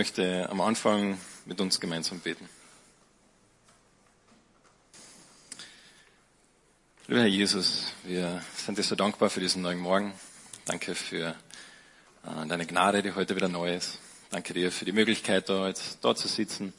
möchte 0.00 0.48
am 0.48 0.62
Anfang 0.62 1.20
mit 1.44 1.60
uns 1.60 1.78
gemeinsam 1.78 2.20
beten. 2.20 2.48
Lieber 7.06 7.20
Herr 7.20 7.26
Jesus, 7.26 7.92
wir 8.04 8.42
sind 8.56 8.78
dir 8.78 8.82
so 8.82 8.96
dankbar 8.96 9.28
für 9.28 9.40
diesen 9.40 9.60
neuen 9.60 9.78
Morgen. 9.78 10.14
Danke 10.64 10.94
für 10.94 11.36
äh, 12.24 12.46
deine 12.48 12.64
Gnade, 12.64 13.02
die 13.02 13.14
heute 13.14 13.36
wieder 13.36 13.48
neu 13.48 13.74
ist. 13.74 13.98
Danke 14.30 14.54
dir 14.54 14.72
für 14.72 14.86
die 14.86 14.92
Möglichkeit, 14.92 15.50
da 15.50 15.68
jetzt 15.68 15.98
dort 16.00 16.16
zu 16.16 16.28
sitzen 16.28 16.72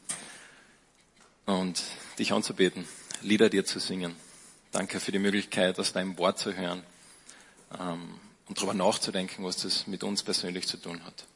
und 1.45 1.79
dich 2.17 2.33
anzubeten, 2.33 2.87
Lieder 3.21 3.51
dir 3.51 3.65
zu 3.65 3.77
singen. 3.77 4.15
Danke 4.71 4.99
für 4.99 5.11
die 5.11 5.19
Möglichkeit, 5.19 5.77
aus 5.77 5.93
deinem 5.93 6.17
Wort 6.17 6.39
zu 6.39 6.55
hören 6.55 6.81
ähm, 7.79 8.19
und 8.47 8.57
darüber 8.57 8.73
nachzudenken, 8.73 9.45
was 9.45 9.57
das 9.57 9.85
mit 9.85 10.03
uns 10.03 10.23
persönlich 10.23 10.67
zu 10.67 10.77
tun 10.77 11.05
hat. 11.05 11.27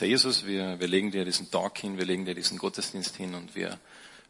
Herr 0.00 0.08
Jesus, 0.08 0.46
wir, 0.46 0.80
wir 0.80 0.88
legen 0.88 1.10
dir 1.10 1.26
diesen 1.26 1.50
Tag 1.50 1.76
hin, 1.76 1.98
wir 1.98 2.06
legen 2.06 2.24
dir 2.24 2.34
diesen 2.34 2.56
Gottesdienst 2.56 3.16
hin 3.16 3.34
und 3.34 3.54
wir 3.54 3.78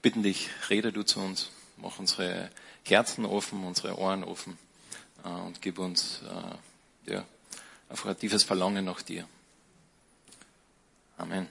bitten 0.03 0.21
dich, 0.21 0.51
rede 0.69 0.91
du 0.91 1.05
zu 1.05 1.21
uns, 1.21 1.51
mach 1.77 2.01
unsere 2.01 2.51
Herzen 2.85 3.25
offen, 3.25 3.63
unsere 3.63 3.97
Ohren 3.97 4.25
offen 4.25 4.59
äh, 5.25 5.29
und 5.29 5.63
gib 5.63 5.79
uns 5.79 6.23
äh, 7.07 7.13
ja, 7.13 7.25
einfach 7.89 8.11
ein 8.11 8.19
tiefes 8.19 8.43
Verlangen 8.43 8.85
nach 8.85 9.01
dir. 9.01 9.29
Amen. 11.17 11.47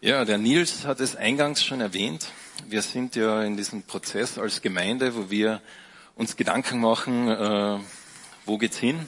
Ja, 0.00 0.24
der 0.24 0.38
Nils 0.38 0.86
hat 0.86 1.00
es 1.00 1.14
eingangs 1.14 1.62
schon 1.62 1.82
erwähnt. 1.82 2.32
Wir 2.66 2.80
sind 2.80 3.16
ja 3.16 3.42
in 3.42 3.58
diesem 3.58 3.82
Prozess 3.82 4.38
als 4.38 4.62
Gemeinde, 4.62 5.14
wo 5.14 5.28
wir 5.28 5.60
uns 6.14 6.36
Gedanken 6.36 6.80
machen, 6.80 7.28
äh, 7.28 7.78
wo 8.46 8.56
geht's 8.56 8.78
hin? 8.78 9.06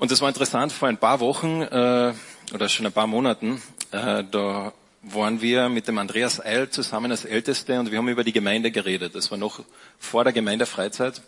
Und 0.00 0.10
das 0.10 0.22
war 0.22 0.28
interessant, 0.30 0.72
vor 0.72 0.88
ein 0.88 0.96
paar 0.96 1.20
Wochen 1.20 1.60
äh, 1.60 2.14
oder 2.54 2.68
schon 2.70 2.86
ein 2.86 2.92
paar 2.92 3.06
Monaten, 3.06 3.60
äh, 3.90 4.24
da 4.30 4.72
waren 5.02 5.42
wir 5.42 5.68
mit 5.68 5.88
dem 5.88 5.98
Andreas 5.98 6.42
Eil 6.42 6.70
zusammen 6.70 7.10
als 7.10 7.26
Älteste 7.26 7.78
und 7.78 7.90
wir 7.90 7.98
haben 7.98 8.08
über 8.08 8.24
die 8.24 8.32
Gemeinde 8.32 8.70
geredet. 8.70 9.14
Das 9.14 9.30
war 9.30 9.36
noch 9.36 9.62
vor 9.98 10.24
der 10.24 10.32
Gemeindefreizeit. 10.32 11.20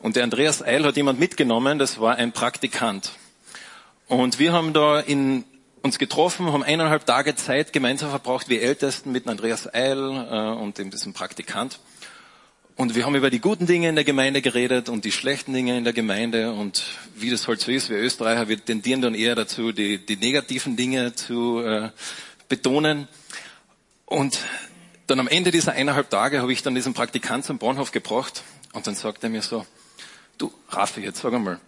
Und 0.00 0.16
der 0.16 0.24
Andreas 0.24 0.62
Eil 0.62 0.86
hat 0.86 0.96
jemand 0.96 1.20
mitgenommen, 1.20 1.78
das 1.78 2.00
war 2.00 2.16
ein 2.16 2.32
Praktikant. 2.32 3.12
Und 4.08 4.38
wir 4.38 4.54
haben 4.54 4.72
da 4.72 5.00
in, 5.00 5.44
uns 5.82 5.98
getroffen, 5.98 6.50
haben 6.54 6.62
eineinhalb 6.62 7.04
Tage 7.04 7.36
Zeit 7.36 7.74
gemeinsam 7.74 8.08
verbraucht, 8.08 8.48
wir 8.48 8.62
Ältesten 8.62 9.12
mit 9.12 9.28
Andreas 9.28 9.74
Eil 9.74 9.98
äh, 9.98 10.58
und 10.58 10.78
dem, 10.78 10.90
diesem 10.90 11.12
Praktikant. 11.12 11.78
Und 12.80 12.94
wir 12.94 13.04
haben 13.04 13.14
über 13.14 13.28
die 13.28 13.40
guten 13.40 13.66
Dinge 13.66 13.90
in 13.90 13.94
der 13.94 14.04
Gemeinde 14.04 14.40
geredet 14.40 14.88
und 14.88 15.04
die 15.04 15.12
schlechten 15.12 15.52
Dinge 15.52 15.76
in 15.76 15.84
der 15.84 15.92
Gemeinde 15.92 16.52
und 16.52 16.82
wie 17.14 17.28
das 17.28 17.46
halt 17.46 17.60
so 17.60 17.70
ist, 17.70 17.90
wir 17.90 17.98
Österreicher, 17.98 18.48
wir 18.48 18.64
tendieren 18.64 19.02
dann 19.02 19.14
eher 19.14 19.34
dazu, 19.34 19.70
die, 19.70 19.98
die 19.98 20.16
negativen 20.16 20.78
Dinge 20.78 21.14
zu 21.14 21.60
äh, 21.60 21.90
betonen. 22.48 23.06
Und 24.06 24.38
dann 25.06 25.20
am 25.20 25.28
Ende 25.28 25.50
dieser 25.50 25.72
eineinhalb 25.72 26.08
Tage 26.08 26.40
habe 26.40 26.54
ich 26.54 26.62
dann 26.62 26.74
diesen 26.74 26.94
Praktikant 26.94 27.44
zum 27.44 27.58
Bahnhof 27.58 27.92
gebracht 27.92 28.44
und 28.72 28.86
dann 28.86 28.94
sagt 28.94 29.24
er 29.24 29.28
mir 29.28 29.42
so, 29.42 29.66
du 30.38 30.50
Raffi, 30.70 31.02
jetzt 31.02 31.20
sag 31.20 31.34
einmal, 31.34 31.60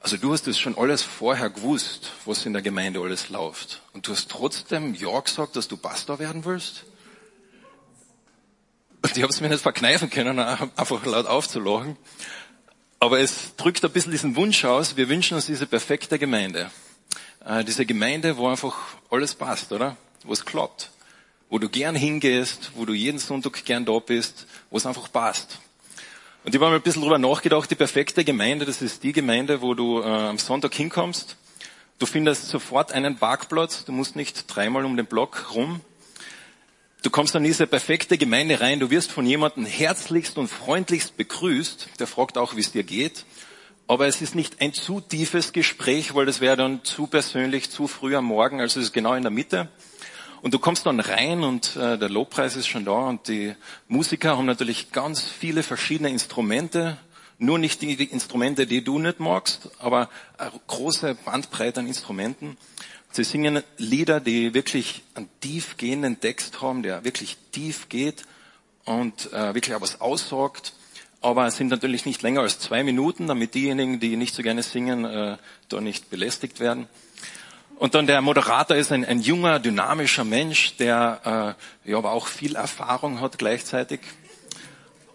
also 0.00 0.16
du 0.16 0.32
hast 0.32 0.46
das 0.46 0.58
schon 0.58 0.78
alles 0.78 1.02
vorher 1.02 1.50
gewusst, 1.50 2.12
was 2.24 2.46
in 2.46 2.54
der 2.54 2.62
Gemeinde 2.62 3.00
alles 3.00 3.28
läuft. 3.28 3.82
Und 3.92 4.06
du 4.06 4.12
hast 4.12 4.30
trotzdem 4.30 4.94
Ja 4.94 5.20
gesagt, 5.20 5.56
dass 5.56 5.68
du 5.68 5.76
Pastor 5.76 6.18
werden 6.18 6.46
willst? 6.46 6.86
Und 9.06 9.16
ich 9.16 9.22
habe 9.22 9.32
es 9.32 9.40
mir 9.40 9.48
nicht 9.48 9.62
verkneifen 9.62 10.10
können, 10.10 10.40
einfach 10.40 11.06
laut 11.06 11.26
aufzulachen. 11.26 11.96
Aber 12.98 13.20
es 13.20 13.54
drückt 13.54 13.84
ein 13.84 13.92
bisschen 13.92 14.10
diesen 14.10 14.34
Wunsch 14.34 14.64
aus, 14.64 14.96
wir 14.96 15.08
wünschen 15.08 15.36
uns 15.36 15.46
diese 15.46 15.64
perfekte 15.64 16.18
Gemeinde. 16.18 16.72
Äh, 17.44 17.62
diese 17.62 17.86
Gemeinde, 17.86 18.36
wo 18.36 18.48
einfach 18.48 18.74
alles 19.08 19.36
passt, 19.36 19.70
oder? 19.70 19.96
Wo 20.24 20.32
es 20.32 20.44
klappt. 20.44 20.90
Wo 21.48 21.60
du 21.60 21.68
gern 21.68 21.94
hingehst, 21.94 22.72
wo 22.74 22.84
du 22.84 22.94
jeden 22.94 23.20
Sonntag 23.20 23.64
gern 23.64 23.84
da 23.84 23.96
bist, 24.00 24.48
wo 24.70 24.76
es 24.76 24.86
einfach 24.86 25.12
passt. 25.12 25.60
Und 26.42 26.52
ich 26.52 26.60
habe 26.60 26.68
mal 26.68 26.74
ein 26.74 26.82
bisschen 26.82 27.02
drüber 27.02 27.18
nachgedacht, 27.18 27.70
die 27.70 27.76
perfekte 27.76 28.24
Gemeinde, 28.24 28.64
das 28.64 28.82
ist 28.82 29.04
die 29.04 29.12
Gemeinde, 29.12 29.62
wo 29.62 29.74
du 29.74 30.00
äh, 30.00 30.04
am 30.04 30.38
Sonntag 30.38 30.74
hinkommst. 30.74 31.36
Du 32.00 32.06
findest 32.06 32.48
sofort 32.48 32.90
einen 32.90 33.16
Parkplatz, 33.18 33.84
du 33.84 33.92
musst 33.92 34.16
nicht 34.16 34.46
dreimal 34.48 34.84
um 34.84 34.96
den 34.96 35.06
Block 35.06 35.54
rum. 35.54 35.80
Du 37.06 37.10
kommst 37.10 37.36
in 37.36 37.44
diese 37.44 37.68
perfekte 37.68 38.18
Gemeinde 38.18 38.60
rein, 38.60 38.80
du 38.80 38.90
wirst 38.90 39.12
von 39.12 39.24
jemandem 39.24 39.64
herzlichst 39.64 40.38
und 40.38 40.48
freundlichst 40.48 41.16
begrüßt, 41.16 42.00
der 42.00 42.08
fragt 42.08 42.36
auch, 42.36 42.56
wie 42.56 42.60
es 42.60 42.72
dir 42.72 42.82
geht. 42.82 43.24
Aber 43.86 44.08
es 44.08 44.20
ist 44.20 44.34
nicht 44.34 44.60
ein 44.60 44.72
zu 44.72 45.00
tiefes 45.00 45.52
Gespräch, 45.52 46.16
weil 46.16 46.26
das 46.26 46.40
wäre 46.40 46.56
dann 46.56 46.82
zu 46.82 47.06
persönlich, 47.06 47.70
zu 47.70 47.86
früh 47.86 48.16
am 48.16 48.24
Morgen, 48.24 48.60
also 48.60 48.80
es 48.80 48.86
ist 48.86 48.92
genau 48.92 49.14
in 49.14 49.22
der 49.22 49.30
Mitte. 49.30 49.68
Und 50.42 50.52
du 50.52 50.58
kommst 50.58 50.84
dann 50.84 50.98
rein 50.98 51.44
und 51.44 51.76
äh, 51.76 51.96
der 51.96 52.08
Lobpreis 52.08 52.56
ist 52.56 52.66
schon 52.66 52.84
da 52.84 53.06
und 53.06 53.28
die 53.28 53.54
Musiker 53.86 54.36
haben 54.36 54.46
natürlich 54.46 54.90
ganz 54.90 55.22
viele 55.22 55.62
verschiedene 55.62 56.10
Instrumente, 56.10 56.96
nur 57.38 57.60
nicht 57.60 57.82
die, 57.82 57.94
die 57.94 58.06
Instrumente, 58.06 58.66
die 58.66 58.82
du 58.82 58.98
nicht 58.98 59.20
magst, 59.20 59.70
aber 59.78 60.08
eine 60.38 60.50
große 60.66 61.16
Bandbreite 61.24 61.78
an 61.78 61.86
Instrumenten. 61.86 62.56
Sie 63.10 63.24
singen 63.24 63.62
Lieder, 63.78 64.20
die 64.20 64.52
wirklich 64.52 65.02
einen 65.14 65.28
tiefgehenden 65.40 66.20
Text 66.20 66.60
haben, 66.60 66.82
der 66.82 67.04
wirklich 67.04 67.38
tief 67.52 67.88
geht 67.88 68.24
und 68.84 69.32
äh, 69.32 69.54
wirklich 69.54 69.74
auch 69.74 69.80
was 69.80 70.00
aussagt 70.00 70.74
aber 71.26 71.46
es 71.46 71.56
sind 71.56 71.68
natürlich 71.68 72.06
nicht 72.06 72.22
länger 72.22 72.42
als 72.42 72.60
zwei 72.60 72.84
Minuten, 72.84 73.26
damit 73.26 73.54
diejenigen, 73.54 73.98
die 73.98 74.16
nicht 74.16 74.34
so 74.34 74.44
gerne 74.44 74.62
singen, 74.62 75.04
äh, 75.04 75.36
da 75.68 75.80
nicht 75.80 76.08
belästigt 76.08 76.60
werden. 76.60 76.86
Und 77.78 77.96
dann 77.96 78.06
der 78.06 78.22
Moderator 78.22 78.76
ist 78.76 78.92
ein, 78.92 79.04
ein 79.04 79.20
junger, 79.20 79.58
dynamischer 79.58 80.24
Mensch, 80.24 80.76
der 80.76 81.56
äh, 81.84 81.90
ja 81.90 81.98
aber 81.98 82.12
auch 82.12 82.28
viel 82.28 82.54
Erfahrung 82.54 83.20
hat 83.20 83.38
gleichzeitig. 83.38 84.00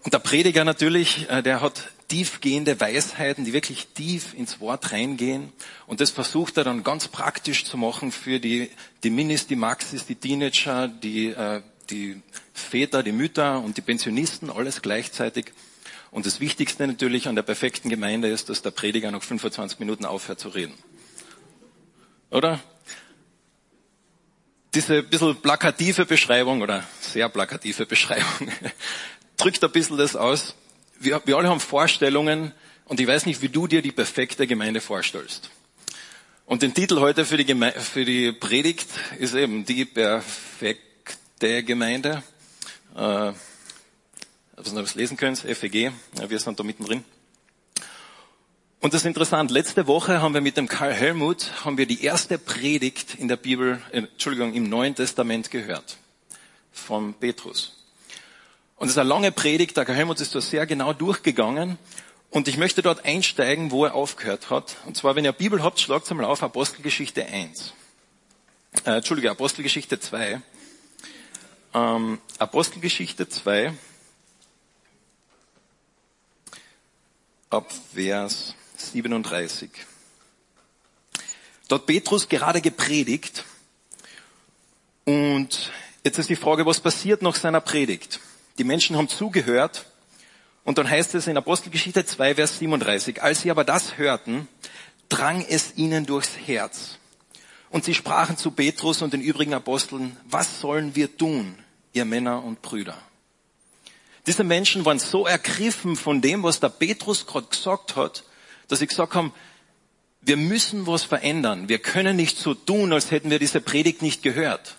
Und 0.02 0.14
der 0.14 0.18
Prediger 0.18 0.64
natürlich, 0.64 1.28
äh, 1.30 1.42
der 1.42 1.60
hat 1.60 1.90
tiefgehende 2.08 2.78
Weisheiten, 2.80 3.44
die 3.44 3.52
wirklich 3.52 3.86
tief 3.94 4.34
ins 4.34 4.60
Wort 4.60 4.92
reingehen. 4.92 5.52
Und 5.86 6.00
das 6.00 6.10
versucht 6.10 6.56
er 6.56 6.64
dann 6.64 6.82
ganz 6.82 7.08
praktisch 7.08 7.64
zu 7.64 7.76
machen 7.76 8.12
für 8.12 8.40
die, 8.40 8.70
die 9.04 9.10
Minis, 9.10 9.46
die 9.46 9.56
Maxis, 9.56 10.04
die 10.04 10.16
Teenager, 10.16 10.88
die, 10.88 11.28
äh, 11.28 11.62
die 11.88 12.20
Väter, 12.52 13.02
die 13.02 13.12
Mütter 13.12 13.60
und 13.60 13.76
die 13.76 13.80
Pensionisten, 13.80 14.50
alles 14.50 14.82
gleichzeitig. 14.82 15.52
Und 16.10 16.26
das 16.26 16.40
Wichtigste 16.40 16.86
natürlich 16.86 17.28
an 17.28 17.36
der 17.36 17.42
perfekten 17.42 17.88
Gemeinde 17.88 18.28
ist, 18.28 18.50
dass 18.50 18.60
der 18.60 18.72
Prediger 18.72 19.10
noch 19.10 19.22
25 19.22 19.78
Minuten 19.78 20.04
aufhört 20.04 20.40
zu 20.40 20.48
reden. 20.48 20.74
Oder? 22.30 22.60
Diese 24.74 25.02
bisschen 25.02 25.36
plakative 25.36 26.06
Beschreibung 26.06 26.60
oder 26.60 26.84
sehr 27.00 27.28
plakative 27.28 27.86
Beschreibung 27.86 28.48
drückt 29.42 29.64
ein 29.64 29.72
bisschen 29.72 29.96
das 29.96 30.14
aus. 30.14 30.54
Wir, 31.00 31.20
wir 31.24 31.36
alle 31.36 31.48
haben 31.48 31.58
Vorstellungen 31.58 32.52
und 32.84 33.00
ich 33.00 33.06
weiß 33.06 33.26
nicht, 33.26 33.42
wie 33.42 33.48
du 33.48 33.66
dir 33.66 33.82
die 33.82 33.90
perfekte 33.90 34.46
Gemeinde 34.46 34.80
vorstellst. 34.80 35.50
Und 36.46 36.62
den 36.62 36.74
Titel 36.74 37.00
heute 37.00 37.24
für 37.24 37.36
die, 37.36 37.44
Geme 37.44 37.72
für 37.72 38.04
die 38.04 38.30
Predigt 38.30 38.88
ist 39.18 39.34
eben 39.34 39.64
die 39.64 39.84
perfekte 39.84 41.64
Gemeinde. 41.64 42.22
Äh, 42.94 43.32
was 44.56 44.72
ihr 44.72 44.80
das 44.80 44.94
lesen 44.94 45.16
könnt, 45.16 45.38
FEG, 45.38 45.90
wir 46.28 46.38
sind 46.38 46.60
da 46.60 46.62
mittendrin. 46.62 47.02
Und 48.78 48.94
das 48.94 49.02
ist 49.02 49.06
interessant, 49.06 49.50
letzte 49.50 49.88
Woche 49.88 50.20
haben 50.20 50.34
wir 50.34 50.40
mit 50.40 50.56
dem 50.56 50.68
Karl 50.68 50.92
Helmut, 50.92 51.64
haben 51.64 51.78
wir 51.78 51.86
die 51.86 52.04
erste 52.04 52.38
Predigt 52.38 53.16
in 53.16 53.26
der 53.26 53.36
Bibel, 53.36 53.82
äh, 53.90 53.98
Entschuldigung, 53.98 54.54
im 54.54 54.68
Neuen 54.68 54.94
Testament 54.94 55.50
gehört. 55.50 55.96
Von 56.70 57.14
Petrus. 57.14 57.81
Und 58.82 58.88
es 58.88 58.94
ist 58.94 58.98
eine 58.98 59.10
lange 59.10 59.30
Predigt, 59.30 59.76
der 59.76 59.86
Helmut 59.86 60.20
ist 60.20 60.34
da 60.34 60.40
sehr 60.40 60.66
genau 60.66 60.92
durchgegangen. 60.92 61.78
Und 62.30 62.48
ich 62.48 62.56
möchte 62.56 62.82
dort 62.82 63.04
einsteigen, 63.04 63.70
wo 63.70 63.84
er 63.84 63.94
aufgehört 63.94 64.50
hat. 64.50 64.74
Und 64.86 64.96
zwar, 64.96 65.14
wenn 65.14 65.24
ihr 65.24 65.30
Bibel 65.30 65.62
habt, 65.62 65.78
schlagt 65.78 66.10
einmal 66.10 66.26
auf 66.26 66.42
Apostelgeschichte 66.42 67.24
1. 67.24 67.74
Äh, 68.84 68.96
Entschuldige, 68.96 69.30
Apostelgeschichte 69.30 70.00
2. 70.00 70.42
Ähm, 71.74 72.20
Apostelgeschichte 72.38 73.28
2. 73.28 73.72
ab 77.50 77.70
Vers 77.94 78.56
37. 78.78 79.70
Dort 81.68 81.86
Petrus 81.86 82.28
gerade 82.28 82.60
gepredigt 82.60 83.44
und 85.04 85.70
jetzt 86.02 86.18
ist 86.18 86.30
die 86.30 86.34
Frage, 86.34 86.66
was 86.66 86.80
passiert 86.80 87.22
nach 87.22 87.36
seiner 87.36 87.60
Predigt? 87.60 88.18
Die 88.58 88.64
Menschen 88.64 88.96
haben 88.96 89.08
zugehört 89.08 89.86
und 90.64 90.78
dann 90.78 90.88
heißt 90.88 91.14
es 91.14 91.26
in 91.26 91.36
Apostelgeschichte 91.36 92.04
2, 92.04 92.36
Vers 92.36 92.58
37, 92.58 93.22
als 93.22 93.42
sie 93.42 93.50
aber 93.50 93.64
das 93.64 93.98
hörten, 93.98 94.48
drang 95.08 95.44
es 95.48 95.76
ihnen 95.76 96.06
durchs 96.06 96.36
Herz. 96.36 96.98
Und 97.70 97.84
sie 97.84 97.94
sprachen 97.94 98.36
zu 98.36 98.50
Petrus 98.50 99.02
und 99.02 99.12
den 99.12 99.22
übrigen 99.22 99.54
Aposteln, 99.54 100.16
was 100.24 100.60
sollen 100.60 100.94
wir 100.94 101.16
tun, 101.16 101.56
ihr 101.94 102.04
Männer 102.04 102.44
und 102.44 102.60
Brüder? 102.60 102.96
Diese 104.26 104.44
Menschen 104.44 104.84
waren 104.84 104.98
so 104.98 105.26
ergriffen 105.26 105.96
von 105.96 106.20
dem, 106.20 106.42
was 106.42 106.60
der 106.60 106.68
Petrus 106.68 107.26
gerade 107.26 107.46
gesagt 107.46 107.96
hat, 107.96 108.24
dass 108.68 108.78
sie 108.78 108.86
gesagt 108.86 109.14
haben, 109.14 109.32
wir 110.20 110.36
müssen 110.36 110.86
was 110.86 111.02
verändern. 111.02 111.68
Wir 111.68 111.80
können 111.80 112.14
nicht 112.14 112.38
so 112.38 112.54
tun, 112.54 112.92
als 112.92 113.10
hätten 113.10 113.30
wir 113.30 113.40
diese 113.40 113.60
Predigt 113.60 114.02
nicht 114.02 114.22
gehört. 114.22 114.76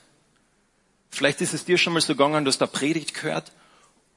Vielleicht 1.12 1.42
ist 1.42 1.54
es 1.54 1.66
dir 1.66 1.78
schon 1.78 1.92
mal 1.92 2.02
so 2.02 2.14
gegangen, 2.14 2.48
hast 2.48 2.62
eine 2.62 2.72
Predigt 2.72 3.14
gehört 3.14 3.52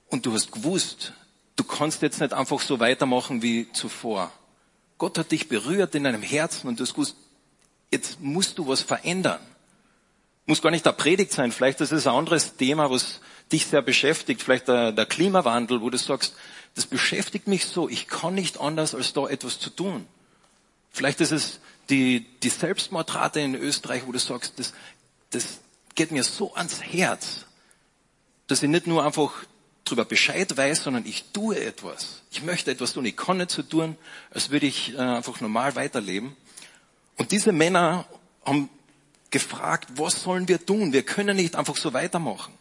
und 0.08 0.26
du 0.26 0.32
hast 0.32 0.52
gewusst, 0.52 1.12
du 1.56 1.64
kannst 1.64 2.02
jetzt 2.02 2.20
nicht 2.20 2.32
einfach 2.32 2.60
so 2.60 2.80
weitermachen 2.80 3.42
wie 3.42 3.70
zuvor. 3.72 4.32
Gott 4.98 5.18
hat 5.18 5.32
dich 5.32 5.48
berührt 5.48 5.94
in 5.94 6.04
deinem 6.04 6.22
Herzen 6.22 6.68
und 6.68 6.78
du 6.78 6.84
hast 6.84 6.94
gewusst, 6.94 7.16
jetzt 7.90 8.20
musst 8.20 8.58
du 8.58 8.66
was 8.66 8.82
verändern. 8.82 9.40
Muss 10.46 10.62
gar 10.62 10.70
nicht 10.70 10.86
der 10.86 10.92
Predigt 10.92 11.32
sein, 11.32 11.52
vielleicht 11.52 11.80
ist 11.80 11.92
es 11.92 12.06
ein 12.06 12.14
anderes 12.14 12.56
Thema, 12.56 12.90
was 12.90 13.20
dich 13.52 13.66
sehr 13.66 13.82
beschäftigt, 13.82 14.42
vielleicht 14.42 14.68
der, 14.68 14.92
der 14.92 15.06
Klimawandel, 15.06 15.80
wo 15.80 15.90
du 15.90 15.98
sagst, 15.98 16.34
das 16.74 16.86
beschäftigt 16.86 17.46
mich 17.46 17.64
so, 17.66 17.88
ich 17.88 18.06
kann 18.06 18.34
nicht 18.34 18.60
anders, 18.60 18.94
als 18.94 19.12
da 19.12 19.26
etwas 19.28 19.58
zu 19.58 19.70
tun. 19.70 20.06
Vielleicht 20.90 21.20
ist 21.20 21.32
es 21.32 21.60
die, 21.90 22.26
die 22.42 22.48
Selbstmordrate 22.48 23.40
in 23.40 23.54
Österreich, 23.54 24.06
wo 24.06 24.12
du 24.12 24.18
sagst, 24.18 24.58
das, 24.58 24.72
das 25.30 25.60
geht 25.94 26.10
mir 26.10 26.22
so 26.22 26.54
ans 26.54 26.82
Herz, 26.82 27.46
dass 28.46 28.62
ich 28.62 28.68
nicht 28.68 28.86
nur 28.86 29.04
einfach 29.04 29.32
darüber 29.86 30.04
Bescheid 30.04 30.54
weiß, 30.56 30.82
sondern 30.82 31.06
ich 31.06 31.24
tue 31.32 31.58
etwas. 31.58 32.22
Ich 32.30 32.42
möchte 32.42 32.70
etwas 32.70 32.92
tun. 32.92 33.06
Ich 33.06 33.16
kann 33.16 33.38
nicht 33.38 33.50
so 33.50 33.62
tun, 33.62 33.96
als 34.30 34.50
würde 34.50 34.66
ich 34.66 34.94
äh, 34.94 34.98
einfach 34.98 35.40
normal 35.40 35.76
weiterleben. 35.76 36.36
Und 37.16 37.30
diese 37.30 37.52
Männer 37.52 38.04
haben 38.44 38.68
gefragt, 39.30 39.88
was 39.96 40.22
sollen 40.22 40.48
wir 40.48 40.64
tun? 40.64 40.92
Wir 40.92 41.02
können 41.02 41.36
nicht 41.36 41.56
einfach 41.56 41.76
so 41.76 41.92
weitermachen. 41.92 42.52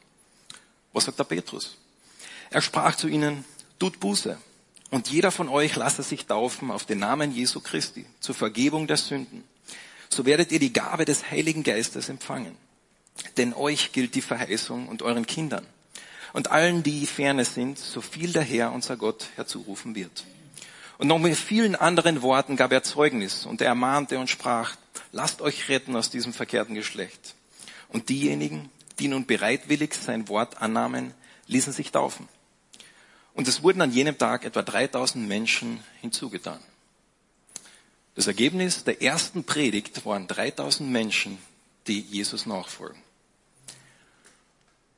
Was 0.94 1.06
sagt 1.06 1.20
der 1.20 1.26
Petrus? 1.26 1.78
Er 2.52 2.62
sprach 2.62 2.96
zu 2.96 3.08
ihnen, 3.08 3.44
tut 3.80 4.00
Buße 4.00 4.38
und 4.92 5.10
jeder 5.10 5.32
von 5.32 5.50
euch 5.50 5.76
lasse 5.76 6.04
sich 6.04 6.26
taufen 6.26 6.72
auf 6.72 6.86
den 6.86 7.00
Namen 7.00 7.32
Jesu 7.32 7.60
Christi 7.60 8.06
zur 8.20 8.36
Vergebung 8.36 8.88
der 8.88 8.98
Sünden. 8.98 9.44
So 10.10 10.26
werdet 10.26 10.52
ihr 10.52 10.60
die 10.60 10.72
Gabe 10.72 11.06
des 11.06 11.30
Heiligen 11.32 11.64
Geistes 11.64 12.08
empfangen. 12.08 12.56
Denn 13.38 13.54
euch 13.54 13.92
gilt 13.92 14.16
die 14.16 14.22
Verheißung 14.22 14.88
und 14.88 15.02
euren 15.02 15.26
Kindern 15.26 15.66
und 16.36 16.52
allen, 16.52 16.84
die 16.84 17.08
ferne 17.08 17.46
sind, 17.46 17.80
so 17.80 18.02
viel 18.02 18.34
der 18.34 18.42
Herr, 18.42 18.74
unser 18.74 18.98
Gott, 18.98 19.30
herzurufen 19.38 19.96
wird. 19.96 20.26
Und 20.98 21.08
noch 21.08 21.18
mit 21.18 21.38
vielen 21.38 21.78
anderen 21.78 22.22
Worten 22.22 22.58
gab 22.58 22.74
er 22.74 22.84
Zeugnis 22.84 23.46
und 23.46 23.62
er 23.62 23.68
ermahnte 23.68 24.20
und 24.20 24.30
sprach, 24.30 24.76
lasst 25.14 25.42
euch 25.42 25.70
retten 25.70 25.96
aus 25.96 26.10
diesem 26.10 26.34
verkehrten 26.34 26.76
Geschlecht. 26.76 27.36
Und 27.88 28.10
diejenigen, 28.10 28.70
die 29.00 29.08
nun 29.08 29.26
bereitwillig 29.26 29.94
sein 29.94 30.28
Wort 30.28 30.62
annahmen, 30.62 31.14
ließen 31.48 31.72
sich 31.72 31.94
taufen. 31.94 32.28
Und 33.34 33.48
es 33.48 33.64
wurden 33.64 33.82
an 33.82 33.94
jenem 33.94 34.18
Tag 34.18 34.44
etwa 34.44 34.62
3000 34.62 35.26
Menschen 35.26 35.80
hinzugetan. 36.02 36.60
Das 38.16 38.28
Ergebnis 38.28 38.84
der 38.84 39.02
ersten 39.02 39.46
Predigt 39.46 40.06
waren 40.06 40.28
3000 40.28 40.90
Menschen, 40.90 41.38
die 41.88 42.02
Jesus 42.02 42.46
nachfolgen. 42.46 43.05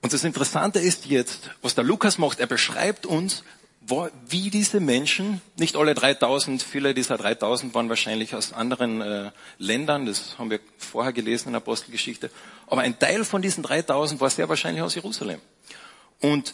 Und 0.08 0.14
das 0.14 0.24
Interessante 0.24 0.80
ist 0.80 1.08
jetzt, 1.08 1.50
was 1.62 1.76
der 1.76 1.84
Lukas 1.84 2.18
macht. 2.18 2.40
Er 2.40 2.48
beschreibt 2.48 3.06
uns, 3.06 3.44
wie 4.30 4.50
diese 4.50 4.80
Menschen, 4.80 5.42
nicht 5.58 5.76
alle 5.76 5.96
3000, 5.96 6.64
viele 6.64 6.94
dieser 6.94 7.18
3000 7.18 7.74
waren 7.74 7.90
wahrscheinlich 7.90 8.34
aus 8.34 8.54
anderen 8.54 9.02
äh, 9.02 9.32
Ländern, 9.58 10.06
das 10.06 10.38
haben 10.38 10.50
wir 10.50 10.62
vorher 10.78 11.12
gelesen 11.12 11.50
in 11.50 11.54
der 11.56 11.62
Apostelgeschichte, 11.62 12.32
aber 12.68 12.84
ein 12.84 12.98
Teil 12.98 13.26
von 13.26 13.42
diesen 13.42 13.64
3000 13.64 14.22
war 14.22 14.30
sehr 14.30 14.48
wahrscheinlich 14.48 14.82
aus 14.82 14.96
Jerusalem. 14.96 15.42
Und 16.22 16.54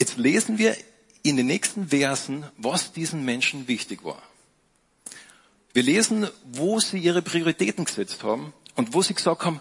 jetzt 0.00 0.16
lesen 0.16 0.56
wir 0.56 0.74
in 1.22 1.36
den 1.36 1.46
nächsten 1.46 1.88
Versen, 1.88 2.46
was 2.56 2.94
diesen 2.94 3.22
Menschen 3.22 3.68
wichtig 3.68 4.02
war. 4.02 4.22
Wir 5.74 5.82
lesen, 5.82 6.26
wo 6.52 6.80
sie 6.80 7.00
ihre 7.00 7.20
Prioritäten 7.20 7.84
gesetzt 7.84 8.24
haben 8.24 8.54
und 8.76 8.94
wo 8.94 9.02
sie 9.02 9.12
gesagt 9.12 9.44
haben, 9.44 9.60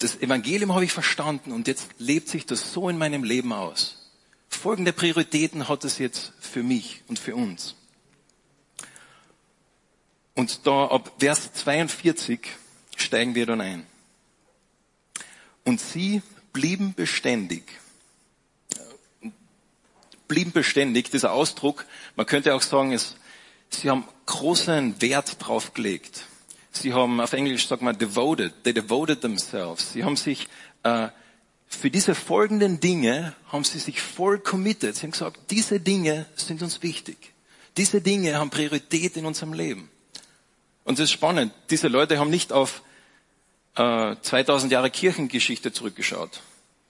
das 0.00 0.16
Evangelium 0.20 0.74
habe 0.74 0.84
ich 0.84 0.92
verstanden 0.92 1.52
und 1.52 1.68
jetzt 1.68 1.88
lebt 1.98 2.28
sich 2.28 2.44
das 2.44 2.72
so 2.72 2.88
in 2.88 2.98
meinem 2.98 3.22
Leben 3.22 3.52
aus. 3.52 4.10
Folgende 4.48 4.92
Prioritäten 4.92 5.68
hat 5.68 5.84
es 5.84 5.98
jetzt 5.98 6.32
für 6.40 6.62
mich 6.62 7.02
und 7.06 7.18
für 7.18 7.36
uns. 7.36 7.76
Und 10.34 10.66
da 10.66 10.86
ab 10.86 11.12
Vers 11.18 11.52
42 11.52 12.40
steigen 12.96 13.34
wir 13.34 13.46
dann 13.46 13.60
ein. 13.60 13.86
Und 15.64 15.80
sie 15.80 16.22
blieben 16.52 16.94
beständig 16.94 17.62
blieben 20.30 20.52
beständig, 20.52 21.10
dieser 21.10 21.32
Ausdruck. 21.32 21.84
Man 22.14 22.24
könnte 22.24 22.54
auch 22.54 22.62
sagen, 22.62 22.92
es, 22.92 23.16
sie 23.68 23.90
haben 23.90 24.04
großen 24.26 25.02
Wert 25.02 25.36
drauf 25.40 25.74
gelegt. 25.74 26.24
Sie 26.72 26.92
haben, 26.92 27.20
auf 27.20 27.32
Englisch 27.32 27.66
sagt 27.66 27.82
man 27.82 27.98
devoted, 27.98 28.52
they 28.64 28.72
devoted 28.72 29.20
themselves. 29.20 29.92
Sie 29.92 30.04
haben 30.04 30.16
sich, 30.16 30.48
äh, 30.82 31.08
für 31.66 31.90
diese 31.90 32.14
folgenden 32.14 32.80
Dinge 32.80 33.34
haben 33.50 33.64
sie 33.64 33.78
sich 33.78 34.00
voll 34.00 34.38
committed. 34.38 34.96
Sie 34.96 35.02
haben 35.02 35.12
gesagt, 35.12 35.38
diese 35.50 35.80
Dinge 35.80 36.26
sind 36.36 36.62
uns 36.62 36.82
wichtig. 36.82 37.16
Diese 37.76 38.00
Dinge 38.00 38.36
haben 38.36 38.50
Priorität 38.50 39.16
in 39.16 39.26
unserem 39.26 39.52
Leben. 39.52 39.90
Und 40.84 40.94
es 40.94 41.04
ist 41.04 41.12
spannend, 41.12 41.52
diese 41.70 41.88
Leute 41.88 42.18
haben 42.18 42.30
nicht 42.30 42.52
auf 42.52 42.82
äh, 43.76 44.16
2000 44.20 44.72
Jahre 44.72 44.90
Kirchengeschichte 44.90 45.72
zurückgeschaut. 45.72 46.40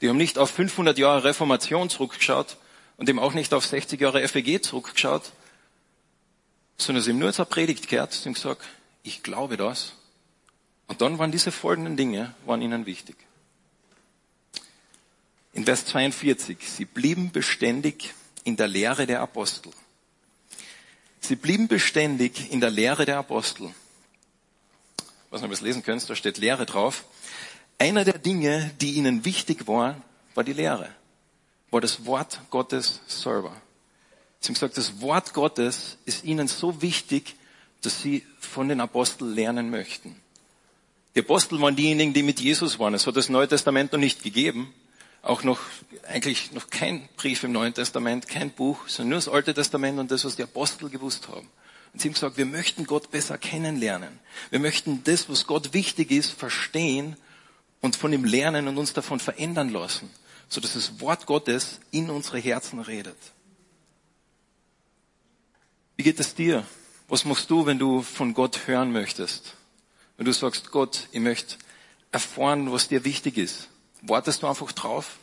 Die 0.00 0.08
haben 0.08 0.16
nicht 0.16 0.38
auf 0.38 0.50
500 0.50 0.96
Jahre 0.98 1.24
Reformation 1.24 1.90
zurückgeschaut, 1.90 2.56
und 3.00 3.08
ihm 3.08 3.18
auch 3.18 3.32
nicht 3.32 3.54
auf 3.54 3.64
60 3.64 3.98
Jahre 3.98 4.28
FEG 4.28 4.62
zurückgeschaut, 4.62 5.32
sondern 6.76 7.02
sie 7.02 7.12
ihm 7.12 7.18
nur 7.18 7.32
zur 7.32 7.46
Predigt 7.46 7.88
gehört 7.88 8.14
und 8.26 8.34
gesagt, 8.34 8.62
ich 9.02 9.22
glaube 9.22 9.56
das. 9.56 9.94
Und 10.86 11.00
dann 11.00 11.18
waren 11.18 11.32
diese 11.32 11.52
folgenden 11.52 11.96
Dinge, 11.96 12.34
waren 12.46 12.62
ihnen 12.62 12.86
wichtig. 12.86 13.16
In 15.52 15.64
Vers 15.64 15.86
42, 15.86 16.58
sie 16.60 16.84
blieben 16.84 17.32
beständig 17.32 18.14
in 18.44 18.56
der 18.56 18.68
Lehre 18.68 19.06
der 19.06 19.20
Apostel. 19.20 19.72
Sie 21.20 21.36
blieben 21.36 21.68
beständig 21.68 22.50
in 22.50 22.60
der 22.60 22.70
Lehre 22.70 23.04
der 23.04 23.18
Apostel. 23.18 23.72
Was 25.30 25.42
man 25.42 25.50
das 25.50 25.60
lesen 25.60 25.82
könnt, 25.82 26.08
da 26.08 26.14
steht 26.14 26.38
Lehre 26.38 26.66
drauf. 26.66 27.04
Einer 27.78 28.04
der 28.04 28.18
Dinge, 28.18 28.70
die 28.80 28.92
ihnen 28.92 29.24
wichtig 29.24 29.66
waren, 29.68 30.02
war 30.34 30.44
die 30.44 30.52
Lehre 30.52 30.88
war 31.70 31.80
das 31.80 32.04
Wort 32.04 32.40
Gottes 32.50 33.00
selber. 33.06 33.54
Sie 34.40 34.48
haben 34.48 34.54
gesagt, 34.54 34.76
das 34.76 35.00
Wort 35.00 35.34
Gottes 35.34 35.98
ist 36.04 36.24
ihnen 36.24 36.48
so 36.48 36.82
wichtig, 36.82 37.36
dass 37.82 38.02
sie 38.02 38.24
von 38.38 38.68
den 38.68 38.80
Aposteln 38.80 39.34
lernen 39.34 39.70
möchten. 39.70 40.16
Die 41.14 41.20
Apostel 41.20 41.60
waren 41.60 41.76
diejenigen, 41.76 42.12
die 42.12 42.22
mit 42.22 42.40
Jesus 42.40 42.78
waren. 42.78 42.94
Es 42.94 43.06
hat 43.06 43.16
das 43.16 43.28
Neue 43.28 43.48
Testament 43.48 43.92
noch 43.92 43.98
nicht 43.98 44.22
gegeben. 44.22 44.72
Auch 45.22 45.42
noch, 45.42 45.60
eigentlich 46.08 46.52
noch 46.52 46.70
kein 46.70 47.08
Brief 47.16 47.42
im 47.44 47.52
Neuen 47.52 47.74
Testament, 47.74 48.28
kein 48.28 48.50
Buch, 48.50 48.88
sondern 48.88 49.10
nur 49.10 49.18
das 49.18 49.28
Alte 49.28 49.52
Testament 49.52 49.98
und 49.98 50.10
das, 50.10 50.24
was 50.24 50.36
die 50.36 50.42
Apostel 50.42 50.88
gewusst 50.88 51.28
haben. 51.28 51.48
Und 51.92 52.00
sie 52.00 52.08
haben 52.08 52.14
gesagt, 52.14 52.36
wir 52.36 52.46
möchten 52.46 52.86
Gott 52.86 53.10
besser 53.10 53.36
kennenlernen. 53.36 54.20
Wir 54.50 54.60
möchten 54.60 55.02
das, 55.04 55.28
was 55.28 55.46
Gott 55.46 55.74
wichtig 55.74 56.10
ist, 56.10 56.30
verstehen 56.30 57.16
und 57.80 57.96
von 57.96 58.12
ihm 58.12 58.24
lernen 58.24 58.68
und 58.68 58.78
uns 58.78 58.92
davon 58.92 59.20
verändern 59.20 59.70
lassen 59.70 60.08
so 60.50 60.60
dass 60.60 60.74
das 60.74 61.00
Wort 61.00 61.26
Gottes 61.26 61.78
in 61.92 62.10
unsere 62.10 62.38
Herzen 62.38 62.80
redet. 62.80 63.16
Wie 65.96 66.02
geht 66.02 66.18
es 66.18 66.34
dir? 66.34 66.66
Was 67.10 67.24
machst 67.24 67.50
du, 67.50 67.66
wenn 67.66 67.80
du 67.80 68.02
von 68.02 68.34
Gott 68.34 68.68
hören 68.68 68.92
möchtest? 68.92 69.56
Wenn 70.16 70.26
du 70.26 70.32
sagst, 70.32 70.70
Gott, 70.70 71.08
ich 71.10 71.18
möchte 71.18 71.56
erfahren, 72.12 72.70
was 72.70 72.86
dir 72.86 73.04
wichtig 73.04 73.36
ist. 73.36 73.66
Wartest 74.02 74.44
du 74.44 74.46
einfach 74.46 74.70
drauf? 74.70 75.18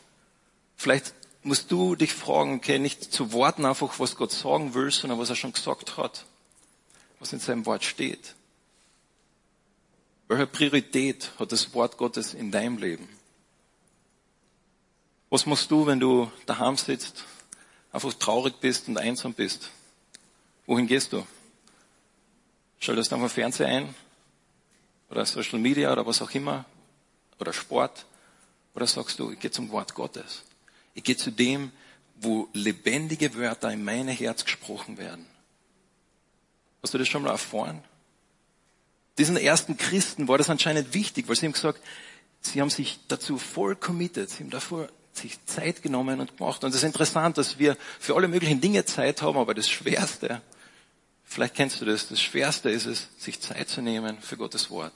Vielleicht 0.76 1.14
musst 1.42 1.72
du 1.72 1.96
dich 1.96 2.12
fragen, 2.12 2.56
okay, 2.56 2.78
nicht 2.78 3.10
zu 3.10 3.32
warten 3.32 3.64
einfach, 3.64 3.98
was 3.98 4.16
Gott 4.16 4.32
sagen 4.32 4.74
will, 4.74 4.90
sondern 4.90 5.18
was 5.18 5.30
er 5.30 5.36
schon 5.36 5.54
gesagt 5.54 5.96
hat. 5.96 6.26
Was 7.20 7.32
in 7.32 7.40
seinem 7.40 7.64
Wort 7.64 7.84
steht. 7.84 8.34
Welche 10.28 10.46
Priorität 10.46 11.30
hat 11.38 11.52
das 11.52 11.72
Wort 11.72 11.96
Gottes 11.96 12.34
in 12.34 12.50
deinem 12.50 12.76
Leben? 12.76 13.08
Was 15.30 15.46
machst 15.46 15.70
du, 15.70 15.86
wenn 15.86 16.00
du 16.00 16.30
daheim 16.44 16.76
sitzt, 16.76 17.24
einfach 17.92 18.12
traurig 18.12 18.60
bist 18.60 18.88
und 18.88 18.98
einsam 18.98 19.32
bist? 19.32 19.70
Wohin 20.66 20.86
gehst 20.86 21.14
du? 21.14 21.26
Schaltest 22.80 23.12
einfach 23.12 23.30
Fernseher 23.30 23.68
ein? 23.68 23.94
Oder 25.10 25.24
Social 25.24 25.58
Media 25.58 25.92
oder 25.92 26.06
was 26.06 26.22
auch 26.22 26.30
immer? 26.30 26.64
Oder 27.40 27.52
Sport? 27.52 28.06
Oder 28.74 28.86
sagst 28.86 29.18
du, 29.18 29.32
ich 29.32 29.40
gehe 29.40 29.50
zum 29.50 29.70
Wort 29.70 29.94
Gottes? 29.94 30.42
Ich 30.94 31.02
gehe 31.02 31.16
zu 31.16 31.30
dem, 31.30 31.72
wo 32.20 32.48
lebendige 32.52 33.34
Wörter 33.34 33.72
in 33.72 33.84
mein 33.84 34.08
Herz 34.08 34.44
gesprochen 34.44 34.98
werden. 34.98 35.26
Hast 36.82 36.94
du 36.94 36.98
das 36.98 37.08
schon 37.08 37.22
mal 37.22 37.30
erfahren? 37.30 37.82
Diesen 39.18 39.36
ersten 39.36 39.76
Christen 39.76 40.28
war 40.28 40.38
das 40.38 40.50
anscheinend 40.50 40.94
wichtig, 40.94 41.28
weil 41.28 41.36
sie 41.36 41.46
haben 41.46 41.52
gesagt, 41.52 41.80
sie 42.40 42.60
haben 42.60 42.70
sich 42.70 43.00
dazu 43.08 43.38
voll 43.38 43.74
committed, 43.74 44.30
sie 44.30 44.44
haben 44.44 44.50
davor 44.50 44.88
sich 45.12 45.44
Zeit 45.46 45.82
genommen 45.82 46.20
und 46.20 46.36
gemacht. 46.36 46.62
Und 46.62 46.70
es 46.70 46.76
ist 46.76 46.84
interessant, 46.84 47.38
dass 47.38 47.58
wir 47.58 47.76
für 47.98 48.14
alle 48.14 48.28
möglichen 48.28 48.60
Dinge 48.60 48.84
Zeit 48.84 49.22
haben, 49.22 49.36
aber 49.36 49.54
das 49.54 49.68
Schwerste 49.68 50.40
Vielleicht 51.28 51.54
kennst 51.54 51.80
du 51.80 51.84
das. 51.84 52.08
Das 52.08 52.20
Schwerste 52.22 52.70
ist 52.70 52.86
es, 52.86 53.08
sich 53.18 53.38
Zeit 53.40 53.68
zu 53.68 53.82
nehmen 53.82 54.18
für 54.20 54.38
Gottes 54.38 54.70
Wort. 54.70 54.94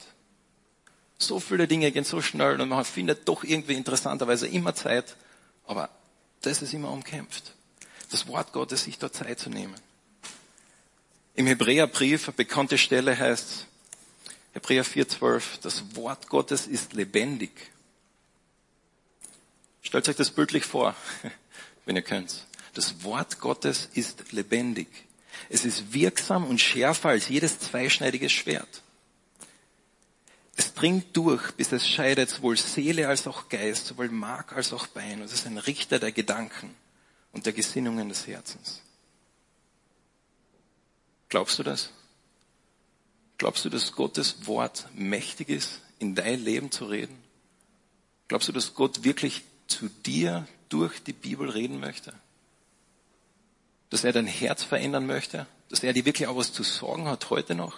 So 1.19 1.39
viele 1.39 1.67
Dinge 1.67 1.91
gehen 1.91 2.03
so 2.03 2.21
schnell 2.21 2.59
und 2.59 2.69
man 2.69 2.83
findet 2.83 3.27
doch 3.29 3.43
irgendwie 3.43 3.75
interessanterweise 3.75 4.47
immer 4.47 4.73
Zeit, 4.73 5.15
aber 5.67 5.89
das 6.41 6.63
ist 6.63 6.73
immer 6.73 6.91
umkämpft. 6.91 7.53
Das 8.09 8.27
Wort 8.27 8.51
Gottes, 8.51 8.83
sich 8.83 8.97
da 8.97 9.11
Zeit 9.11 9.39
zu 9.39 9.51
nehmen. 9.51 9.75
Im 11.35 11.45
Hebräerbrief, 11.45 12.27
eine 12.27 12.35
bekannte 12.35 12.79
Stelle 12.79 13.17
heißt, 13.17 13.67
Hebräer 14.53 14.85
4,12, 14.85 15.61
das 15.61 15.95
Wort 15.95 16.29
Gottes 16.29 16.65
ist 16.65 16.93
lebendig. 16.93 17.51
Stellt 19.83 20.09
euch 20.09 20.15
das 20.15 20.31
bildlich 20.31 20.65
vor, 20.65 20.95
wenn 21.85 21.95
ihr 21.95 22.01
könnt. 22.01 22.47
Das 22.73 23.03
Wort 23.03 23.39
Gottes 23.39 23.87
ist 23.93 24.31
lebendig. 24.31 24.87
Es 25.49 25.65
ist 25.65 25.93
wirksam 25.93 26.45
und 26.45 26.59
schärfer 26.59 27.09
als 27.09 27.29
jedes 27.29 27.59
zweischneidige 27.59 28.29
Schwert. 28.29 28.83
Es 30.55 30.73
dringt 30.73 31.17
durch, 31.17 31.51
bis 31.53 31.71
es 31.71 31.87
scheidet 31.87 32.29
sowohl 32.29 32.57
Seele 32.57 33.07
als 33.07 33.25
auch 33.27 33.49
Geist, 33.49 33.87
sowohl 33.87 34.09
Mark 34.09 34.53
als 34.53 34.71
auch 34.71 34.87
Bein. 34.87 35.19
Und 35.19 35.25
es 35.25 35.33
ist 35.33 35.47
ein 35.47 35.57
Richter 35.57 35.99
der 35.99 36.11
Gedanken 36.11 36.75
und 37.31 37.45
der 37.45 37.53
Gesinnungen 37.53 38.09
des 38.09 38.27
Herzens. 38.27 38.81
Glaubst 41.29 41.57
du 41.57 41.63
das? 41.63 41.89
Glaubst 43.39 43.65
du, 43.65 43.69
dass 43.69 43.93
Gottes 43.93 44.45
Wort 44.45 44.87
mächtig 44.93 45.49
ist, 45.49 45.81
in 45.97 46.13
dein 46.13 46.43
Leben 46.43 46.71
zu 46.71 46.85
reden? 46.85 47.17
Glaubst 48.27 48.47
du, 48.47 48.51
dass 48.51 48.75
Gott 48.75 49.03
wirklich 49.03 49.43
zu 49.67 49.89
dir 49.89 50.47
durch 50.69 51.01
die 51.03 51.13
Bibel 51.13 51.49
reden 51.49 51.79
möchte? 51.79 52.13
Dass 53.93 54.03
er 54.03 54.11
dein 54.11 54.25
Herz 54.25 54.63
verändern 54.63 55.05
möchte? 55.05 55.45
Dass 55.69 55.83
er 55.83 55.93
dir 55.93 56.03
wirklich 56.03 56.27
auch 56.27 56.35
was 56.35 56.51
zu 56.51 56.63
sorgen 56.63 57.07
hat 57.07 57.29
heute 57.29 57.53
noch? 57.53 57.75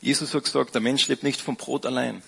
Jesus 0.00 0.34
hat 0.34 0.42
gesagt, 0.42 0.74
der 0.74 0.80
Mensch 0.80 1.06
lebt 1.06 1.22
nicht 1.22 1.40
vom 1.40 1.54
Brot 1.54 1.86
allein. 1.86 2.20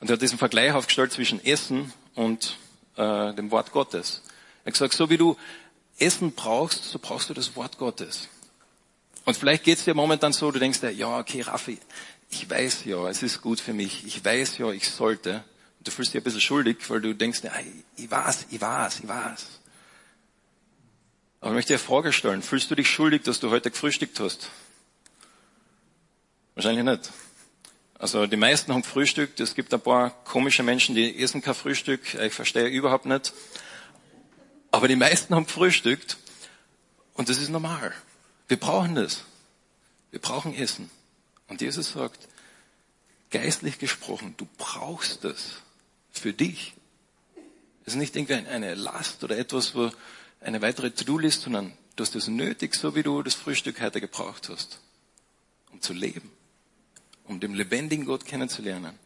Und 0.00 0.08
er 0.08 0.14
hat 0.14 0.22
diesen 0.22 0.38
Vergleich 0.38 0.72
aufgestellt 0.72 1.12
zwischen 1.12 1.44
Essen 1.44 1.92
und 2.14 2.56
äh, 2.96 3.34
dem 3.34 3.50
Wort 3.50 3.70
Gottes. 3.72 4.22
Er 4.64 4.68
hat 4.68 4.72
gesagt, 4.72 4.94
so 4.94 5.10
wie 5.10 5.18
du 5.18 5.36
Essen 5.98 6.32
brauchst, 6.32 6.84
so 6.84 6.98
brauchst 6.98 7.28
du 7.28 7.34
das 7.34 7.54
Wort 7.54 7.76
Gottes. 7.76 8.28
Und 9.26 9.36
vielleicht 9.36 9.64
geht 9.64 9.76
es 9.76 9.84
dir 9.84 9.92
momentan 9.92 10.32
so, 10.32 10.50
du 10.50 10.58
denkst 10.58 10.80
dir, 10.80 10.90
ja, 10.90 11.18
okay, 11.18 11.42
Raffi, 11.42 11.78
ich 12.30 12.48
weiß 12.48 12.86
ja, 12.86 13.10
es 13.10 13.22
ist 13.22 13.42
gut 13.42 13.60
für 13.60 13.74
mich, 13.74 14.06
ich 14.06 14.24
weiß 14.24 14.56
ja, 14.56 14.70
ich 14.70 14.88
sollte. 14.88 15.44
Du 15.80 15.90
fühlst 15.90 16.14
dich 16.14 16.22
ein 16.22 16.24
bisschen 16.24 16.40
schuldig, 16.40 16.78
weil 16.88 17.02
du 17.02 17.14
denkst, 17.14 17.40
ja, 17.42 17.52
ich 17.98 18.10
weiß, 18.10 18.46
ich 18.48 18.58
weiß, 18.58 19.00
ich 19.00 19.08
weiß. 19.08 19.46
Aber 21.46 21.52
ich 21.52 21.58
möchte 21.58 21.74
dir 21.74 21.78
eine 21.78 21.86
Frage 21.86 22.12
stellen, 22.12 22.42
fühlst 22.42 22.72
du 22.72 22.74
dich 22.74 22.90
schuldig, 22.90 23.22
dass 23.22 23.38
du 23.38 23.52
heute 23.52 23.70
gefrühstückt 23.70 24.18
hast? 24.18 24.50
Wahrscheinlich 26.56 26.84
nicht. 26.84 27.12
Also 28.00 28.26
die 28.26 28.36
meisten 28.36 28.72
haben 28.72 28.82
gefrühstückt. 28.82 29.38
Es 29.38 29.54
gibt 29.54 29.72
ein 29.72 29.80
paar 29.80 30.10
komische 30.24 30.64
Menschen, 30.64 30.96
die 30.96 31.22
essen 31.22 31.42
kein 31.42 31.54
Frühstück. 31.54 32.14
Ich 32.14 32.32
verstehe 32.32 32.66
überhaupt 32.66 33.06
nicht. 33.06 33.32
Aber 34.72 34.88
die 34.88 34.96
meisten 34.96 35.36
haben 35.36 35.46
gefrühstückt. 35.46 36.16
Und 37.14 37.28
das 37.28 37.38
ist 37.38 37.50
normal. 37.50 37.92
Wir 38.48 38.58
brauchen 38.58 38.96
das. 38.96 39.22
Wir 40.10 40.18
brauchen 40.18 40.52
Essen. 40.52 40.90
Und 41.46 41.60
Jesus 41.60 41.92
sagt, 41.92 42.26
geistlich 43.30 43.78
gesprochen, 43.78 44.34
du 44.36 44.48
brauchst 44.58 45.22
das 45.22 45.58
für 46.10 46.32
dich. 46.32 46.74
Es 47.84 47.92
ist 47.92 48.00
nicht 48.00 48.16
irgendwie 48.16 48.34
eine 48.34 48.74
Last 48.74 49.22
oder 49.22 49.38
etwas, 49.38 49.76
wo 49.76 49.92
eine 50.46 50.62
weitere 50.62 50.90
To-Do-List, 50.90 51.42
sondern 51.42 51.72
du 51.96 52.02
hast 52.02 52.14
es 52.14 52.28
nötig, 52.28 52.74
so 52.74 52.94
wie 52.94 53.02
du 53.02 53.22
das 53.22 53.34
Frühstück 53.34 53.80
heute 53.80 54.00
gebraucht 54.00 54.48
hast, 54.48 54.80
um 55.72 55.80
zu 55.80 55.92
leben 55.92 56.30
um 57.28 57.40
den 57.40 57.54
lebendigen 57.54 58.04
Gott 58.04 58.24
kennenzulernen. 58.24 58.98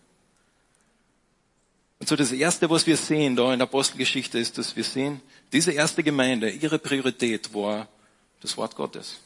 Und 1.99 2.09
so 2.09 2.17
das 2.17 2.33
Erste, 2.33 2.71
was 2.71 2.87
wir 2.87 2.97
sehen 2.97 3.37
da 3.37 3.53
in 3.53 3.59
der 3.59 3.69
Apostelgeschichte, 3.69 4.39
ist, 4.39 4.57
dass 4.57 4.75
wir 4.75 4.85
sehen, 4.85 5.21
diese 5.53 5.73
erste 5.73 6.03
Gemeinde, 6.03 6.51
ihre 6.51 6.79
Priorität 6.79 7.53
war 7.53 7.89
das 8.41 8.57
Wort 8.57 8.75
Gottes, 8.75 9.19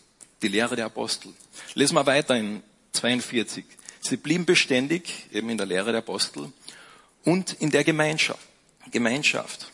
die 0.43 0.49
Lehre 0.49 0.75
der 0.75 0.87
Apostel. 0.87 1.33
Lesen 1.75 1.95
wir 1.95 2.07
weiter 2.07 2.37
in 2.37 2.63
42. 2.93 3.65
Sie 4.01 4.17
blieben 4.17 4.45
beständig, 4.45 5.29
eben 5.33 5.51
in 5.51 5.59
der 5.59 5.67
Lehre 5.67 5.93
der 5.93 6.01
Apostel 6.01 6.53
und 7.25 7.55
in 7.55 7.71
der 7.71 7.85
Gemeinschaft. 7.85 8.41
Gemeinschaft. 8.91 9.71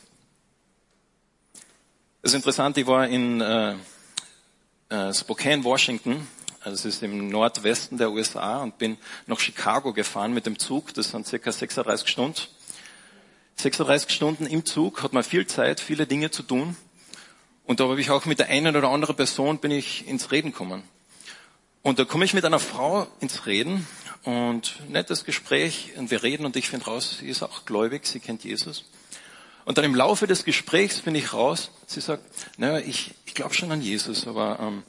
Das 2.22 2.32
ist 2.32 2.36
interessant, 2.36 2.76
ich 2.76 2.86
war 2.86 3.08
in 3.08 3.40
äh, 3.40 3.74
äh, 4.90 5.14
Spokane, 5.14 5.64
Washington 5.64 6.26
also 6.62 6.74
es 6.74 6.96
ist 6.96 7.02
im 7.02 7.30
Nordwesten 7.30 7.96
der 7.96 8.10
USA 8.10 8.58
und 8.58 8.76
bin 8.76 8.98
nach 9.26 9.40
Chicago 9.40 9.94
gefahren 9.94 10.34
mit 10.34 10.44
dem 10.44 10.58
Zug. 10.58 10.92
Das 10.92 11.10
sind 11.10 11.26
circa 11.26 11.50
36 11.50 12.06
Stunden. 12.06 12.38
36 13.56 14.14
Stunden 14.14 14.46
im 14.46 14.66
Zug 14.66 15.02
hat 15.02 15.14
man 15.14 15.24
viel 15.24 15.46
Zeit, 15.46 15.80
viele 15.80 16.06
Dinge 16.06 16.30
zu 16.30 16.42
tun. 16.42 16.76
Und 17.64 17.80
da 17.80 17.84
habe 17.84 18.00
ich 18.00 18.10
auch 18.10 18.26
mit 18.26 18.40
der 18.40 18.48
einen 18.48 18.76
oder 18.76 18.90
anderen 18.90 19.16
Person 19.16 19.58
bin 19.58 19.70
ich 19.70 20.06
ins 20.06 20.32
Reden 20.32 20.52
gekommen. 20.52 20.82
Und 21.80 21.98
da 21.98 22.04
komme 22.04 22.26
ich 22.26 22.34
mit 22.34 22.44
einer 22.44 22.58
Frau 22.58 23.06
ins 23.20 23.46
Reden 23.46 23.86
und 24.24 24.80
nettes 24.90 25.24
Gespräch 25.24 25.92
und 25.96 26.10
wir 26.10 26.22
reden 26.22 26.44
und 26.44 26.56
ich 26.56 26.68
finde 26.68 26.86
raus, 26.86 27.16
sie 27.20 27.28
ist 27.28 27.42
auch 27.42 27.64
gläubig, 27.64 28.06
sie 28.06 28.20
kennt 28.20 28.44
Jesus. 28.44 28.84
Und 29.64 29.78
dann 29.78 29.84
im 29.84 29.94
Laufe 29.94 30.26
des 30.26 30.44
Gesprächs 30.44 30.98
finde 30.98 31.20
ich 31.20 31.32
raus, 31.32 31.70
sie 31.86 32.00
sagt, 32.00 32.24
naja, 32.56 32.78
ich, 32.78 33.14
ich 33.26 33.34
glaube 33.34 33.54
schon 33.54 33.70
an 33.70 33.82
Jesus, 33.82 34.26
aber 34.26 34.58
ähm, 34.60 34.82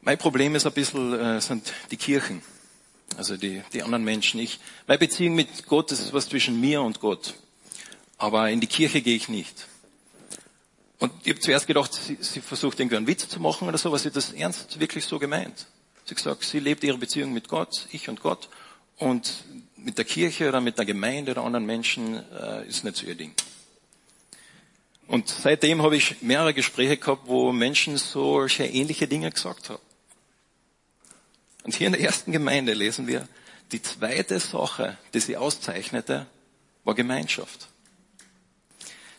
mein 0.00 0.18
Problem 0.18 0.54
ist 0.54 0.66
ein 0.66 0.72
bisschen, 0.72 1.12
äh, 1.18 1.40
sind 1.40 1.72
die 1.90 1.96
Kirchen. 1.96 2.42
Also 3.16 3.36
die, 3.36 3.62
die 3.72 3.82
anderen 3.82 4.04
Menschen. 4.04 4.40
Ich, 4.40 4.58
meine 4.86 4.98
Beziehung 4.98 5.34
mit 5.34 5.66
Gott, 5.66 5.92
ist 5.92 6.12
was 6.12 6.28
zwischen 6.28 6.60
mir 6.60 6.82
und 6.82 7.00
Gott. 7.00 7.34
Aber 8.18 8.50
in 8.50 8.60
die 8.60 8.66
Kirche 8.66 9.00
gehe 9.00 9.16
ich 9.16 9.28
nicht. 9.28 9.66
Und 10.98 11.12
ich 11.22 11.30
habe 11.30 11.40
zuerst 11.40 11.66
gedacht, 11.66 11.92
sie, 11.92 12.16
sie 12.20 12.40
versucht 12.40 12.80
irgendwie 12.80 12.96
einen 12.96 13.06
Witz 13.06 13.28
zu 13.28 13.40
machen 13.40 13.68
oder 13.68 13.78
so, 13.78 13.92
was 13.92 14.02
sie 14.02 14.10
das 14.10 14.32
ernst 14.32 14.80
wirklich 14.80 15.04
so 15.04 15.18
gemeint. 15.18 15.66
Sie 16.04 16.10
hat 16.10 16.16
gesagt, 16.16 16.44
sie 16.44 16.60
lebt 16.60 16.84
ihre 16.84 16.98
Beziehung 16.98 17.32
mit 17.32 17.48
Gott, 17.48 17.86
ich 17.92 18.08
und 18.08 18.20
Gott. 18.22 18.48
Und 18.96 19.44
mit 19.76 19.98
der 19.98 20.04
Kirche 20.04 20.48
oder 20.48 20.60
mit 20.60 20.78
der 20.78 20.84
Gemeinde 20.84 21.32
oder 21.32 21.42
anderen 21.44 21.66
Menschen 21.66 22.22
äh, 22.32 22.66
ist 22.66 22.84
nicht 22.84 22.96
so 22.96 23.06
ihr 23.06 23.14
Ding. 23.14 23.34
Und 25.08 25.28
seitdem 25.28 25.82
habe 25.82 25.96
ich 25.96 26.22
mehrere 26.22 26.52
Gespräche 26.52 26.96
gehabt, 26.96 27.22
wo 27.26 27.52
Menschen 27.52 27.96
solche 27.96 28.64
ähnliche 28.64 29.06
Dinge 29.06 29.30
gesagt 29.30 29.70
haben. 29.70 29.82
Und 31.62 31.74
hier 31.74 31.88
in 31.88 31.92
der 31.92 32.02
ersten 32.02 32.32
Gemeinde 32.32 32.74
lesen 32.74 33.06
wir, 33.06 33.28
die 33.72 33.82
zweite 33.82 34.38
Sache, 34.38 34.96
die 35.14 35.20
sie 35.20 35.36
auszeichnete, 35.36 36.26
war 36.84 36.94
Gemeinschaft. 36.94 37.68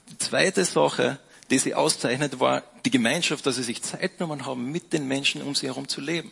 Die 0.10 0.18
zweite 0.18 0.64
Sache, 0.64 1.20
die 1.50 1.60
sie 1.60 1.76
auszeichnete, 1.76 2.40
war 2.40 2.64
die 2.86 2.92
Gemeinschaft, 2.92 3.46
dass 3.46 3.56
sie 3.58 3.64
sich 3.64 3.82
Zeit 3.82 4.18
genommen 4.18 4.46
haben, 4.46 4.72
mit 4.72 4.94
den 4.94 5.08
Menschen 5.08 5.42
um 5.42 5.56
sie 5.56 5.68
herum 5.68 5.88
zu 5.88 6.00
leben. 6.00 6.32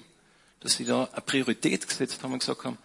Dass 0.62 0.74
sie 0.74 0.86
da 0.86 1.10
eine 1.12 1.22
Priorität 1.22 1.88
gesetzt 1.88 2.24
haben 2.24 2.34
und 2.34 2.40
gesagt 2.40 2.64
haben, 2.64 2.78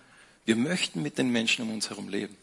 wir 0.44 0.56
möchten 0.56 1.02
mit 1.02 1.18
den 1.18 1.30
Menschen 1.30 1.62
um 1.62 1.72
uns 1.74 1.90
herum 1.90 2.08
leben. 2.08 2.36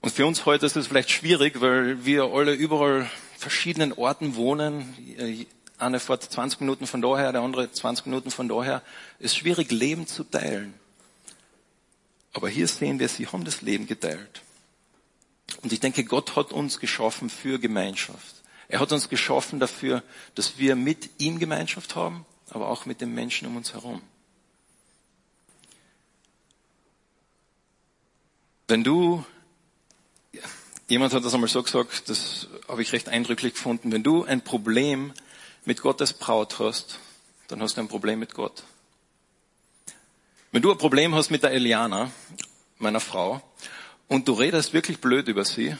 Und 0.00 0.10
für 0.10 0.24
uns 0.26 0.46
heute 0.46 0.64
ist 0.64 0.76
es 0.76 0.86
vielleicht 0.86 1.10
schwierig, 1.10 1.60
weil 1.60 2.04
wir 2.06 2.24
alle 2.24 2.54
überall 2.54 3.10
verschiedenen 3.36 3.92
Orten 3.92 4.34
wohnen 4.34 4.94
eine 5.80 6.00
vor 6.00 6.20
20 6.20 6.60
Minuten 6.60 6.86
von 6.86 7.02
daher, 7.02 7.32
der 7.32 7.42
andere 7.42 7.70
20 7.70 8.06
Minuten 8.06 8.30
von 8.30 8.48
daher. 8.48 8.82
Es 9.18 9.26
ist 9.26 9.36
schwierig, 9.36 9.70
Leben 9.70 10.06
zu 10.06 10.24
teilen. 10.24 10.74
Aber 12.32 12.48
hier 12.48 12.68
sehen 12.68 12.98
wir, 12.98 13.08
sie 13.08 13.26
haben 13.26 13.44
das 13.44 13.62
Leben 13.62 13.86
geteilt. 13.86 14.42
Und 15.62 15.72
ich 15.72 15.80
denke, 15.80 16.04
Gott 16.04 16.36
hat 16.36 16.52
uns 16.52 16.78
geschaffen 16.78 17.28
für 17.28 17.58
Gemeinschaft. 17.58 18.36
Er 18.68 18.80
hat 18.80 18.92
uns 18.92 19.08
geschaffen 19.08 19.58
dafür, 19.58 20.02
dass 20.34 20.58
wir 20.58 20.76
mit 20.76 21.10
ihm 21.18 21.38
Gemeinschaft 21.38 21.96
haben, 21.96 22.24
aber 22.50 22.68
auch 22.68 22.86
mit 22.86 23.00
den 23.00 23.12
Menschen 23.12 23.48
um 23.48 23.56
uns 23.56 23.72
herum. 23.72 24.00
Wenn 28.68 28.84
du, 28.84 29.24
jemand 30.90 31.14
hat 31.14 31.24
das 31.24 31.32
einmal 31.32 31.48
so 31.48 31.62
gesagt, 31.62 32.08
das 32.08 32.48
habe 32.68 32.82
ich 32.82 32.92
recht 32.92 33.08
eindrücklich 33.08 33.54
gefunden, 33.54 33.92
wenn 33.92 34.02
du 34.02 34.24
ein 34.24 34.42
Problem 34.42 35.12
mit 35.64 35.80
Gottes 35.80 36.12
Braut 36.12 36.58
hast, 36.58 36.98
dann 37.48 37.62
hast 37.62 37.76
du 37.76 37.80
ein 37.80 37.88
Problem 37.88 38.18
mit 38.18 38.34
Gott. 38.34 38.64
Wenn 40.52 40.62
du 40.62 40.72
ein 40.72 40.78
Problem 40.78 41.14
hast 41.14 41.30
mit 41.30 41.44
der 41.44 41.52
Eliana, 41.52 42.10
meiner 42.78 43.00
Frau, 43.00 43.40
und 44.08 44.26
du 44.26 44.32
redest 44.32 44.72
wirklich 44.72 45.00
blöd 45.00 45.28
über 45.28 45.44
sie, 45.44 45.76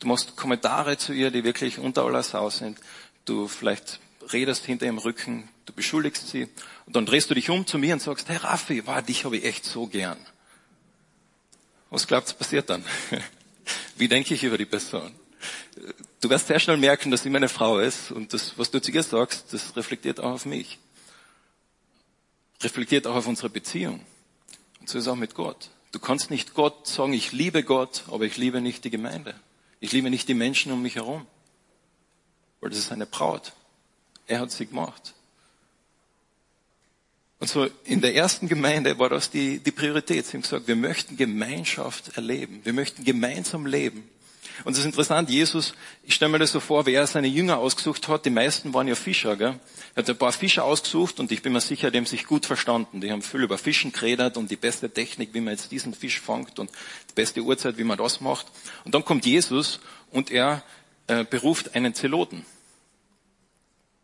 du 0.00 0.08
machst 0.08 0.36
Kommentare 0.36 0.96
zu 0.96 1.12
ihr, 1.12 1.30
die 1.30 1.44
wirklich 1.44 1.78
unter 1.78 2.04
aller 2.04 2.22
Sau 2.22 2.48
sind, 2.48 2.80
du 3.26 3.48
vielleicht 3.48 4.00
redest 4.32 4.64
hinter 4.64 4.86
ihrem 4.86 4.98
Rücken, 4.98 5.50
du 5.66 5.74
beschuldigst 5.74 6.26
sie, 6.26 6.48
und 6.86 6.96
dann 6.96 7.04
drehst 7.04 7.28
du 7.28 7.34
dich 7.34 7.50
um 7.50 7.66
zu 7.66 7.76
mir 7.78 7.92
und 7.92 8.00
sagst, 8.00 8.30
hey 8.30 8.38
Raffi, 8.38 8.86
wow, 8.86 9.02
dich 9.02 9.26
habe 9.26 9.36
ich 9.36 9.44
echt 9.44 9.66
so 9.66 9.86
gern. 9.86 10.18
Was 11.90 12.06
glaubt's 12.06 12.32
passiert 12.32 12.70
dann? 12.70 12.82
Wie 13.98 14.08
denke 14.08 14.34
ich 14.34 14.44
über 14.44 14.58
die 14.58 14.66
Person? 14.66 15.14
du 16.20 16.30
wirst 16.30 16.48
sehr 16.48 16.58
schnell 16.58 16.76
merken, 16.76 17.10
dass 17.10 17.22
sie 17.22 17.30
meine 17.30 17.48
Frau 17.48 17.78
ist 17.78 18.10
und 18.10 18.32
das, 18.32 18.58
was 18.58 18.70
du 18.70 18.80
zu 18.80 18.90
ihr 18.90 19.02
sagst, 19.02 19.52
das 19.52 19.76
reflektiert 19.76 20.20
auch 20.20 20.32
auf 20.32 20.46
mich. 20.46 20.78
Reflektiert 22.60 23.06
auch 23.06 23.14
auf 23.14 23.26
unsere 23.26 23.48
Beziehung. 23.48 24.04
Und 24.80 24.88
so 24.88 24.98
ist 24.98 25.04
es 25.04 25.08
auch 25.08 25.16
mit 25.16 25.34
Gott. 25.34 25.70
Du 25.92 26.00
kannst 26.00 26.30
nicht 26.30 26.54
Gott 26.54 26.86
sagen, 26.86 27.12
ich 27.12 27.32
liebe 27.32 27.62
Gott, 27.62 28.04
aber 28.10 28.24
ich 28.24 28.36
liebe 28.36 28.60
nicht 28.60 28.84
die 28.84 28.90
Gemeinde. 28.90 29.34
Ich 29.80 29.92
liebe 29.92 30.10
nicht 30.10 30.28
die 30.28 30.34
Menschen 30.34 30.72
um 30.72 30.82
mich 30.82 30.96
herum. 30.96 31.26
Weil 32.60 32.70
das 32.70 32.80
ist 32.80 32.90
eine 32.90 33.06
Braut. 33.06 33.52
Er 34.26 34.40
hat 34.40 34.50
sie 34.50 34.66
gemacht. 34.66 35.14
Und 37.40 37.48
so 37.48 37.68
in 37.84 38.00
der 38.00 38.14
ersten 38.14 38.48
Gemeinde 38.48 38.98
war 38.98 39.08
das 39.08 39.30
die, 39.30 39.60
die 39.60 39.70
Priorität. 39.70 40.26
Sie 40.26 40.34
haben 40.34 40.42
gesagt, 40.42 40.66
wir 40.66 40.76
möchten 40.76 41.16
Gemeinschaft 41.16 42.16
erleben. 42.16 42.60
Wir 42.64 42.72
möchten 42.72 43.04
gemeinsam 43.04 43.66
leben. 43.66 44.08
Und 44.64 44.72
es 44.72 44.80
ist 44.80 44.86
interessant, 44.86 45.30
Jesus, 45.30 45.74
ich 46.02 46.14
stelle 46.14 46.32
mir 46.32 46.40
das 46.40 46.50
so 46.50 46.58
vor, 46.58 46.84
wie 46.86 46.94
er 46.94 47.06
seine 47.06 47.28
Jünger 47.28 47.58
ausgesucht 47.58 48.08
hat, 48.08 48.24
die 48.24 48.30
meisten 48.30 48.74
waren 48.74 48.88
ja 48.88 48.96
Fischer, 48.96 49.36
gell? 49.36 49.54
Er 49.94 50.02
hat 50.02 50.10
ein 50.10 50.16
paar 50.16 50.32
Fischer 50.32 50.64
ausgesucht 50.64 51.20
und 51.20 51.30
ich 51.30 51.42
bin 51.42 51.52
mir 51.52 51.60
sicher, 51.60 51.92
die 51.92 51.98
haben 51.98 52.06
sich 52.06 52.26
gut 52.26 52.44
verstanden. 52.44 53.00
Die 53.00 53.12
haben 53.12 53.22
viel 53.22 53.42
über 53.42 53.56
Fischen 53.56 53.92
geredet 53.92 54.36
und 54.36 54.50
die 54.50 54.56
beste 54.56 54.90
Technik, 54.90 55.30
wie 55.32 55.40
man 55.40 55.54
jetzt 55.54 55.70
diesen 55.70 55.94
Fisch 55.94 56.20
fangt 56.20 56.58
und 56.58 56.70
die 57.10 57.14
beste 57.14 57.40
Uhrzeit, 57.40 57.78
wie 57.78 57.84
man 57.84 57.98
das 57.98 58.20
macht. 58.20 58.46
Und 58.84 58.94
dann 58.94 59.04
kommt 59.04 59.26
Jesus 59.26 59.78
und 60.10 60.30
er 60.30 60.62
äh, 61.06 61.24
beruft 61.24 61.76
einen 61.76 61.94
Zeloten. 61.94 62.44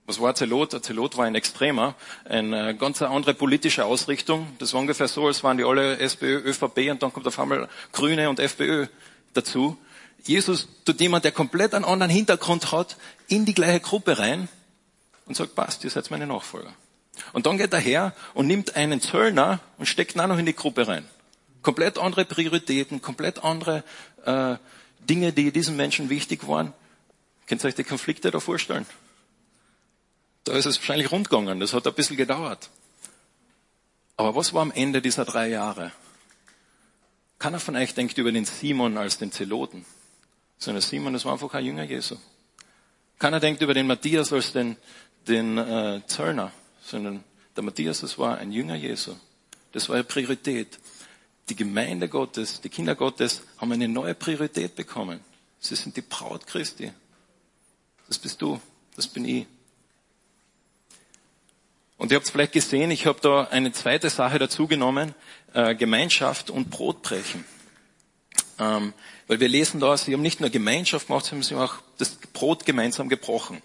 Was 0.07 0.21
war 0.21 0.35
Zelot? 0.35 0.85
Zelot 0.85 1.17
war 1.17 1.25
ein 1.25 1.35
Extremer, 1.35 1.95
eine 2.27 2.77
ganz 2.77 3.01
andere 3.01 3.33
politische 3.33 3.87
Ausrichtung. 3.87 4.49
Das 4.59 4.75
war 4.75 4.81
ungefähr 4.81 5.09
so, 5.09 5.27
als 5.27 5.43
waren 5.43 5.57
die 5.57 5.65
alle 5.65 5.99
SPÖ, 5.99 6.41
ÖVP 6.41 6.91
und 6.91 7.03
dann 7.03 7.13
kommt 7.13 7.27
auf 7.27 7.39
einmal 7.39 7.69
Grüne 7.93 8.29
und 8.29 8.39
FPÖ 8.39 8.87
dazu. 9.33 9.79
Jesus 10.23 10.69
tut 10.85 11.01
jemand, 11.01 11.25
der 11.25 11.33
komplett 11.33 11.75
einen 11.75 11.87
anderen 11.87 12.11
Hintergrund 12.11 12.71
hat, 12.71 12.97
in 13.29 13.47
die 13.47 13.55
gleiche 13.55 13.81
Gruppe 13.81 14.19
rein 14.19 14.49
und 15.25 15.37
sagt, 15.37 15.55
passt, 15.55 15.85
ihr 15.85 15.91
seid 15.91 16.11
meine 16.11 16.27
Nachfolger. 16.27 16.73
Und 17.33 17.47
dann 17.47 17.57
geht 17.57 17.73
er 17.73 17.81
her 17.81 18.15
und 18.35 18.47
nimmt 18.47 18.77
einen 18.77 19.01
Zöllner 19.01 19.61
und 19.79 19.87
steckt 19.87 20.17
ihn 20.17 20.21
auch 20.21 20.27
noch 20.27 20.39
in 20.39 20.47
die 20.47 20.55
Gruppe 20.55 20.87
rein. 20.87 21.07
Komplett 21.63 21.99
andere 21.99 22.27
Prioritäten, 22.27 23.01
komplett 23.01 23.43
andere 23.43 23.85
äh, 24.27 24.57
Dinge, 25.09 25.33
die 25.33 25.51
diesen 25.51 25.77
Menschen 25.77 26.11
wichtig 26.11 26.47
waren. 26.47 26.75
Könnt 27.47 27.65
ihr 27.65 27.69
euch 27.69 27.75
die 27.75 27.85
Konflikte 27.85 28.31
da 28.31 28.41
vorstellen? 28.41 28.87
Da 30.45 30.53
ist 30.53 30.67
es 30.67 30.79
wahrscheinlich 30.79 31.11
rundgegangen. 31.11 31.59
Das 31.59 31.73
hat 31.73 31.87
ein 31.87 31.95
bisschen 31.95 32.17
gedauert. 32.17 32.71
Aber 34.17 34.37
was 34.37 34.53
war 34.53 34.63
am 34.63 34.71
Ende 34.71 35.03
dieser 35.03 35.25
drei 35.25 35.49
Jahre? 35.49 35.91
Keiner 37.39 37.59
von 37.59 37.77
euch 37.77 37.95
denkt 37.95 38.17
über 38.19 38.31
den 38.31 38.45
Simon 38.45 38.97
als 38.97 39.19
den 39.19 39.33
Zeloten. 39.33 39.85
Sondern 40.59 40.83
Simon, 40.83 41.15
das 41.15 41.25
war 41.25 41.33
einfach 41.33 41.53
ein 41.55 41.65
Jünger 41.65 41.85
Jesu. 41.85 42.17
Keiner 43.19 43.41
denkt 43.41 43.63
über 43.63 43.75
den 43.75 43.87
Matthias 43.87 44.33
als 44.33 44.53
den, 44.53 44.77
den 45.27 45.59
äh, 45.59 46.03
Zöllner. 46.07 46.53
Sondern 46.85 47.25
der 47.57 47.65
Matthias, 47.65 48.01
das 48.01 48.19
war 48.19 48.39
ein 48.39 48.53
Jünger 48.53 48.77
Jesu. 48.77 49.15
Das 49.73 49.89
war 49.89 49.97
eine 49.97 50.05
Priorität. 50.05 50.79
Die 51.49 51.57
Gemeinde 51.57 52.09
Gottes, 52.09 52.61
die 52.61 52.69
Kinder 52.69 52.95
Gottes 52.95 53.43
haben 53.59 53.73
eine 53.73 53.89
neue 53.89 54.15
Priorität 54.15 54.77
bekommen. 54.77 55.21
Sie 55.59 55.75
sind 55.77 55.97
die 55.97 56.03
Braut 56.03 56.47
Christi. 56.47 56.93
Das 58.07 58.19
bist 58.19 58.41
du, 58.41 58.61
das 58.97 59.07
bin 59.07 59.25
ich. 59.25 59.47
Und 62.05 62.13
ihr 62.13 62.17
habt 62.17 62.27
es 62.27 62.33
vielleicht 62.33 62.53
gesehen, 62.53 62.91
ich 62.91 63.07
habe 63.07 63.19
da 63.23 63.45
eine 63.45 63.73
zweite 63.73 64.11
Sache 64.11 64.39
dazugenommen, 64.39 65.15
äh, 65.55 65.75
Gemeinschaft 65.75 66.51
und 66.51 66.69
Brotbrechen. 66.69 67.47
Ähm, 68.59 68.93
weil 69.27 69.41
wir 69.41 69.49
lesen 69.49 69.81
da, 69.81 69.97
sie 69.97 70.13
haben 70.13 70.21
nicht 70.21 70.39
nur 70.39 70.51
Gemeinschaft 70.51 71.07
gemacht, 71.07 71.25
sie 71.25 71.55
haben 71.55 71.63
auch 71.63 71.77
das 71.97 72.17
Brot 72.35 72.67
gemeinsam 72.67 73.09
gebrochen. 73.09 73.63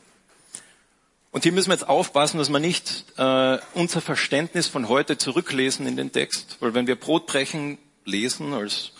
Und 1.31 1.43
hier 1.43 1.51
müssen 1.51 1.67
wir 1.67 1.73
jetzt 1.73 1.89
aufpassen, 1.89 2.37
dass 2.37 2.47
wir 2.47 2.59
nicht 2.59 3.03
äh, 3.17 3.57
unser 3.73 3.99
Verständnis 3.99 4.67
von 4.67 4.87
heute 4.87 5.17
zurücklesen 5.17 5.85
in 5.85 5.97
den 5.97 6.13
Text. 6.13 6.55
Weil 6.61 6.73
wenn 6.73 6.87
wir 6.87 6.95
Brotbrechen 6.95 7.77
lesen, 8.05 8.53
als 8.53 8.93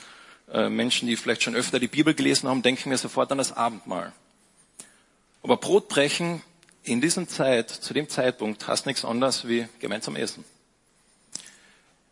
äh, 0.51 0.67
Menschen, 0.67 1.07
die 1.07 1.15
vielleicht 1.15 1.43
schon 1.43 1.55
öfter 1.55 1.79
die 1.79 1.87
Bibel 1.87 2.13
gelesen 2.13 2.49
haben, 2.49 2.61
denken 2.61 2.89
wir 2.89 2.97
sofort 2.97 3.31
an 3.31 3.37
das 3.37 3.53
Abendmahl. 3.53 4.11
Aber 5.43 5.55
Brotbrechen 5.55 6.41
in 6.83 7.01
diesem 7.01 7.27
Zeit, 7.27 7.69
zu 7.69 7.93
dem 7.93 8.09
Zeitpunkt, 8.09 8.67
hast 8.67 8.85
nichts 8.85 9.05
anderes 9.05 9.47
wie 9.47 9.67
gemeinsam 9.79 10.15
essen. 10.15 10.43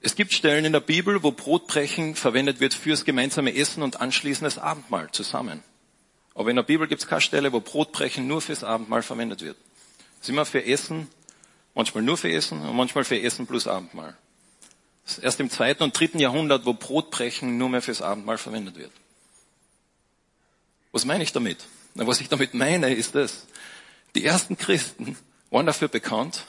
Es 0.01 0.15
gibt 0.15 0.34
Stellen 0.34 0.65
in 0.65 0.73
der 0.73 0.80
Bibel, 0.80 1.23
wo 1.23 1.32
Brotbrechen 1.32 2.15
verwendet 2.15 2.60
wird 2.60 2.73
fürs 2.73 3.03
gemeinsame 3.03 3.56
Essen 3.56 3.82
und 3.82 3.99
anschließendes 3.99 4.58
Abendmahl 4.58 5.10
zusammen. 5.12 5.63
Aber 6.36 6.51
in 6.51 6.56
der 6.56 6.63
Bibel 6.63 6.88
gibt 6.88 7.01
es 7.01 7.08
keine 7.08 7.21
Stelle, 7.21 7.51
wo 7.51 7.60
Brotbrechen 7.60 8.27
nur 8.27 8.41
fürs 8.41 8.63
Abendmahl 8.63 9.01
verwendet 9.01 9.41
wird. 9.41 9.58
Es 10.21 10.27
ist 10.27 10.30
immer 10.30 10.45
für 10.45 10.63
Essen, 10.63 11.08
manchmal 11.73 12.03
nur 12.03 12.17
für 12.17 12.32
Essen 12.32 12.62
und 12.62 12.75
manchmal 12.75 13.06
für 13.06 13.19
Essen 13.19 13.47
plus 13.47 13.65
Abendmahl. 13.65 14.15
Es 15.06 15.17
ist 15.17 15.23
erst 15.23 15.39
im 15.39 15.49
zweiten 15.49 15.84
und 15.84 15.99
dritten 15.99 16.19
Jahrhundert, 16.19 16.65
wo 16.65 16.73
Brotbrechen 16.73 17.58
nur 17.58 17.69
mehr 17.69 17.82
fürs 17.82 18.01
Abendmahl 18.01 18.38
verwendet 18.38 18.77
wird. 18.77 18.91
Was 20.91 21.06
meine 21.06 21.23
ich 21.23 21.32
damit? 21.32 21.65
Was 21.95 22.21
ich 22.21 22.30
damit 22.30 22.53
meine, 22.53 22.93
ist 22.93 23.15
das, 23.15 23.47
die 24.15 24.26
ersten 24.26 24.58
Christen 24.58 25.17
waren 25.52 25.65
dafür 25.65 25.88
bekannt, 25.88 26.46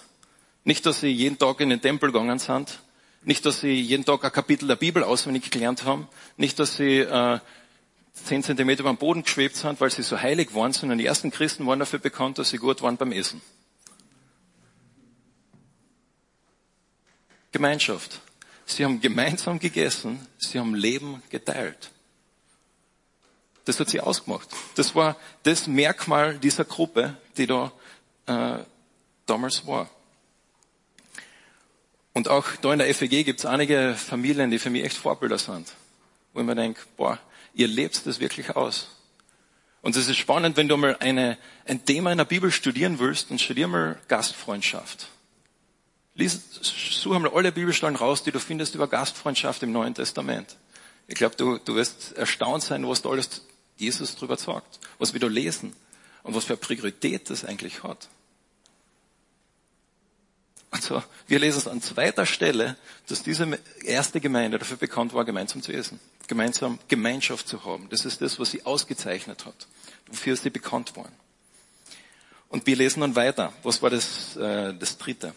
nicht, 0.64 0.84
dass 0.86 1.00
sie 1.00 1.08
jeden 1.08 1.38
Tag 1.38 1.60
in 1.60 1.70
den 1.70 1.80
Tempel 1.80 2.12
gegangen 2.12 2.38
sind, 2.38 2.80
nicht, 3.22 3.44
dass 3.46 3.60
sie 3.60 3.72
jeden 3.72 4.04
Tag 4.04 4.24
ein 4.24 4.32
Kapitel 4.32 4.68
der 4.68 4.76
Bibel 4.76 5.02
auswendig 5.02 5.50
gelernt 5.50 5.84
haben, 5.84 6.08
nicht, 6.36 6.58
dass 6.58 6.76
sie 6.76 6.98
äh, 6.98 7.40
zehn 8.12 8.42
Zentimeter 8.42 8.80
über 8.80 8.92
dem 8.92 8.96
Boden 8.96 9.22
geschwebt 9.22 9.56
sind, 9.56 9.80
weil 9.80 9.90
sie 9.90 10.02
so 10.02 10.20
heilig 10.20 10.54
waren, 10.54 10.72
sondern 10.72 10.98
die 10.98 11.06
ersten 11.06 11.30
Christen 11.30 11.66
waren 11.66 11.78
dafür 11.78 11.98
bekannt, 11.98 12.38
dass 12.38 12.50
sie 12.50 12.58
gut 12.58 12.82
waren 12.82 12.96
beim 12.96 13.12
Essen. 13.12 13.40
Gemeinschaft. 17.52 18.20
Sie 18.66 18.84
haben 18.84 19.00
gemeinsam 19.00 19.58
gegessen, 19.58 20.26
sie 20.36 20.58
haben 20.58 20.74
Leben 20.74 21.22
geteilt. 21.30 21.90
Das 23.64 23.80
hat 23.80 23.88
sie 23.88 24.00
ausgemacht. 24.00 24.48
Das 24.76 24.94
war 24.94 25.16
das 25.42 25.66
Merkmal 25.66 26.38
dieser 26.38 26.64
Gruppe, 26.64 27.16
die 27.38 27.46
da 27.46 27.72
äh, 28.26 28.58
damals 29.26 29.66
war. 29.66 29.88
Und 32.12 32.28
auch 32.28 32.56
da 32.62 32.72
in 32.72 32.80
der 32.80 32.92
FEG 32.94 33.24
gibt 33.24 33.40
es 33.40 33.46
einige 33.46 33.94
Familien, 33.94 34.50
die 34.50 34.58
für 34.58 34.70
mich 34.70 34.84
echt 34.84 34.96
Vorbilder 34.96 35.38
sind. 35.38 35.72
Wo 36.32 36.40
ich 36.40 36.46
mir 36.46 36.56
denke, 36.56 36.80
boah, 36.96 37.18
ihr 37.54 37.68
lebt 37.68 38.06
das 38.06 38.18
wirklich 38.20 38.56
aus. 38.56 38.88
Und 39.82 39.94
es 39.94 40.08
ist 40.08 40.16
spannend, 40.16 40.56
wenn 40.56 40.68
du 40.68 40.76
mal 40.76 40.96
eine, 40.98 41.38
ein 41.64 41.84
Thema 41.84 42.10
in 42.10 42.18
der 42.18 42.24
Bibel 42.24 42.50
studieren 42.50 42.98
willst, 42.98 43.30
dann 43.30 43.38
studier 43.38 43.68
mal 43.68 43.98
Gastfreundschaft. 44.08 45.08
Lies, 46.14 46.40
such 46.60 47.16
mal 47.18 47.30
alle 47.32 47.52
Bibelstellen 47.52 47.94
raus, 47.94 48.24
die 48.24 48.32
du 48.32 48.40
findest 48.40 48.74
über 48.74 48.88
Gastfreundschaft 48.88 49.62
im 49.62 49.70
Neuen 49.70 49.94
Testament. 49.94 50.56
Ich 51.06 51.14
glaube, 51.14 51.36
du, 51.36 51.58
du 51.58 51.76
wirst 51.76 52.16
erstaunt 52.16 52.64
sein, 52.64 52.86
was 52.88 53.02
da 53.02 53.10
alles 53.10 53.42
Jesus 53.76 54.16
darüber 54.16 54.36
sagt, 54.36 54.80
was 54.98 55.12
wir 55.12 55.20
da 55.20 55.28
lesen 55.28 55.72
und 56.22 56.34
was 56.34 56.44
für 56.44 56.54
eine 56.54 56.58
Priorität 56.58 57.30
das 57.30 57.44
eigentlich 57.44 57.82
hat. 57.82 58.08
Also, 60.70 61.02
wir 61.26 61.38
lesen 61.38 61.58
es 61.58 61.68
an 61.68 61.80
zweiter 61.80 62.26
Stelle, 62.26 62.76
dass 63.06 63.22
diese 63.22 63.58
erste 63.84 64.20
Gemeinde 64.20 64.58
dafür 64.58 64.76
bekannt 64.76 65.14
war, 65.14 65.24
gemeinsam 65.24 65.62
zu 65.62 65.72
essen, 65.72 65.98
gemeinsam 66.26 66.78
Gemeinschaft 66.88 67.48
zu 67.48 67.64
haben. 67.64 67.88
Das 67.88 68.04
ist 68.04 68.20
das, 68.20 68.38
was 68.38 68.50
sie 68.50 68.66
ausgezeichnet 68.66 69.46
hat, 69.46 69.66
wofür 70.08 70.36
sie 70.36 70.50
bekannt 70.50 70.94
waren. 70.96 71.12
Und 72.50 72.66
wir 72.66 72.76
lesen 72.76 73.00
dann 73.00 73.16
weiter. 73.16 73.52
Was 73.62 73.82
war 73.82 73.90
das, 73.90 74.36
äh, 74.36 74.74
das 74.74 74.98
dritte? 74.98 75.34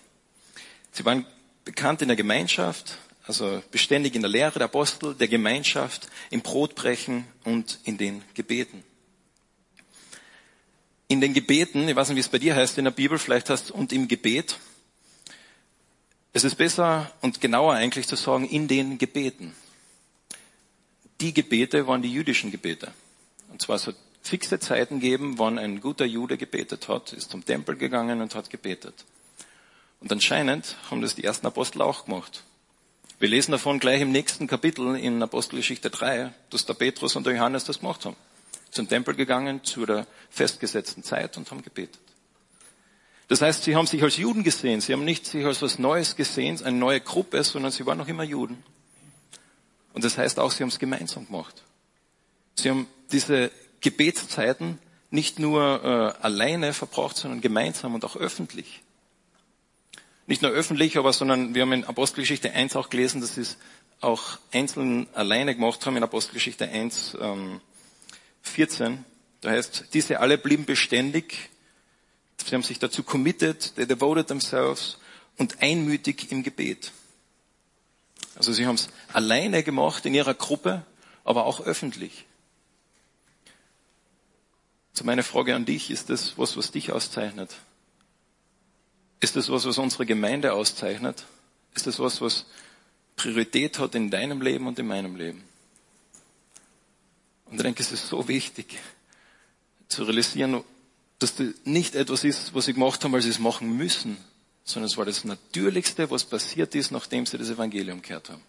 Sie 0.91 1.06
waren 1.06 1.26
bekannt 1.63 2.02
in 2.02 2.10
der 2.10 2.17
Gemeinschaft, 2.17 2.98
also 3.26 3.63
beständig 3.72 4.15
in 4.15 4.22
der 4.22 4.32
Lehre 4.32 4.60
der 4.60 4.65
Apostel, 4.65 5.15
der 5.15 5.28
Gemeinschaft, 5.28 6.10
im 6.30 6.41
Brotbrechen 6.41 7.26
und 7.46 7.80
in 7.84 7.98
den 7.98 8.24
Gebeten. 8.34 8.84
In 11.12 11.19
den 11.19 11.34
Gebeten, 11.34 11.89
ich 11.89 11.95
weiß 11.97 12.08
nicht, 12.08 12.15
wie 12.15 12.21
es 12.21 12.30
bei 12.30 12.38
dir 12.38 12.56
heißt 12.56 12.78
in 12.78 12.86
der 12.86 12.91
Bibel, 12.91 13.19
vielleicht 13.19 13.50
hast 13.50 13.69
und 13.69 13.91
im 13.91 14.08
Gebet. 14.08 14.58
Es 16.32 16.45
ist 16.45 16.56
besser 16.56 17.12
und 17.19 17.41
genauer 17.41 17.74
eigentlich 17.74 18.08
zu 18.08 18.15
sagen, 18.15 18.47
in 18.47 18.69
den 18.69 18.97
Gebeten. 18.97 19.54
Die 21.19 21.34
Gebete 21.34 21.86
waren 21.86 22.02
die 22.02 22.13
jüdischen 22.13 22.50
Gebete. 22.50 22.93
Und 23.50 23.62
zwar 23.62 23.78
so 23.78 23.91
fixe 24.21 24.62
Zeiten 24.62 25.02
geben, 25.02 25.38
wann 25.38 25.60
ein 25.60 25.82
guter 25.82 26.06
Jude 26.06 26.38
gebetet 26.38 26.88
hat, 26.88 27.12
ist 27.12 27.32
zum 27.32 27.43
Tempel 27.43 27.76
gegangen 27.76 28.21
und 28.21 28.34
hat 28.34 28.50
gebetet. 28.50 29.04
Und 30.00 30.13
anscheinend 30.13 30.78
haben 30.89 31.02
das 31.02 31.15
die 31.15 31.26
ersten 31.26 31.45
Apostel 31.45 31.82
auch 31.82 32.06
gemacht. 32.06 32.45
Wir 33.19 33.28
lesen 33.28 33.52
davon 33.52 33.80
gleich 33.80 34.00
im 34.00 34.13
nächsten 34.13 34.47
Kapitel 34.47 34.95
in 34.95 35.21
Apostelgeschichte 35.21 35.89
3, 35.89 36.32
dass 36.52 36.65
der 36.65 36.74
Petrus 36.74 37.17
und 37.17 37.26
der 37.26 37.36
Johannes 37.36 37.65
das 37.65 37.80
gemacht 37.80 38.06
haben. 38.06 38.15
Zum 38.72 38.88
Tempel 38.88 39.16
gegangen 39.16 39.64
zu 39.64 39.86
der 39.86 40.08
festgesetzten 40.30 41.04
Zeit 41.04 41.38
und 41.38 41.50
haben 41.52 41.62
gebetet. 41.62 42.00
Das 43.28 43.42
heißt, 43.42 43.64
sie 43.64 43.76
haben 43.76 43.88
sich 43.88 44.04
als 44.04 44.18
Juden 44.18 44.44
gesehen. 44.44 44.82
Sie 44.82 44.92
haben 44.92 45.06
nicht 45.06 45.26
sich 45.26 45.46
als 45.46 45.62
was 45.62 45.80
Neues 45.80 46.16
gesehen, 46.16 46.62
eine 46.64 46.78
neue 46.78 47.00
Gruppe, 47.00 47.44
sondern 47.44 47.72
sie 47.72 47.86
waren 47.86 47.98
noch 47.98 48.08
immer 48.08 48.24
Juden. 48.24 48.62
Und 49.94 50.04
das 50.04 50.18
heißt 50.18 50.40
auch, 50.40 50.52
sie 50.52 50.64
haben 50.64 50.70
es 50.70 50.80
gemeinsam 50.80 51.28
gemacht. 51.28 51.64
Sie 52.56 52.70
haben 52.70 52.88
diese 53.12 53.52
Gebetszeiten 53.82 54.80
nicht 55.12 55.40
nur 55.40 55.84
äh, 55.84 56.24
alleine 56.24 56.74
verbraucht, 56.74 57.18
sondern 57.18 57.42
gemeinsam 57.42 57.96
und 57.96 58.06
auch 58.06 58.16
öffentlich. 58.16 58.82
Nicht 60.28 60.42
nur 60.42 60.52
öffentlich, 60.52 60.98
aber 60.98 61.12
sondern 61.12 61.56
wir 61.56 61.64
haben 61.64 61.74
in 61.74 61.84
Apostelgeschichte 61.84 62.52
1 62.52 62.76
auch 62.76 62.90
gelesen, 62.90 63.22
dass 63.22 63.36
sie 63.36 63.42
es 63.42 63.58
auch 64.00 64.40
einzeln 64.52 65.08
alleine 65.14 65.56
gemacht 65.56 65.86
haben 65.86 65.98
in 65.98 66.04
Apostelgeschichte 66.04 66.68
1, 66.68 67.18
ähm, 67.22 67.62
14. 68.44 69.06
Da 69.42 69.52
heißt, 69.52 69.86
diese 69.94 70.20
alle 70.20 70.38
blieben 70.38 70.66
beständig, 70.66 71.50
sie 72.44 72.54
haben 72.54 72.64
sich 72.64 72.80
dazu 72.80 73.04
committed, 73.04 73.76
they 73.76 73.86
devoted 73.86 74.28
themselves 74.28 74.98
und 75.38 75.62
einmütig 75.62 76.32
im 76.32 76.44
Gebet. 76.44 76.92
Also 78.36 78.54
sie 78.54 78.66
haben 78.66 78.76
es 78.76 78.90
alleine 79.14 79.64
gemacht 79.64 80.06
in 80.06 80.14
ihrer 80.14 80.34
Gruppe, 80.34 80.86
aber 81.24 81.46
auch 81.46 81.62
öffentlich. 81.62 82.26
So 84.94 85.04
meine 85.04 85.24
Frage 85.24 85.56
an 85.56 85.66
dich, 85.66 85.90
ist 85.90 86.10
das 86.10 86.38
was, 86.38 86.58
was 86.58 86.72
dich 86.72 86.92
auszeichnet? 86.92 87.56
Ist 89.20 89.36
das 89.36 89.50
was, 89.50 89.66
was 89.66 89.78
unsere 89.78 90.06
Gemeinde 90.06 90.54
auszeichnet? 90.54 91.26
Ist 91.74 91.88
das 91.88 92.00
was, 92.00 92.22
was 92.22 92.46
Priorität 93.16 93.80
hat 93.80 93.96
in 93.96 94.10
deinem 94.10 94.42
Leben 94.42 94.68
und 94.68 94.80
in 94.80 94.88
meinem 94.88 95.16
Leben? 95.16 95.44
Und 97.52 97.58
ich 97.58 97.64
denke, 97.64 97.84
es 97.84 97.92
ist 97.92 98.08
so 98.08 98.28
wichtig 98.28 98.80
zu 99.90 100.04
realisieren, 100.04 100.64
dass 101.20 101.36
das 101.36 101.48
nicht 101.66 101.96
etwas 101.96 102.24
ist, 102.24 102.56
was 102.56 102.66
sie 102.66 102.74
gemacht 102.74 103.04
haben, 103.04 103.12
weil 103.12 103.22
sie 103.22 103.30
es 103.30 103.40
machen 103.40 103.76
müssen, 103.76 104.18
sondern 104.64 104.90
es 104.90 104.98
war 104.98 105.06
das 105.06 105.26
Natürlichste, 105.26 106.10
was 106.10 106.24
passiert 106.24 106.74
ist, 106.76 106.92
nachdem 106.92 107.26
sie 107.26 107.38
das 107.38 107.50
Evangelium 107.50 108.02
gehört 108.02 108.30
haben. 108.30 108.42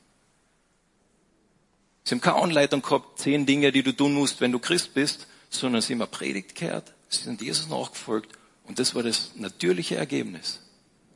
Sie 2.04 2.14
haben 2.14 2.20
keine 2.20 2.36
Anleitung 2.36 2.80
gehabt, 2.80 3.18
zehn 3.18 3.44
Dinge, 3.44 3.72
die 3.72 3.82
du 3.82 3.92
tun 3.92 4.14
musst, 4.14 4.40
wenn 4.40 4.52
du 4.52 4.60
Christ 4.60 4.94
bist, 4.94 5.26
sondern 5.50 5.82
sie 5.82 5.94
haben 5.94 6.02
eine 6.02 6.10
Predigt 6.10 6.54
gehört, 6.54 6.94
sie 7.08 7.24
sind 7.24 7.42
Jesus 7.42 7.68
nachgefolgt 7.68 8.30
und 8.64 8.78
das 8.78 8.94
war 8.94 9.02
das 9.02 9.32
natürliche 9.34 9.96
Ergebnis. 9.96 10.60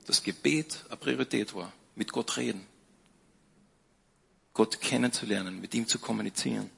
Das 0.07 0.23
Gebet 0.23 0.85
eine 0.89 0.97
Priorität 0.97 1.55
war, 1.55 1.73
mit 1.95 2.13
Gott 2.13 2.37
reden. 2.37 2.67
Gott 4.55 4.81
kennenzulernen, 4.81 5.61
mit 5.61 5.75
ihm 5.75 5.87
zu 5.87 5.99
kommunizieren. 5.99 6.71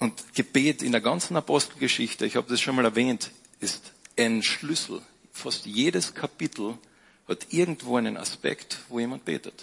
Und 0.00 0.34
Gebet 0.34 0.82
in 0.82 0.92
der 0.92 1.02
ganzen 1.02 1.36
Apostelgeschichte, 1.36 2.24
ich 2.24 2.36
habe 2.36 2.48
das 2.48 2.60
schon 2.60 2.74
mal 2.74 2.86
erwähnt, 2.86 3.30
ist 3.60 3.92
ein 4.18 4.42
Schlüssel. 4.42 5.02
Fast 5.30 5.66
jedes 5.66 6.14
Kapitel 6.14 6.76
hat 7.28 7.46
irgendwo 7.50 7.96
einen 7.96 8.16
Aspekt, 8.16 8.78
wo 8.88 8.98
jemand 8.98 9.26
betet. 9.26 9.54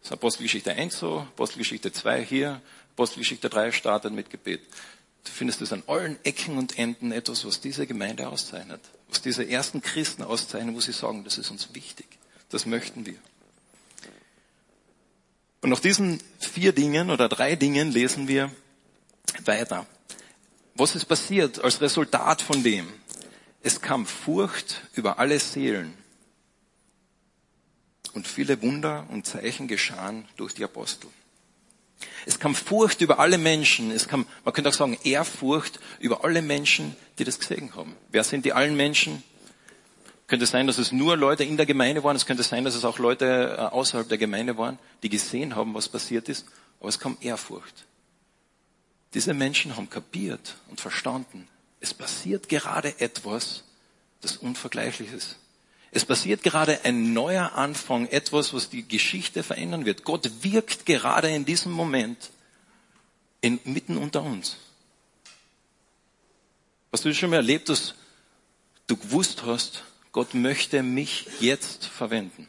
Das 0.00 0.08
ist 0.08 0.12
Apostelgeschichte 0.12 0.72
1 0.72 0.98
so, 0.98 1.20
Apostelgeschichte 1.20 1.92
2 1.92 2.24
hier, 2.24 2.62
Apostelgeschichte 2.94 3.50
3 3.50 3.72
startet 3.72 4.14
mit 4.14 4.30
Gebet. 4.30 4.62
Du 5.24 5.30
findest 5.30 5.60
es 5.60 5.72
an 5.72 5.82
allen 5.86 6.18
Ecken 6.24 6.56
und 6.56 6.78
Enden 6.78 7.12
etwas, 7.12 7.44
was 7.44 7.60
diese 7.60 7.86
Gemeinde 7.86 8.28
auszeichnet, 8.28 8.80
was 9.08 9.20
diese 9.20 9.48
ersten 9.48 9.82
Christen 9.82 10.22
auszeichnen, 10.22 10.74
wo 10.74 10.80
sie 10.80 10.92
sagen, 10.92 11.22
das 11.22 11.36
ist 11.36 11.50
uns 11.50 11.74
wichtig, 11.74 12.06
das 12.48 12.64
möchten 12.64 13.04
wir. 13.04 13.16
Und 15.60 15.70
nach 15.70 15.80
diesen 15.80 16.20
vier 16.38 16.72
Dingen 16.72 17.10
oder 17.10 17.28
drei 17.28 17.56
Dingen 17.56 17.90
lesen 17.90 18.26
wir 18.26 18.50
weiter. 19.44 19.86
Was 20.74 20.94
ist 20.94 21.04
passiert 21.04 21.62
als 21.62 21.80
Resultat 21.80 22.42
von 22.42 22.62
dem? 22.62 22.92
Es 23.62 23.80
kam 23.80 24.06
Furcht 24.06 24.82
über 24.94 25.18
alle 25.18 25.38
Seelen. 25.38 25.94
Und 28.12 28.28
viele 28.28 28.60
Wunder 28.62 29.06
und 29.10 29.26
Zeichen 29.26 29.68
geschahen 29.68 30.28
durch 30.36 30.54
die 30.54 30.64
Apostel. 30.64 31.08
Es 32.26 32.38
kam 32.38 32.54
Furcht 32.54 33.00
über 33.00 33.18
alle 33.18 33.38
Menschen. 33.38 33.90
Es 33.90 34.08
kam, 34.08 34.26
man 34.44 34.54
könnte 34.54 34.70
auch 34.70 34.74
sagen, 34.74 34.98
Ehrfurcht 35.04 35.80
über 36.00 36.24
alle 36.24 36.42
Menschen, 36.42 36.96
die 37.18 37.24
das 37.24 37.38
gesehen 37.38 37.74
haben. 37.74 37.96
Wer 38.10 38.24
sind 38.24 38.44
die 38.44 38.52
allen 38.52 38.76
Menschen? 38.76 39.22
Könnte 40.26 40.46
sein, 40.46 40.66
dass 40.66 40.78
es 40.78 40.90
nur 40.90 41.16
Leute 41.16 41.44
in 41.44 41.56
der 41.56 41.66
Gemeinde 41.66 42.02
waren. 42.02 42.16
Es 42.16 42.26
könnte 42.26 42.42
sein, 42.42 42.64
dass 42.64 42.74
es 42.74 42.84
auch 42.84 42.98
Leute 42.98 43.56
äh, 43.58 43.60
außerhalb 43.60 44.08
der 44.08 44.18
Gemeinde 44.18 44.56
waren, 44.56 44.78
die 45.02 45.08
gesehen 45.08 45.54
haben, 45.54 45.74
was 45.74 45.88
passiert 45.88 46.28
ist. 46.28 46.46
Aber 46.80 46.88
es 46.88 46.98
kam 46.98 47.16
Ehrfurcht. 47.20 47.86
Diese 49.14 49.32
Menschen 49.32 49.76
haben 49.76 49.88
kapiert 49.88 50.56
und 50.68 50.80
verstanden, 50.80 51.48
es 51.80 51.94
passiert 51.94 52.48
gerade 52.48 53.00
etwas, 53.00 53.62
das 54.20 54.36
unvergleichlich 54.36 55.12
ist. 55.12 55.36
Es 55.92 56.04
passiert 56.04 56.42
gerade 56.42 56.84
ein 56.84 57.12
neuer 57.12 57.52
Anfang, 57.52 58.08
etwas, 58.08 58.52
was 58.52 58.68
die 58.68 58.86
Geschichte 58.86 59.44
verändern 59.44 59.84
wird. 59.84 60.02
Gott 60.02 60.28
wirkt 60.42 60.86
gerade 60.86 61.28
in 61.28 61.44
diesem 61.44 61.70
Moment 61.70 62.30
in, 63.40 63.60
mitten 63.64 63.96
unter 63.96 64.22
uns. 64.22 64.56
Hast 66.90 67.04
du 67.04 67.14
schon 67.14 67.30
mal 67.30 67.36
erlebt, 67.36 67.68
dass 67.68 67.94
du 68.88 68.96
gewusst 68.96 69.44
hast, 69.44 69.84
Gott 70.10 70.34
möchte 70.34 70.82
mich 70.82 71.28
jetzt 71.40 71.86
verwenden? 71.86 72.48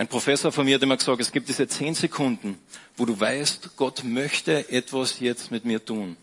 Ein 0.00 0.08
Professor 0.08 0.50
von 0.50 0.64
mir 0.64 0.76
hat 0.76 0.82
immer 0.82 0.96
gesagt, 0.96 1.20
es 1.20 1.30
gibt 1.30 1.50
diese 1.50 1.68
zehn 1.68 1.94
Sekunden, 1.94 2.58
wo 2.96 3.04
du 3.04 3.20
weißt, 3.20 3.76
Gott 3.76 4.02
möchte 4.02 4.70
etwas 4.70 5.20
jetzt 5.20 5.50
mit 5.50 5.66
mir 5.66 5.84
tun. 5.84 6.16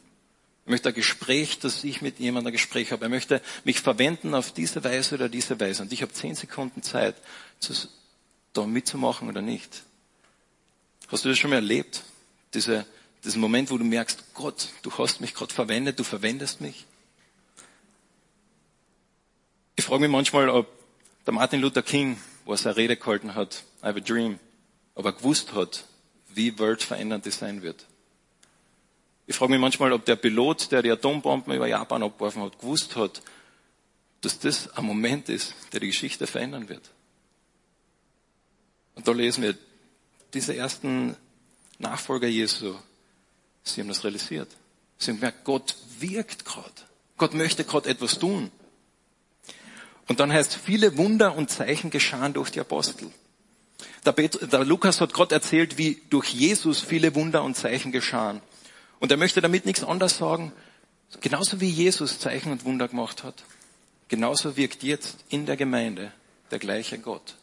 Er 0.66 0.72
möchte 0.72 0.90
ein 0.90 0.96
Gespräch, 0.96 1.60
dass 1.60 1.84
ich 1.84 2.02
mit 2.02 2.18
jemandem 2.18 2.48
ein 2.48 2.54
Gespräch 2.54 2.92
habe. 2.92 3.06
Er 3.06 3.10
möchte 3.10 3.40
mich 3.66 3.80
verwenden 3.80 4.34
auf 4.34 4.52
diese 4.52 4.84
Weise 4.84 5.14
oder 5.14 5.30
diese 5.30 5.60
Weise. 5.60 5.84
Und 5.84 5.94
ich 5.94 6.02
habe 6.02 6.12
zehn 6.12 6.34
Sekunden 6.34 6.82
Zeit, 6.82 7.18
da 8.54 8.66
mitzumachen 8.66 9.30
oder 9.30 9.44
nicht. 9.44 9.84
Hast 11.10 11.26
du 11.26 11.30
das 11.30 11.38
schon 11.38 11.52
mal 11.52 11.58
erlebt? 11.58 12.02
Diese, 12.56 12.84
diesen 13.24 13.40
Moment, 13.42 13.70
wo 13.70 13.78
du 13.78 13.86
merkst, 13.86 14.34
Gott, 14.34 14.70
du 14.82 14.92
hast 14.98 15.22
mich 15.22 15.36
gerade 15.36 15.54
verwendet, 15.54 16.00
du 16.00 16.04
verwendest 16.04 16.62
mich. 16.62 16.88
Ich 19.76 19.86
frage 19.86 20.02
mich 20.02 20.10
manchmal, 20.10 20.50
ob 20.50 20.68
der 21.28 21.36
Martin 21.36 21.62
Luther 21.62 21.84
King, 21.84 22.18
wo 22.44 22.54
er 22.54 22.58
seine 22.58 22.78
Rede 22.78 22.98
gehalten 22.98 23.36
hat, 23.36 23.66
I 23.88 23.90
have 23.90 24.00
a 24.00 24.04
dream, 24.04 24.38
ob 24.96 25.06
er 25.06 25.14
gewusst 25.14 25.54
hat, 25.54 25.86
wie 26.28 26.60
weltverändernd 26.60 27.26
das 27.26 27.40
sein 27.40 27.62
wird. 27.62 27.86
Ich 29.28 29.36
frage 29.38 29.52
mich 29.52 29.62
manchmal, 29.62 29.94
ob 29.94 30.04
der 30.04 30.18
Pilot, 30.18 30.74
der 30.74 30.82
die 30.82 30.92
Atombomben 30.92 31.54
über 31.54 31.68
Japan 31.68 32.04
abgeworfen 32.04 32.42
hat, 32.42 32.60
gewusst 32.60 32.98
hat, 32.98 33.22
dass 34.20 34.40
das 34.40 34.76
ein 34.76 34.84
Moment 34.84 35.30
ist, 35.30 35.56
der 35.72 35.80
die 35.80 35.88
Geschichte 35.88 36.28
verändern 36.28 36.68
wird. 36.68 36.92
Und 38.96 39.08
da 39.08 39.14
lesen 39.14 39.44
wir, 39.44 39.56
diese 40.34 40.54
ersten 40.54 41.16
Nachfolger 41.80 42.28
Jesu, 42.28 42.76
sie 43.64 43.80
haben 43.80 43.88
das 43.88 44.04
realisiert. 44.04 44.50
Sie 44.98 45.12
haben 45.12 45.18
gemerkt, 45.18 45.46
Gott 45.46 45.78
wirkt 46.00 46.44
gerade. 46.44 46.74
Gott 47.16 47.34
möchte 47.34 47.64
gerade 47.64 47.88
etwas 47.88 48.20
tun. 48.20 48.52
Und 50.10 50.20
dann 50.20 50.34
heißt, 50.34 50.56
viele 50.56 50.98
Wunder 50.98 51.38
und 51.38 51.50
Zeichen 51.50 51.90
geschahen 51.90 52.34
durch 52.34 52.50
die 52.50 52.60
Apostel. 52.60 53.10
Der, 54.08 54.30
der 54.30 54.66
Lukas 54.66 55.02
hat 55.02 55.14
gerade 55.14 55.36
erzählt, 55.36 55.78
wie 55.78 56.02
durch 56.10 56.30
Jesus 56.30 56.80
viele 56.80 57.14
Wunder 57.16 57.44
und 57.44 57.56
Zeichen 57.56 57.92
geschahen. 57.92 58.42
Und 59.00 59.12
er 59.12 59.18
möchte 59.18 59.42
damit 59.42 59.66
nichts 59.66 59.84
anderes 59.84 60.18
sagen. 60.18 60.54
Genauso 61.22 61.60
wie 61.60 61.70
Jesus 61.70 62.20
Zeichen 62.20 62.52
und 62.52 62.66
Wunder 62.66 62.88
gemacht 62.88 63.24
hat, 63.24 63.44
genauso 64.08 64.58
wirkt 64.58 64.84
jetzt 64.84 65.18
in 65.30 65.46
der 65.46 65.58
Gemeinde 65.58 66.12
der 66.52 66.60
gleiche 66.60 66.98
Gott. 66.98 67.36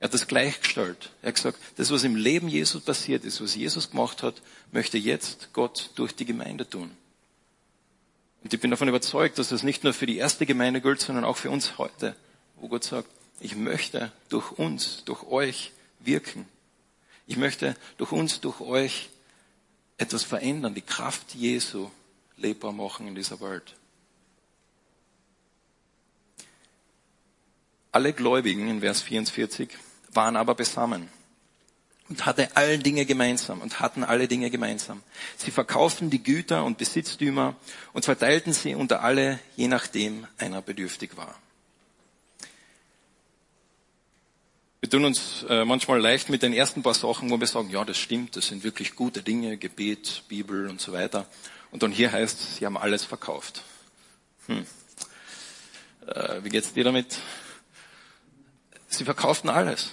Er 0.00 0.04
hat 0.06 0.14
das 0.14 0.26
gleichgestellt. 0.26 1.10
Er 1.20 1.28
hat 1.28 1.34
gesagt, 1.34 1.58
das, 1.76 1.90
was 1.90 2.04
im 2.04 2.16
Leben 2.16 2.48
Jesus 2.48 2.82
passiert 2.82 3.24
ist, 3.24 3.42
was 3.42 3.54
Jesus 3.54 3.90
gemacht 3.90 4.22
hat, 4.22 4.40
möchte 4.72 4.96
jetzt 4.96 5.50
Gott 5.52 5.90
durch 5.96 6.14
die 6.14 6.24
Gemeinde 6.24 6.68
tun. 6.68 6.90
Und 8.42 8.54
ich 8.54 8.60
bin 8.60 8.70
davon 8.70 8.88
überzeugt, 8.88 9.38
dass 9.38 9.50
das 9.50 9.62
nicht 9.62 9.84
nur 9.84 9.92
für 9.92 10.06
die 10.06 10.16
erste 10.16 10.46
Gemeinde 10.46 10.80
gilt, 10.80 11.00
sondern 11.00 11.24
auch 11.24 11.36
für 11.36 11.50
uns 11.50 11.76
heute, 11.76 12.16
wo 12.56 12.68
Gott 12.68 12.84
sagt, 12.84 13.10
ich 13.40 13.56
möchte 13.56 14.12
durch 14.28 14.52
uns, 14.52 15.02
durch 15.04 15.24
euch 15.24 15.72
wirken. 15.98 16.46
Ich 17.26 17.36
möchte 17.36 17.74
durch 17.96 18.12
uns, 18.12 18.40
durch 18.40 18.60
euch 18.60 19.08
etwas 19.96 20.24
verändern, 20.24 20.74
die 20.74 20.82
Kraft 20.82 21.34
Jesu 21.34 21.90
lebbar 22.36 22.72
machen 22.72 23.08
in 23.08 23.14
dieser 23.14 23.40
Welt. 23.40 23.74
Alle 27.92 28.12
Gläubigen 28.12 28.68
in 28.68 28.80
Vers 28.80 29.02
44 29.02 29.70
waren 30.12 30.36
aber 30.36 30.54
besammen 30.54 31.08
und 32.08 32.26
hatten 32.26 32.48
alle 32.54 32.78
Dinge 32.78 33.06
gemeinsam 33.06 33.60
und 33.60 33.80
hatten 33.80 34.04
alle 34.04 34.28
Dinge 34.28 34.50
gemeinsam. 34.50 35.02
Sie 35.36 35.50
verkauften 35.50 36.10
die 36.10 36.22
Güter 36.22 36.64
und 36.64 36.78
Besitztümer 36.78 37.56
und 37.92 38.04
verteilten 38.04 38.52
sie 38.52 38.74
unter 38.74 39.02
alle, 39.02 39.38
je 39.56 39.68
nachdem 39.68 40.26
einer 40.38 40.62
bedürftig 40.62 41.16
war. 41.16 41.36
Wir 44.80 44.88
tun 44.88 45.04
uns 45.04 45.44
äh, 45.46 45.66
manchmal 45.66 46.00
leicht 46.00 46.30
mit 46.30 46.42
den 46.42 46.54
ersten 46.54 46.82
paar 46.82 46.94
Sachen, 46.94 47.28
wo 47.28 47.38
wir 47.38 47.46
sagen, 47.46 47.68
ja, 47.68 47.84
das 47.84 47.98
stimmt, 47.98 48.34
das 48.36 48.46
sind 48.46 48.64
wirklich 48.64 48.96
gute 48.96 49.22
Dinge, 49.22 49.58
Gebet, 49.58 50.22
Bibel 50.26 50.70
und 50.70 50.80
so 50.80 50.94
weiter. 50.94 51.26
Und 51.70 51.82
dann 51.82 51.92
hier 51.92 52.10
heißt 52.10 52.56
sie 52.56 52.64
haben 52.64 52.78
alles 52.78 53.04
verkauft. 53.04 53.62
Hm. 54.46 54.64
Äh, 56.06 56.42
wie 56.44 56.48
geht's 56.48 56.72
dir 56.72 56.84
damit? 56.84 57.18
Sie 58.88 59.04
verkauften 59.04 59.50
alles. 59.50 59.90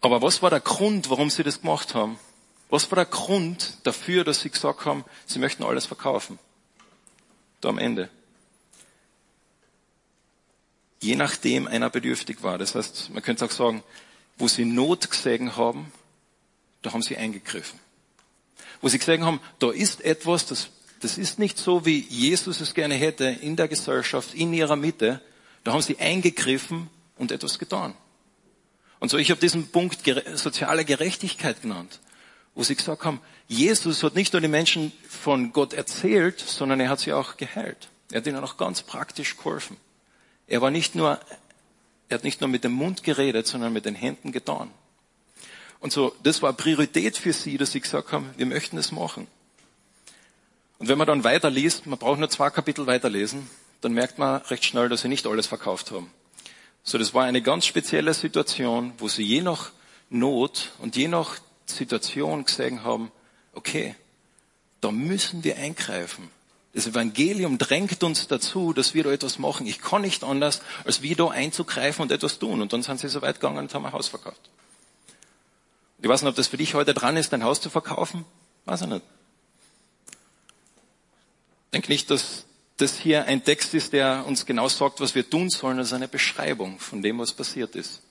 Aber 0.00 0.20
was 0.20 0.42
war 0.42 0.50
der 0.50 0.60
Grund, 0.60 1.08
warum 1.08 1.30
sie 1.30 1.44
das 1.44 1.60
gemacht 1.60 1.94
haben? 1.94 2.18
Was 2.68 2.90
war 2.90 2.96
der 2.96 3.06
Grund 3.06 3.78
dafür, 3.84 4.24
dass 4.24 4.40
sie 4.40 4.50
gesagt 4.50 4.86
haben, 4.86 5.04
sie 5.24 5.38
möchten 5.38 5.62
alles 5.62 5.86
verkaufen? 5.86 6.40
Da 7.60 7.68
am 7.68 7.78
Ende. 7.78 8.10
Je 11.04 11.16
nachdem 11.16 11.66
einer 11.66 11.90
bedürftig 11.90 12.42
war. 12.42 12.56
Das 12.56 12.74
heißt, 12.74 13.10
man 13.12 13.22
könnte 13.22 13.44
auch 13.44 13.50
sagen, 13.50 13.82
wo 14.38 14.48
sie 14.48 14.64
Not 14.64 15.10
gesehen 15.10 15.54
haben, 15.54 15.92
da 16.80 16.94
haben 16.94 17.02
sie 17.02 17.18
eingegriffen. 17.18 17.78
Wo 18.80 18.88
sie 18.88 18.98
gesehen 18.98 19.22
haben, 19.22 19.38
da 19.58 19.70
ist 19.70 20.00
etwas, 20.00 20.46
das, 20.46 20.70
das 21.00 21.18
ist 21.18 21.38
nicht 21.38 21.58
so, 21.58 21.84
wie 21.84 22.06
Jesus 22.08 22.62
es 22.62 22.72
gerne 22.72 22.94
hätte, 22.94 23.26
in 23.26 23.54
der 23.54 23.68
Gesellschaft, 23.68 24.32
in 24.32 24.54
ihrer 24.54 24.76
Mitte. 24.76 25.20
Da 25.62 25.74
haben 25.74 25.82
sie 25.82 25.98
eingegriffen 25.98 26.88
und 27.18 27.32
etwas 27.32 27.58
getan. 27.58 27.94
Und 28.98 29.10
so, 29.10 29.18
ich 29.18 29.30
habe 29.30 29.40
diesen 29.40 29.68
Punkt 29.68 29.98
soziale 30.36 30.86
Gerechtigkeit 30.86 31.60
genannt, 31.60 32.00
wo 32.54 32.62
sie 32.62 32.76
gesagt 32.76 33.04
haben, 33.04 33.20
Jesus 33.46 34.02
hat 34.02 34.14
nicht 34.14 34.32
nur 34.32 34.40
die 34.40 34.48
Menschen 34.48 34.90
von 35.06 35.52
Gott 35.52 35.74
erzählt, 35.74 36.40
sondern 36.40 36.80
er 36.80 36.88
hat 36.88 37.00
sie 37.00 37.12
auch 37.12 37.36
geheilt. 37.36 37.90
Er 38.10 38.22
hat 38.22 38.26
ihnen 38.26 38.42
auch 38.42 38.56
ganz 38.56 38.80
praktisch 38.80 39.36
geholfen. 39.36 39.76
Er 40.46 40.60
war 40.60 40.70
nicht 40.70 40.94
nur, 40.94 41.18
er 42.08 42.14
hat 42.14 42.24
nicht 42.24 42.40
nur 42.40 42.48
mit 42.48 42.64
dem 42.64 42.72
Mund 42.72 43.02
geredet, 43.02 43.46
sondern 43.46 43.72
mit 43.72 43.86
den 43.86 43.94
Händen 43.94 44.32
getan. 44.32 44.70
Und 45.80 45.92
so, 45.92 46.14
das 46.22 46.42
war 46.42 46.52
Priorität 46.52 47.18
für 47.18 47.32
sie, 47.32 47.58
dass 47.58 47.72
sie 47.72 47.80
gesagt 47.80 48.12
haben, 48.12 48.30
wir 48.36 48.46
möchten 48.46 48.78
es 48.78 48.92
machen. 48.92 49.26
Und 50.78 50.88
wenn 50.88 50.98
man 50.98 51.06
dann 51.06 51.24
weiterliest, 51.24 51.86
man 51.86 51.98
braucht 51.98 52.18
nur 52.18 52.30
zwei 52.30 52.50
Kapitel 52.50 52.86
weiterlesen, 52.86 53.48
dann 53.80 53.92
merkt 53.92 54.18
man 54.18 54.40
recht 54.42 54.64
schnell, 54.64 54.88
dass 54.88 55.02
sie 55.02 55.08
nicht 55.08 55.26
alles 55.26 55.46
verkauft 55.46 55.90
haben. 55.90 56.10
So, 56.82 56.98
das 56.98 57.14
war 57.14 57.24
eine 57.24 57.42
ganz 57.42 57.66
spezielle 57.66 58.12
Situation, 58.14 58.92
wo 58.98 59.08
sie 59.08 59.22
je 59.22 59.42
nach 59.42 59.72
Not 60.10 60.72
und 60.78 60.96
je 60.96 61.08
nach 61.08 61.38
Situation 61.66 62.44
gesehen 62.44 62.84
haben, 62.84 63.10
okay, 63.54 63.94
da 64.80 64.90
müssen 64.90 65.44
wir 65.44 65.56
eingreifen. 65.56 66.30
Das 66.74 66.88
Evangelium 66.88 67.56
drängt 67.56 68.02
uns 68.02 68.26
dazu, 68.26 68.72
dass 68.72 68.94
wir 68.94 69.04
da 69.04 69.12
etwas 69.12 69.38
machen. 69.38 69.66
Ich 69.66 69.80
kann 69.80 70.02
nicht 70.02 70.24
anders, 70.24 70.60
als 70.84 71.02
wir 71.02 71.14
da 71.14 71.28
einzugreifen 71.28 72.02
und 72.02 72.10
etwas 72.10 72.40
tun. 72.40 72.60
Und 72.60 72.72
dann 72.72 72.82
sind 72.82 72.98
sie 72.98 73.08
so 73.08 73.22
weit 73.22 73.36
gegangen 73.36 73.58
und 73.58 73.74
haben 73.74 73.86
ein 73.86 73.92
Haus 73.92 74.08
verkauft. 74.08 74.50
Ich 76.02 76.08
weiß 76.08 76.22
nicht, 76.22 76.30
ob 76.30 76.34
das 76.36 76.48
für 76.48 76.56
dich 76.56 76.74
heute 76.74 76.92
dran 76.92 77.16
ist, 77.16 77.32
dein 77.32 77.44
Haus 77.44 77.60
zu 77.60 77.70
verkaufen. 77.70 78.24
Weiß 78.64 78.82
ich 78.82 78.88
nicht. 78.88 79.02
Ich 80.10 81.70
denke 81.72 81.92
nicht, 81.92 82.10
dass 82.10 82.44
das 82.76 82.98
hier 82.98 83.24
ein 83.26 83.44
Text 83.44 83.72
ist, 83.74 83.92
der 83.92 84.26
uns 84.26 84.44
genau 84.44 84.68
sagt, 84.68 85.00
was 85.00 85.14
wir 85.14 85.28
tun 85.28 85.50
sollen, 85.50 85.78
ist 85.78 85.92
eine 85.92 86.08
Beschreibung 86.08 86.80
von 86.80 87.02
dem, 87.02 87.20
was 87.20 87.32
passiert 87.32 87.76
ist. 87.76 88.02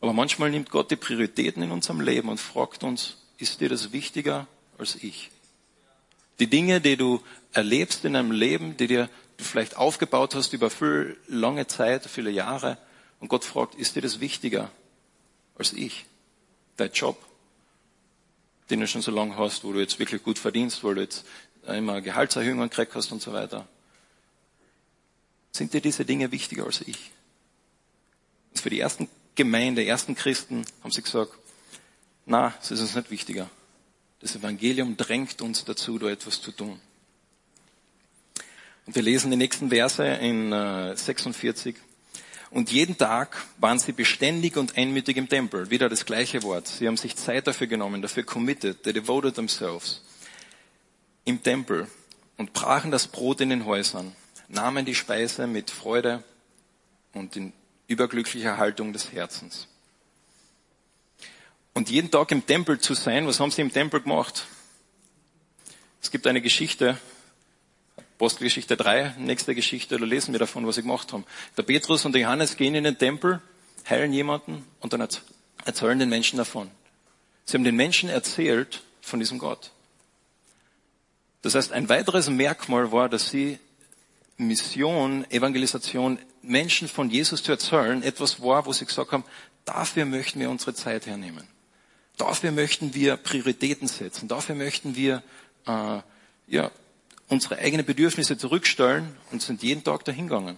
Aber 0.00 0.12
manchmal 0.12 0.50
nimmt 0.50 0.70
Gott 0.70 0.90
die 0.90 0.96
Prioritäten 0.96 1.62
in 1.62 1.70
unserem 1.70 2.00
Leben 2.00 2.28
und 2.28 2.38
fragt 2.38 2.82
uns, 2.82 3.18
ist 3.38 3.60
dir 3.60 3.68
das 3.68 3.92
wichtiger 3.92 4.48
als 4.78 4.96
ich? 4.96 5.30
Die 6.38 6.48
Dinge, 6.48 6.80
die 6.80 6.96
du 6.96 7.22
erlebst 7.52 8.04
in 8.04 8.14
deinem 8.14 8.32
Leben, 8.32 8.76
die 8.76 8.86
dir 8.86 9.08
du 9.36 9.44
vielleicht 9.44 9.76
aufgebaut 9.76 10.34
hast 10.34 10.52
über 10.52 10.70
viel 10.70 11.16
lange 11.26 11.66
Zeit, 11.66 12.06
viele 12.06 12.30
Jahre, 12.30 12.78
und 13.20 13.28
Gott 13.28 13.44
fragt, 13.44 13.76
ist 13.76 13.94
dir 13.94 14.02
das 14.02 14.18
wichtiger 14.18 14.70
als 15.56 15.72
ich? 15.72 16.06
Dein 16.76 16.90
Job, 16.90 17.24
den 18.68 18.80
du 18.80 18.88
schon 18.88 19.02
so 19.02 19.12
lange 19.12 19.36
hast, 19.36 19.62
wo 19.62 19.72
du 19.72 19.78
jetzt 19.78 19.98
wirklich 20.00 20.24
gut 20.24 20.38
verdienst, 20.38 20.82
wo 20.82 20.92
du 20.92 21.02
jetzt 21.02 21.24
immer 21.66 22.00
Gehaltserhöhungen 22.00 22.68
gekriegt 22.68 22.94
hast 22.96 23.12
und 23.12 23.22
so 23.22 23.32
weiter. 23.32 23.68
Sind 25.52 25.72
dir 25.72 25.80
diese 25.80 26.04
Dinge 26.04 26.32
wichtiger 26.32 26.64
als 26.64 26.80
ich? 26.80 27.12
Und 28.50 28.60
für 28.60 28.70
die 28.70 28.80
ersten 28.80 29.08
Gemeinde, 29.36 29.84
ersten 29.84 30.16
Christen 30.16 30.64
haben 30.82 30.90
sie 30.90 31.02
gesagt, 31.02 31.32
na, 32.26 32.54
es 32.60 32.70
ist 32.70 32.80
uns 32.80 32.96
nicht 32.96 33.10
wichtiger. 33.10 33.48
Das 34.22 34.36
Evangelium 34.36 34.96
drängt 34.96 35.42
uns 35.42 35.64
dazu, 35.64 35.98
da 35.98 36.08
etwas 36.08 36.40
zu 36.40 36.52
tun. 36.52 36.80
Und 38.86 38.94
wir 38.94 39.02
lesen 39.02 39.32
die 39.32 39.36
nächsten 39.36 39.68
Verse 39.68 40.04
in 40.04 40.50
46. 40.96 41.74
Äh, 41.74 41.78
und 42.50 42.70
jeden 42.70 42.96
Tag 42.96 43.44
waren 43.58 43.80
sie 43.80 43.92
beständig 43.92 44.56
und 44.56 44.76
einmütig 44.76 45.16
im 45.16 45.28
Tempel. 45.28 45.70
Wieder 45.70 45.88
das 45.88 46.06
gleiche 46.06 46.42
Wort. 46.44 46.68
Sie 46.68 46.86
haben 46.86 46.96
sich 46.96 47.16
Zeit 47.16 47.46
dafür 47.48 47.66
genommen, 47.66 48.00
dafür 48.00 48.22
committed, 48.22 48.84
they 48.84 48.92
devoted 48.92 49.34
themselves 49.34 50.02
im 51.24 51.42
Tempel 51.42 51.88
und 52.36 52.52
brachen 52.52 52.90
das 52.90 53.08
Brot 53.08 53.40
in 53.40 53.50
den 53.50 53.64
Häusern, 53.64 54.14
nahmen 54.48 54.84
die 54.84 54.94
Speise 54.94 55.46
mit 55.46 55.70
Freude 55.70 56.22
und 57.12 57.36
in 57.36 57.52
überglücklicher 57.88 58.56
Haltung 58.56 58.92
des 58.92 59.12
Herzens. 59.12 59.66
Und 61.74 61.90
jeden 61.90 62.10
Tag 62.10 62.30
im 62.32 62.44
Tempel 62.44 62.78
zu 62.78 62.94
sein, 62.94 63.26
was 63.26 63.40
haben 63.40 63.50
sie 63.50 63.62
im 63.62 63.72
Tempel 63.72 64.00
gemacht? 64.00 64.46
Es 66.02 66.10
gibt 66.10 66.26
eine 66.26 66.42
Geschichte, 66.42 66.98
Apostelgeschichte 67.96 68.76
3, 68.76 69.16
nächste 69.18 69.54
Geschichte, 69.54 69.98
da 69.98 70.04
lesen 70.04 70.32
wir 70.32 70.38
davon, 70.38 70.66
was 70.66 70.76
sie 70.76 70.82
gemacht 70.82 71.12
haben. 71.12 71.24
Der 71.56 71.62
Petrus 71.62 72.04
und 72.04 72.12
der 72.12 72.22
Johannes 72.22 72.56
gehen 72.56 72.74
in 72.74 72.84
den 72.84 72.98
Tempel, 72.98 73.40
heilen 73.88 74.12
jemanden 74.12 74.64
und 74.80 74.92
dann 74.92 75.06
erzählen 75.64 75.98
den 75.98 76.08
Menschen 76.08 76.36
davon. 76.36 76.70
Sie 77.44 77.56
haben 77.56 77.64
den 77.64 77.76
Menschen 77.76 78.08
erzählt 78.08 78.82
von 79.00 79.18
diesem 79.18 79.38
Gott. 79.38 79.72
Das 81.42 81.54
heißt, 81.54 81.72
ein 81.72 81.88
weiteres 81.88 82.30
Merkmal 82.30 82.92
war, 82.92 83.08
dass 83.08 83.30
sie 83.30 83.58
Mission, 84.36 85.28
Evangelisation, 85.30 86.18
Menschen 86.42 86.88
von 86.88 87.10
Jesus 87.10 87.42
zu 87.42 87.52
erzählen, 87.52 88.02
etwas 88.02 88.40
war, 88.40 88.66
wo 88.66 88.72
sie 88.72 88.86
gesagt 88.86 89.12
haben, 89.12 89.24
dafür 89.64 90.04
möchten 90.04 90.38
wir 90.38 90.50
unsere 90.50 90.74
Zeit 90.74 91.06
hernehmen. 91.06 91.46
Dafür 92.16 92.52
möchten 92.52 92.94
wir 92.94 93.16
Prioritäten 93.16 93.88
setzen. 93.88 94.28
Dafür 94.28 94.54
möchten 94.54 94.96
wir 94.96 95.22
äh, 95.66 96.00
ja, 96.46 96.70
unsere 97.28 97.58
eigenen 97.58 97.86
Bedürfnisse 97.86 98.36
zurückstellen 98.36 99.16
und 99.30 99.42
sind 99.42 99.62
jeden 99.62 99.82
Tag 99.82 100.04
dahingegangen. 100.04 100.56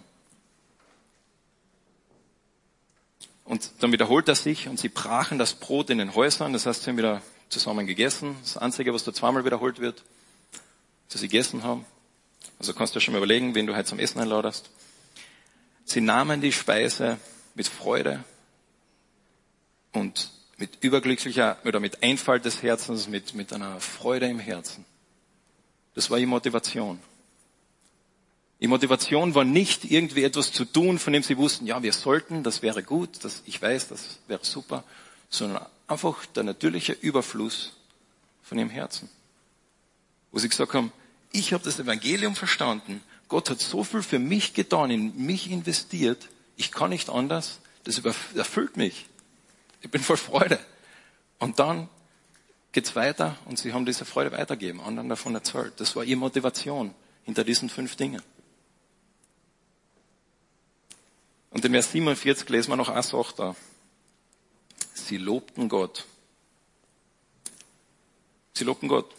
Und 3.44 3.70
dann 3.80 3.92
wiederholt 3.92 4.28
er 4.28 4.34
sich 4.34 4.68
und 4.68 4.80
sie 4.80 4.88
brachen 4.88 5.38
das 5.38 5.54
Brot 5.54 5.90
in 5.90 5.98
den 5.98 6.14
Häusern. 6.14 6.52
Das 6.52 6.66
heißt, 6.66 6.82
sie 6.82 6.90
haben 6.90 6.96
wieder 6.96 7.22
zusammen 7.50 7.86
gegessen. 7.86 8.36
Das 8.42 8.56
Einzige, 8.56 8.92
was 8.94 9.04
da 9.04 9.12
zweimal 9.12 9.44
wiederholt 9.44 9.80
wird 9.80 10.02
dass 11.14 11.20
sie 11.20 11.28
gegessen 11.28 11.62
haben. 11.62 11.86
Also 12.58 12.74
kannst 12.74 12.94
du 12.94 12.98
dir 12.98 13.04
schon 13.04 13.12
mal 13.12 13.18
überlegen, 13.18 13.54
wen 13.54 13.66
du 13.66 13.74
heute 13.74 13.84
zum 13.84 14.00
Essen 14.00 14.20
einladest. 14.20 14.70
Sie 15.84 16.00
nahmen 16.00 16.40
die 16.40 16.50
Speise 16.52 17.18
mit 17.54 17.68
Freude 17.68 18.24
und 19.92 20.30
mit 20.64 20.82
überglücklicher 20.82 21.58
oder 21.64 21.80
mit 21.80 22.02
Einfalt 22.02 22.44
des 22.44 22.62
Herzens, 22.62 23.08
mit, 23.08 23.34
mit 23.34 23.52
einer 23.52 23.80
Freude 23.80 24.26
im 24.26 24.38
Herzen. 24.38 24.84
Das 25.94 26.10
war 26.10 26.18
die 26.18 26.26
Motivation. 26.26 26.98
Die 28.60 28.66
Motivation 28.66 29.34
war 29.34 29.44
nicht 29.44 29.84
irgendwie 29.84 30.24
etwas 30.24 30.52
zu 30.52 30.64
tun, 30.64 30.98
von 30.98 31.12
dem 31.12 31.22
sie 31.22 31.36
wussten, 31.36 31.66
ja, 31.66 31.82
wir 31.82 31.92
sollten, 31.92 32.42
das 32.42 32.62
wäre 32.62 32.82
gut, 32.82 33.24
das, 33.24 33.42
ich 33.46 33.60
weiß, 33.60 33.88
das 33.88 34.18
wäre 34.26 34.44
super, 34.44 34.84
sondern 35.28 35.66
einfach 35.86 36.24
der 36.26 36.44
natürliche 36.44 36.92
Überfluss 36.92 37.76
von 38.42 38.58
ihrem 38.58 38.70
Herzen 38.70 39.08
wo 40.34 40.40
sie 40.40 40.48
gesagt 40.48 40.74
haben, 40.74 40.92
ich 41.30 41.52
habe 41.52 41.62
das 41.62 41.78
Evangelium 41.78 42.34
verstanden, 42.34 43.00
Gott 43.28 43.50
hat 43.50 43.60
so 43.60 43.84
viel 43.84 44.02
für 44.02 44.18
mich 44.18 44.52
getan, 44.52 44.90
in 44.90 45.16
mich 45.16 45.48
investiert, 45.48 46.28
ich 46.56 46.72
kann 46.72 46.90
nicht 46.90 47.08
anders, 47.08 47.60
das 47.84 48.00
erfüllt 48.34 48.76
mich. 48.76 49.06
Ich 49.84 49.90
bin 49.90 50.02
voll 50.02 50.16
Freude. 50.16 50.58
Und 51.38 51.58
dann 51.58 51.90
geht's 52.72 52.96
weiter 52.96 53.36
und 53.44 53.58
sie 53.58 53.74
haben 53.74 53.84
diese 53.84 54.06
Freude 54.06 54.32
weitergeben, 54.32 54.80
anderen 54.80 55.10
davon 55.10 55.34
erzählt. 55.34 55.74
Das 55.76 55.94
war 55.94 56.04
ihre 56.04 56.18
Motivation 56.18 56.94
hinter 57.24 57.44
diesen 57.44 57.68
fünf 57.68 57.94
Dingen. 57.94 58.22
Und 61.50 61.64
in 61.66 61.72
Vers 61.72 61.92
47 61.92 62.48
lesen 62.48 62.70
wir 62.70 62.76
noch 62.76 62.88
eine 62.88 63.02
Sache 63.02 63.34
da. 63.36 63.56
Sie 64.94 65.18
lobten 65.18 65.68
Gott. 65.68 66.06
Sie 68.54 68.64
lobten 68.64 68.88
Gott. 68.88 69.14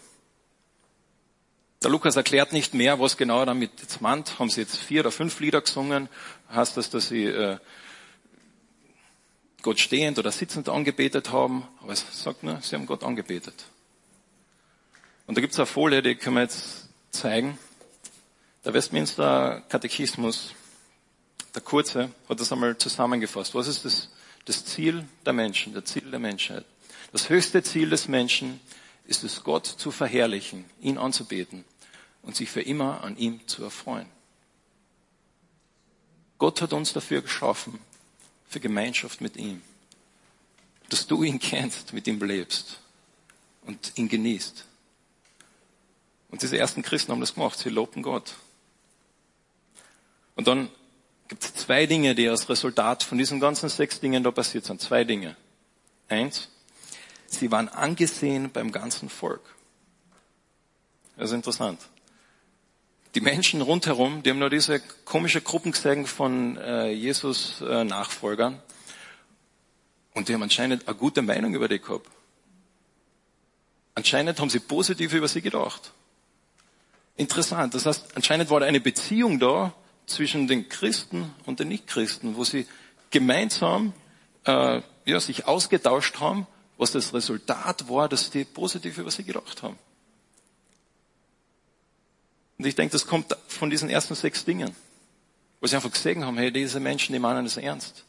Der 1.84 1.91
Lukas 1.91 2.15
erklärt 2.15 2.54
nicht 2.54 2.73
mehr, 2.73 2.99
was 2.99 3.17
genau 3.17 3.45
damit 3.45 3.82
jetzt 3.82 4.01
meint. 4.01 4.39
Haben 4.39 4.49
sie 4.49 4.62
jetzt 4.62 4.78
vier 4.78 5.01
oder 5.01 5.12
fünf 5.12 5.39
Lieder 5.39 5.62
gesungen? 5.62 6.10
Heißt 6.49 6.75
das, 6.75 6.89
dass 6.89 7.10
sie 7.10 7.25
äh, 7.25 7.60
Gott 9.65 9.80
stehend 9.80 10.19
oder 10.19 10.32
sitzend 10.32 10.69
angebetet 10.69 11.32
haben? 11.32 11.67
Aber 11.82 11.91
es 11.91 12.06
sagt 12.12 12.43
nur, 12.43 12.62
sie 12.62 12.75
haben 12.75 12.86
Gott 12.86 13.04
angebetet. 13.04 13.65
Und 15.25 15.36
da 15.36 15.41
gibt 15.41 15.54
es 15.54 15.60
eine 15.60 15.65
Folie, 15.65 16.04
die 16.04 16.13
können 16.13 16.36
wir 16.36 16.43
jetzt 16.43 16.88
zeigen. 17.10 17.58
Der 18.63 18.75
Westminster 18.75 19.63
Katechismus, 19.67 20.54
der 21.56 21.63
kurze, 21.63 22.12
hat 22.30 22.39
das 22.39 22.51
einmal 22.51 22.78
zusammengefasst. 22.78 23.56
Was 23.56 23.67
ist 23.67 23.86
das, 23.86 24.10
das 24.45 24.65
Ziel 24.65 25.04
der 25.25 25.34
Menschen, 25.34 25.73
das 25.73 25.86
Ziel 25.86 26.12
der 26.12 26.19
Menschheit? 26.19 26.63
Das 27.12 27.30
höchste 27.30 27.63
Ziel 27.63 27.89
des 27.89 28.08
Menschen 28.08 28.60
ist 29.06 29.23
es, 29.23 29.43
Gott 29.43 29.65
zu 29.65 29.89
verherrlichen, 29.89 30.65
ihn 30.80 30.99
anzubeten 30.99 31.65
und 32.21 32.36
sich 32.36 32.51
für 32.51 32.62
immer 32.62 33.04
an 33.04 33.17
ihm 33.17 33.39
zu 33.47 33.63
erfreuen. 33.63 34.06
Gott 36.38 36.62
hat 36.62 36.71
uns 36.71 36.93
dafür 36.93 37.23
geschaffen, 37.23 37.80
für 38.48 38.60
Gemeinschaft 38.60 39.22
mit 39.22 39.38
ihm. 39.38 39.62
Dass 40.90 41.08
du 41.08 41.24
ihn 41.24 41.40
kennst, 41.40 41.94
mit 41.94 42.08
ihm 42.08 42.22
lebst 42.22 42.80
und 43.66 43.94
ihn 43.96 44.08
genießt. 44.08 44.66
Und 46.30 46.42
diese 46.42 46.58
ersten 46.58 46.82
Christen 46.82 47.12
haben 47.12 47.22
das 47.22 47.34
gemacht. 47.34 47.58
Sie 47.58 47.70
lobten 47.70 48.04
Gott. 48.04 48.36
Und 50.36 50.48
dann 50.48 50.70
gibt 51.28 51.44
es 51.44 51.54
zwei 51.56 51.86
Dinge, 51.86 52.14
die 52.14 52.28
als 52.28 52.50
Resultat 52.50 53.04
von 53.04 53.18
diesen 53.18 53.40
ganzen 53.40 53.70
sechs 53.70 54.00
Dingen 54.00 54.24
da 54.24 54.32
passiert 54.32 54.66
sind. 54.66 54.82
Zwei 54.82 55.04
Dinge. 55.04 55.36
Eins, 56.08 56.50
sie 57.26 57.52
waren 57.52 57.70
angesehen 57.70 58.52
beim 58.52 58.72
ganzen 58.72 59.10
Volk. 59.10 59.42
Das 61.18 61.30
ist 61.30 61.36
interessant. 61.36 61.80
Die 63.15 63.21
Menschen 63.21 63.62
rundherum, 63.62 64.23
die 64.23 64.30
haben 64.30 64.39
nur 64.39 64.49
diese 64.49 64.82
komische 65.06 65.39
Gruppen 65.39 65.71
gesehen 65.71 66.06
von 66.06 66.58
äh, 66.58 66.91
Jesus 66.91 67.62
äh, 67.62 67.86
Nachfolgern 67.86 68.62
und 70.13 70.28
die 70.28 70.34
haben 70.34 70.43
anscheinend 70.43 70.86
eine 70.86 70.97
gute 70.97 71.21
Meinung 71.21 71.56
über 71.56 71.69
die 71.69 71.80
gehabt. 71.80 72.10
Anscheinend 73.93 74.41
haben 74.41 74.49
sie 74.49 74.60
positiv 74.60 75.13
über 75.13 75.30
sie 75.30 75.41
gedacht. 75.41 75.93
Interessant. 77.15 77.73
Das 77.73 77.86
heißt, 77.86 78.17
anscheinend 78.17 78.49
war 78.49 78.60
da 78.60 78.65
eine 78.65 78.82
Beziehung 78.82 79.39
da 79.39 79.73
zwischen 80.08 80.49
den 80.49 80.67
Christen 80.67 81.34
und 81.45 81.62
den 81.62 81.69
Nichtchristen, 81.69 82.36
wo 82.36 82.43
sie 82.43 82.67
gemeinsam 83.12 83.93
äh, 84.43 84.82
ja, 85.06 85.19
sich 85.21 85.47
ausgetauscht 85.47 86.19
haben, 86.19 86.47
was 86.78 86.91
das 86.91 87.13
Resultat 87.13 87.88
war, 87.88 88.10
dass 88.10 88.30
die 88.30 88.43
positiv 88.43 88.97
über 88.97 89.10
sie 89.10 89.23
gedacht 89.23 89.63
haben. 89.63 89.80
Und 92.58 92.65
ich 92.65 92.76
denke, 92.76 92.94
das 92.94 93.06
kommt 93.06 93.36
von 93.48 93.70
diesen 93.70 93.89
ersten 93.89 94.15
sechs 94.15 94.46
Dingen, 94.46 94.76
wo 95.60 95.68
sie 95.68 95.76
einfach 95.76 95.91
gesehen 95.91 96.26
haben, 96.26 96.38
hey, 96.38 96.52
diese 96.52 96.80
Menschen, 96.80 97.13
die 97.13 97.20
meinen 97.20 97.46
es 97.46 97.58
ernst. 97.58 98.06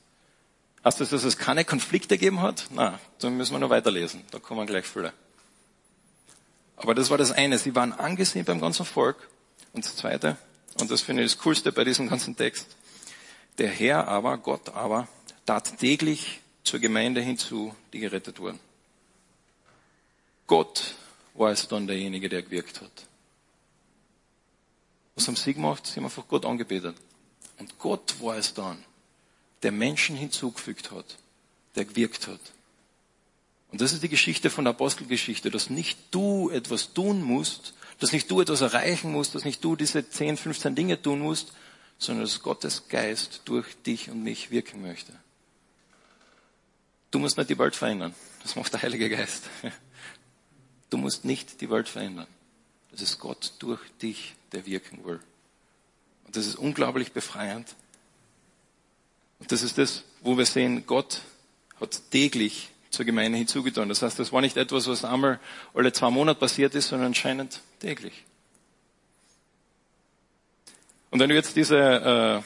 Heißt 0.85 1.01
das, 1.01 1.11
dass 1.11 1.25
es 1.25 1.37
keine 1.37 1.65
Konflikte 1.65 2.17
gegeben 2.17 2.41
hat? 2.41 2.67
Na, 2.71 3.01
dann 3.19 3.37
müssen 3.37 3.53
wir 3.53 3.59
noch 3.59 3.71
weiterlesen. 3.71 4.23
Da 4.31 4.39
kommen 4.39 4.67
gleich 4.67 4.87
viele. 4.87 5.13
Aber 6.77 6.95
das 6.95 7.11
war 7.11 7.19
das 7.19 7.33
eine. 7.33 7.59
Sie 7.59 7.75
waren 7.75 7.93
angesehen 7.93 8.45
beim 8.45 8.61
ganzen 8.61 8.87
Volk. 8.87 9.29
Und 9.73 9.85
das 9.85 9.97
zweite, 9.97 10.37
und 10.79 10.91
das 10.91 11.01
finde 11.01 11.25
ich 11.25 11.33
das 11.33 11.43
Coolste 11.43 11.73
bei 11.73 11.85
diesem 11.85 12.09
ganzen 12.09 12.37
Text. 12.37 12.69
Der 13.59 13.69
Herr 13.69 14.07
aber, 14.07 14.39
Gott 14.39 14.69
aber, 14.71 15.09
tat 15.45 15.79
täglich 15.79 16.41
zur 16.63 16.81
Gemeinde 16.81 17.21
hinzu, 17.21 17.75
die 17.93 18.01
gerettet 18.01 18.39
wurden. 18.39 18.61
Gott 20.47 20.95
war 21.35 21.51
es 21.51 21.67
dann 21.67 21.87
derjenige, 21.87 22.29
der 22.29 22.43
gewirkt 22.43 22.81
hat. 22.81 23.07
Was 25.17 25.27
haben 25.27 25.37
sie 25.37 25.55
gemacht? 25.55 25.87
Sie 25.87 25.97
haben 25.97 26.05
einfach 26.05 26.29
Gott 26.29 26.45
angebetet. 26.45 26.97
Und 27.59 27.79
Gott 27.79 28.15
war 28.21 28.37
es 28.37 28.55
dann, 28.55 28.85
der 29.63 29.73
Menschen 29.73 30.15
hinzugefügt 30.15 30.93
hat, 30.93 31.17
der 31.75 31.87
gewirkt 31.87 32.29
hat. 32.29 32.41
Und 33.73 33.81
das 33.81 33.93
ist 33.93 34.03
die 34.03 34.09
Geschichte 34.09 34.51
von 34.51 34.65
der 34.65 34.75
Apostelgeschichte, 34.75 35.51
dass 35.51 35.71
nicht 35.71 35.99
du 36.11 36.51
etwas 36.51 36.93
tun 36.93 37.23
musst, 37.23 37.75
dass 37.99 38.13
nicht 38.13 38.31
du 38.31 38.41
etwas 38.41 38.61
erreichen 38.61 39.11
musst, 39.11 39.35
dass 39.35 39.45
nicht 39.45 39.65
du 39.65 39.75
diese 39.75 40.09
10, 40.09 40.37
15 40.37 40.75
Dinge 40.75 41.01
tun 41.01 41.21
musst, 41.21 41.53
sondern 41.99 42.25
dass 42.25 42.43
Gottes 42.43 42.89
Geist 42.89 43.43
durch 43.47 43.75
dich 43.87 44.11
und 44.11 44.23
mich 44.23 44.51
wirken 44.51 44.83
möchte. 44.83 45.13
Du 47.11 47.19
musst 47.19 47.39
nicht 47.39 47.49
die 47.49 47.59
Welt 47.59 47.75
verändern. 47.75 48.15
Das 48.43 48.55
macht 48.55 48.73
der 48.75 48.83
Heilige 48.83 49.09
Geist. 49.09 49.45
Du 50.89 50.99
musst 50.99 51.25
nicht 51.25 51.61
die 51.61 51.69
Welt 51.69 51.89
verändern. 51.89 52.29
Das 52.97 53.11
ist 53.11 53.19
Gott 53.19 53.53
durch 53.59 53.81
dich, 54.01 54.35
der 54.53 54.65
wirken 54.65 55.05
will. 55.05 55.21
Und 56.25 56.35
das 56.35 56.47
ist 56.47 56.57
unglaublich 56.57 57.13
befreiend. 57.13 57.75
Und 59.39 59.53
das 59.53 59.63
ist 59.63 59.77
das, 59.77 60.03
wo 60.23 60.39
wir 60.39 60.47
sehen, 60.47 60.87
Gott 60.87 61.21
hat 61.79 62.01
täglich 62.11 62.71
zur 62.91 63.05
Gemeinde 63.05 63.37
hinzugetan. 63.37 63.91
Das 63.91 64.01
heißt, 64.01 64.19
das 64.19 64.33
war 64.33 64.41
nicht 64.41 64.57
etwas, 64.57 64.87
was 64.87 65.05
einmal 65.05 65.39
alle 65.75 65.93
zwei 65.93 66.09
Monate 66.11 66.41
passiert 66.41 66.75
ist, 66.75 66.89
sondern 66.89 67.09
anscheinend 67.09 67.61
täglich. 67.81 68.25
Und 71.11 71.21
wenn 71.21 71.29
du 71.29 71.35
jetzt 71.35 71.55
diese, 71.55 71.77
äh, 71.77 72.43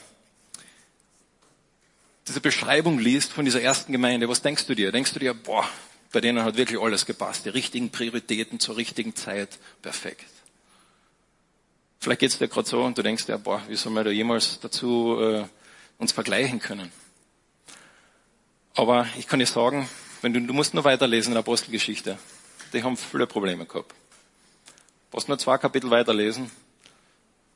diese 2.26 2.40
Beschreibung 2.40 2.98
liest 2.98 3.32
von 3.32 3.44
dieser 3.44 3.62
ersten 3.62 3.92
Gemeinde, 3.92 4.28
was 4.28 4.42
denkst 4.42 4.66
du 4.66 4.74
dir? 4.74 4.90
Denkst 4.90 5.12
du 5.12 5.20
dir, 5.20 5.32
boah, 5.32 5.68
bei 6.12 6.20
denen 6.20 6.42
hat 6.42 6.56
wirklich 6.56 6.80
alles 6.80 7.06
gepasst, 7.06 7.44
die 7.44 7.50
richtigen 7.50 7.90
Prioritäten 7.90 8.58
zur 8.58 8.76
richtigen 8.76 9.14
Zeit, 9.14 9.58
perfekt. 9.80 10.26
Vielleicht 12.00 12.20
geht's 12.20 12.38
dir 12.38 12.48
gerade 12.48 12.66
so 12.66 12.82
und 12.82 12.96
du 12.96 13.02
denkst 13.02 13.26
dir, 13.26 13.36
boah, 13.36 13.62
wie 13.68 13.76
soll 13.76 13.92
man 13.92 14.06
da 14.06 14.10
jemals 14.10 14.58
dazu 14.58 15.18
äh, 15.20 15.44
uns 15.98 16.12
vergleichen 16.12 16.58
können? 16.58 16.90
Aber 18.74 19.06
ich 19.18 19.26
kann 19.26 19.38
dir 19.38 19.46
sagen, 19.46 19.86
wenn 20.22 20.32
du, 20.32 20.40
du 20.40 20.54
musst 20.54 20.72
nur 20.72 20.84
weiterlesen 20.84 21.32
in 21.32 21.34
der 21.34 21.40
Apostelgeschichte. 21.40 22.18
Die 22.72 22.82
haben 22.82 22.96
viele 22.96 23.26
Probleme 23.26 23.66
gehabt. 23.66 23.92
Du 25.10 25.16
musst 25.16 25.28
nur 25.28 25.38
zwei 25.38 25.58
Kapitel 25.58 25.90
weiterlesen. 25.90 26.44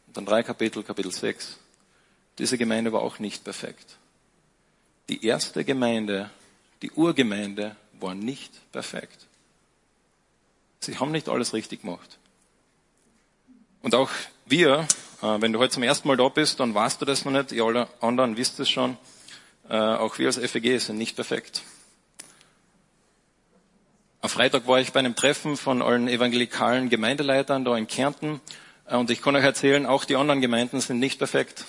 Und 0.09 0.17
dann 0.17 0.27
drei 0.27 0.43
Kapitel, 0.43 0.83
Kapitel 0.83 1.11
sechs. 1.11 1.59
Diese 2.39 2.59
Gemeinde 2.59 2.93
war 2.93 3.01
auch 3.01 3.19
nicht 3.19 3.45
perfekt. 3.45 3.97
Die 5.09 5.25
erste 5.25 5.65
Gemeinde, 5.65 6.31
die 6.83 6.91
Urgemeinde, 6.91 7.77
war 8.01 8.15
nicht 8.15 8.53
perfekt. 8.73 9.27
Sie 10.81 10.99
haben 10.99 11.13
nicht 11.13 11.31
alles 11.31 11.55
richtig 11.55 11.83
gemacht. 11.83 12.19
Und 13.81 13.95
auch 13.95 14.11
wir, 14.47 14.87
äh, 15.23 15.41
wenn 15.41 15.53
du 15.53 15.59
heute 15.59 15.75
zum 15.75 15.83
ersten 15.83 16.09
Mal 16.09 16.17
da 16.17 16.29
bist, 16.29 16.61
dann 16.61 16.75
weißt 16.75 17.01
du 17.01 17.05
das 17.05 17.25
noch 17.25 17.33
nicht, 17.33 17.53
ihr 17.53 17.65
alle 17.65 17.89
anderen 18.01 18.37
wisst 18.37 18.61
es 18.61 18.69
schon, 18.69 18.97
äh, 19.69 19.77
auch 19.77 20.19
wir 20.19 20.27
als 20.27 20.39
FEG 20.39 20.81
sind 20.81 20.99
nicht 20.99 21.17
perfekt. 21.17 21.63
Am 24.21 24.31
Freitag 24.31 24.67
war 24.67 24.81
ich 24.81 24.93
bei 24.93 25.01
einem 25.01 25.15
Treffen 25.15 25.57
von 25.57 25.83
allen 25.83 26.09
evangelikalen 26.09 26.89
Gemeindeleitern 26.89 27.65
da 27.65 27.77
in 27.77 27.87
Kärnten 27.87 28.41
äh, 28.87 28.97
und 28.97 29.11
ich 29.11 29.23
kann 29.23 29.37
euch 29.37 29.45
erzählen, 29.45 29.87
auch 29.87 30.05
die 30.05 30.17
anderen 30.17 30.41
Gemeinden 30.41 30.81
sind 30.81 30.99
nicht 30.99 31.19
perfekt. 31.19 31.65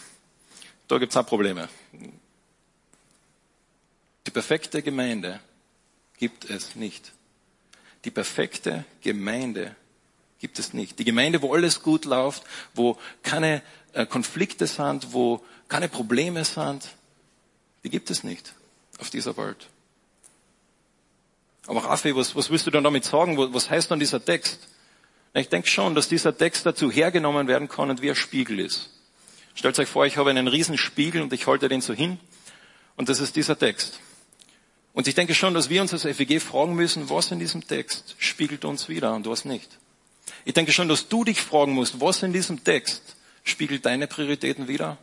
Da 0.88 0.98
gibt 0.98 1.14
es 1.14 1.18
auch 1.18 1.26
Probleme. 1.26 1.68
Die 4.28 4.32
perfekte 4.32 4.82
Gemeinde 4.82 5.40
gibt 6.18 6.50
es 6.50 6.76
nicht. 6.76 7.14
Die 8.04 8.12
perfekte 8.12 8.86
Gemeinde 9.02 9.76
gibt 10.46 10.60
es 10.60 10.74
nicht. 10.74 11.00
Die 11.00 11.06
Gemeinde, 11.06 11.42
wo 11.42 11.56
alles 11.56 11.82
gut 11.82 12.06
läuft, 12.06 12.44
wo 12.76 13.00
keine 13.24 13.64
äh, 13.94 14.06
Konflikte 14.06 14.68
sind, 14.68 15.12
wo 15.12 15.44
keine 15.68 15.90
Probleme 15.90 16.46
sind, 16.46 16.88
die 17.84 17.90
gibt 17.90 18.12
es 18.12 18.24
nicht 18.24 18.54
auf 19.00 19.10
dieser 19.10 19.36
Welt. 19.38 19.66
Aber 21.66 21.84
Raffi, 21.84 22.16
was, 22.16 22.36
was 22.36 22.52
willst 22.52 22.68
du 22.68 22.70
dann 22.70 22.84
damit 22.84 23.06
sagen? 23.06 23.40
Was 23.56 23.72
heißt 23.72 23.90
dann 23.90 24.00
dieser 24.00 24.24
Text? 24.24 24.68
Ich 25.34 25.50
denke 25.50 25.68
schon, 25.68 25.96
dass 25.96 26.08
dieser 26.08 26.38
Text 26.38 26.64
dazu 26.64 26.92
hergenommen 26.92 27.48
werden 27.48 27.68
kann 27.68 27.90
und 27.90 28.04
wie 28.04 28.12
ein 28.12 28.16
Spiegel 28.16 28.60
ist. 28.60 28.92
Stellt 29.56 29.80
euch 29.80 29.90
vor, 29.90 30.06
ich 30.06 30.18
habe 30.18 30.30
einen 30.30 30.48
riesen 30.48 30.78
Spiegel 30.78 31.24
und 31.24 31.34
ich 31.34 31.48
halte 31.48 31.70
den 31.70 31.82
so 31.82 31.92
hin 31.96 32.20
und 32.98 33.10
das 33.10 33.20
ist 33.20 33.36
dieser 33.36 33.58
Text. 33.58 34.00
Und 34.94 35.08
ich 35.08 35.16
denke 35.16 35.34
schon, 35.34 35.56
dass 35.56 35.70
wir 35.70 35.82
uns 35.82 35.92
als 35.92 36.04
FEG 36.04 36.40
fragen 36.40 36.76
müssen, 36.76 37.10
was 37.10 37.32
in 37.32 37.40
diesem 37.40 37.66
Text 37.68 38.16
spiegelt 38.20 38.64
uns 38.64 38.90
wieder 38.90 39.16
und 39.16 39.26
was 39.28 39.44
nicht. 39.44 39.80
Ich 40.44 40.54
denke 40.54 40.72
schon, 40.72 40.88
dass 40.88 41.08
du 41.08 41.24
dich 41.24 41.42
fragen 41.42 41.74
musst, 41.74 42.00
was 42.00 42.24
in 42.24 42.34
diesem 42.34 42.64
Text 42.64 43.16
spiegelt 43.44 43.86
deine 43.86 44.08
Prioritäten 44.08 44.68
wieder 44.68 44.98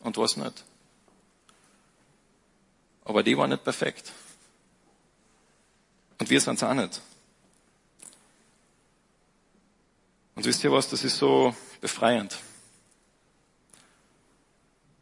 und 0.00 0.16
was 0.16 0.36
nicht. 0.36 0.64
Aber 3.04 3.22
die 3.22 3.36
waren 3.36 3.50
nicht 3.50 3.64
perfekt. 3.64 4.12
Und 6.18 6.28
wir 6.28 6.40
sind 6.40 6.56
es 6.56 6.62
auch 6.62 6.74
nicht. 6.74 7.00
Und 10.34 10.44
wisst 10.44 10.62
ihr 10.62 10.70
was, 10.70 10.88
das 10.88 11.04
ist 11.04 11.16
so 11.16 11.54
befreiend. 11.80 12.38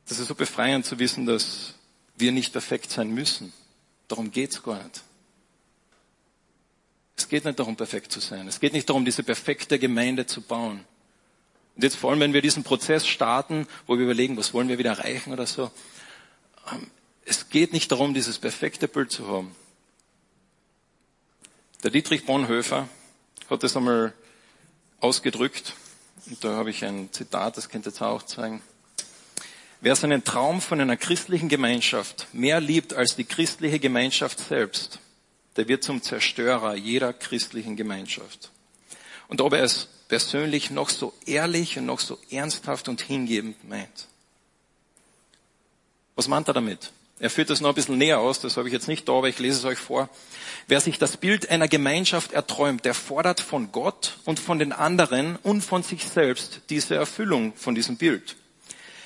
Das 0.08 0.18
ist 0.18 0.28
so 0.28 0.34
befreiend 0.34 0.86
zu 0.86 0.98
wissen, 0.98 1.26
dass 1.26 1.74
wir 2.16 2.32
nicht 2.32 2.52
perfekt 2.52 2.90
sein 2.90 3.10
müssen. 3.10 3.52
Darum 4.08 4.30
geht's 4.30 4.62
gar 4.62 4.82
nicht. 4.82 5.02
Es 7.16 7.28
geht 7.28 7.44
nicht 7.44 7.58
darum, 7.58 7.76
perfekt 7.76 8.12
zu 8.12 8.20
sein. 8.20 8.46
Es 8.46 8.60
geht 8.60 8.72
nicht 8.72 8.88
darum, 8.88 9.04
diese 9.04 9.22
perfekte 9.22 9.78
Gemeinde 9.78 10.26
zu 10.26 10.42
bauen. 10.42 10.84
Und 11.74 11.82
jetzt 11.82 11.96
vor 11.96 12.10
allem, 12.10 12.20
wenn 12.20 12.32
wir 12.32 12.42
diesen 12.42 12.62
Prozess 12.62 13.06
starten, 13.06 13.66
wo 13.86 13.96
wir 13.96 14.04
überlegen, 14.04 14.36
was 14.36 14.54
wollen 14.54 14.68
wir 14.68 14.78
wieder 14.78 14.90
erreichen 14.90 15.32
oder 15.32 15.46
so. 15.46 15.70
Ähm, 16.72 16.90
es 17.24 17.48
geht 17.48 17.72
nicht 17.72 17.90
darum, 17.90 18.14
dieses 18.14 18.38
perfekte 18.38 18.86
Bild 18.86 19.10
zu 19.10 19.28
haben. 19.28 19.54
Der 21.82 21.90
Dietrich 21.90 22.24
Bonhoeffer 22.24 22.88
hat 23.50 23.62
das 23.62 23.76
einmal 23.76 24.12
ausgedrückt. 25.00 25.74
Und 26.26 26.42
da 26.42 26.54
habe 26.56 26.70
ich 26.70 26.84
ein 26.84 27.12
Zitat, 27.12 27.56
das 27.56 27.68
könnt 27.68 27.86
ihr 27.86 27.90
jetzt 27.90 28.02
auch 28.02 28.22
zeigen. 28.22 28.62
Wer 29.80 29.94
seinen 29.94 30.24
Traum 30.24 30.60
von 30.60 30.80
einer 30.80 30.96
christlichen 30.96 31.48
Gemeinschaft 31.48 32.26
mehr 32.32 32.60
liebt 32.60 32.94
als 32.94 33.16
die 33.16 33.24
christliche 33.24 33.78
Gemeinschaft 33.78 34.38
selbst, 34.38 34.98
der 35.56 35.68
wird 35.68 35.84
zum 35.84 36.02
Zerstörer 36.02 36.74
jeder 36.74 37.12
christlichen 37.12 37.76
Gemeinschaft. 37.76 38.50
Und 39.28 39.40
ob 39.40 39.52
er 39.52 39.64
es 39.64 39.88
persönlich 40.08 40.70
noch 40.70 40.88
so 40.88 41.12
ehrlich 41.26 41.78
und 41.78 41.86
noch 41.86 42.00
so 42.00 42.18
ernsthaft 42.30 42.88
und 42.88 43.00
hingebend 43.00 43.68
meint. 43.68 44.06
Was 46.14 46.28
meint 46.28 46.48
er 46.48 46.54
damit? 46.54 46.92
Er 47.18 47.30
führt 47.30 47.48
das 47.48 47.62
noch 47.62 47.70
ein 47.70 47.74
bisschen 47.74 47.96
näher 47.96 48.20
aus, 48.20 48.40
das 48.40 48.58
habe 48.58 48.68
ich 48.68 48.74
jetzt 48.74 48.88
nicht 48.88 49.08
da, 49.08 49.14
aber 49.14 49.28
ich 49.28 49.38
lese 49.38 49.58
es 49.58 49.64
euch 49.64 49.78
vor. 49.78 50.10
Wer 50.66 50.80
sich 50.80 50.98
das 50.98 51.16
Bild 51.16 51.48
einer 51.48 51.66
Gemeinschaft 51.66 52.32
erträumt, 52.32 52.84
der 52.84 52.92
fordert 52.92 53.40
von 53.40 53.72
Gott 53.72 54.18
und 54.26 54.38
von 54.38 54.58
den 54.58 54.72
anderen 54.72 55.36
und 55.36 55.62
von 55.62 55.82
sich 55.82 56.04
selbst 56.04 56.60
diese 56.68 56.94
Erfüllung 56.94 57.54
von 57.56 57.74
diesem 57.74 57.96
Bild. 57.96 58.36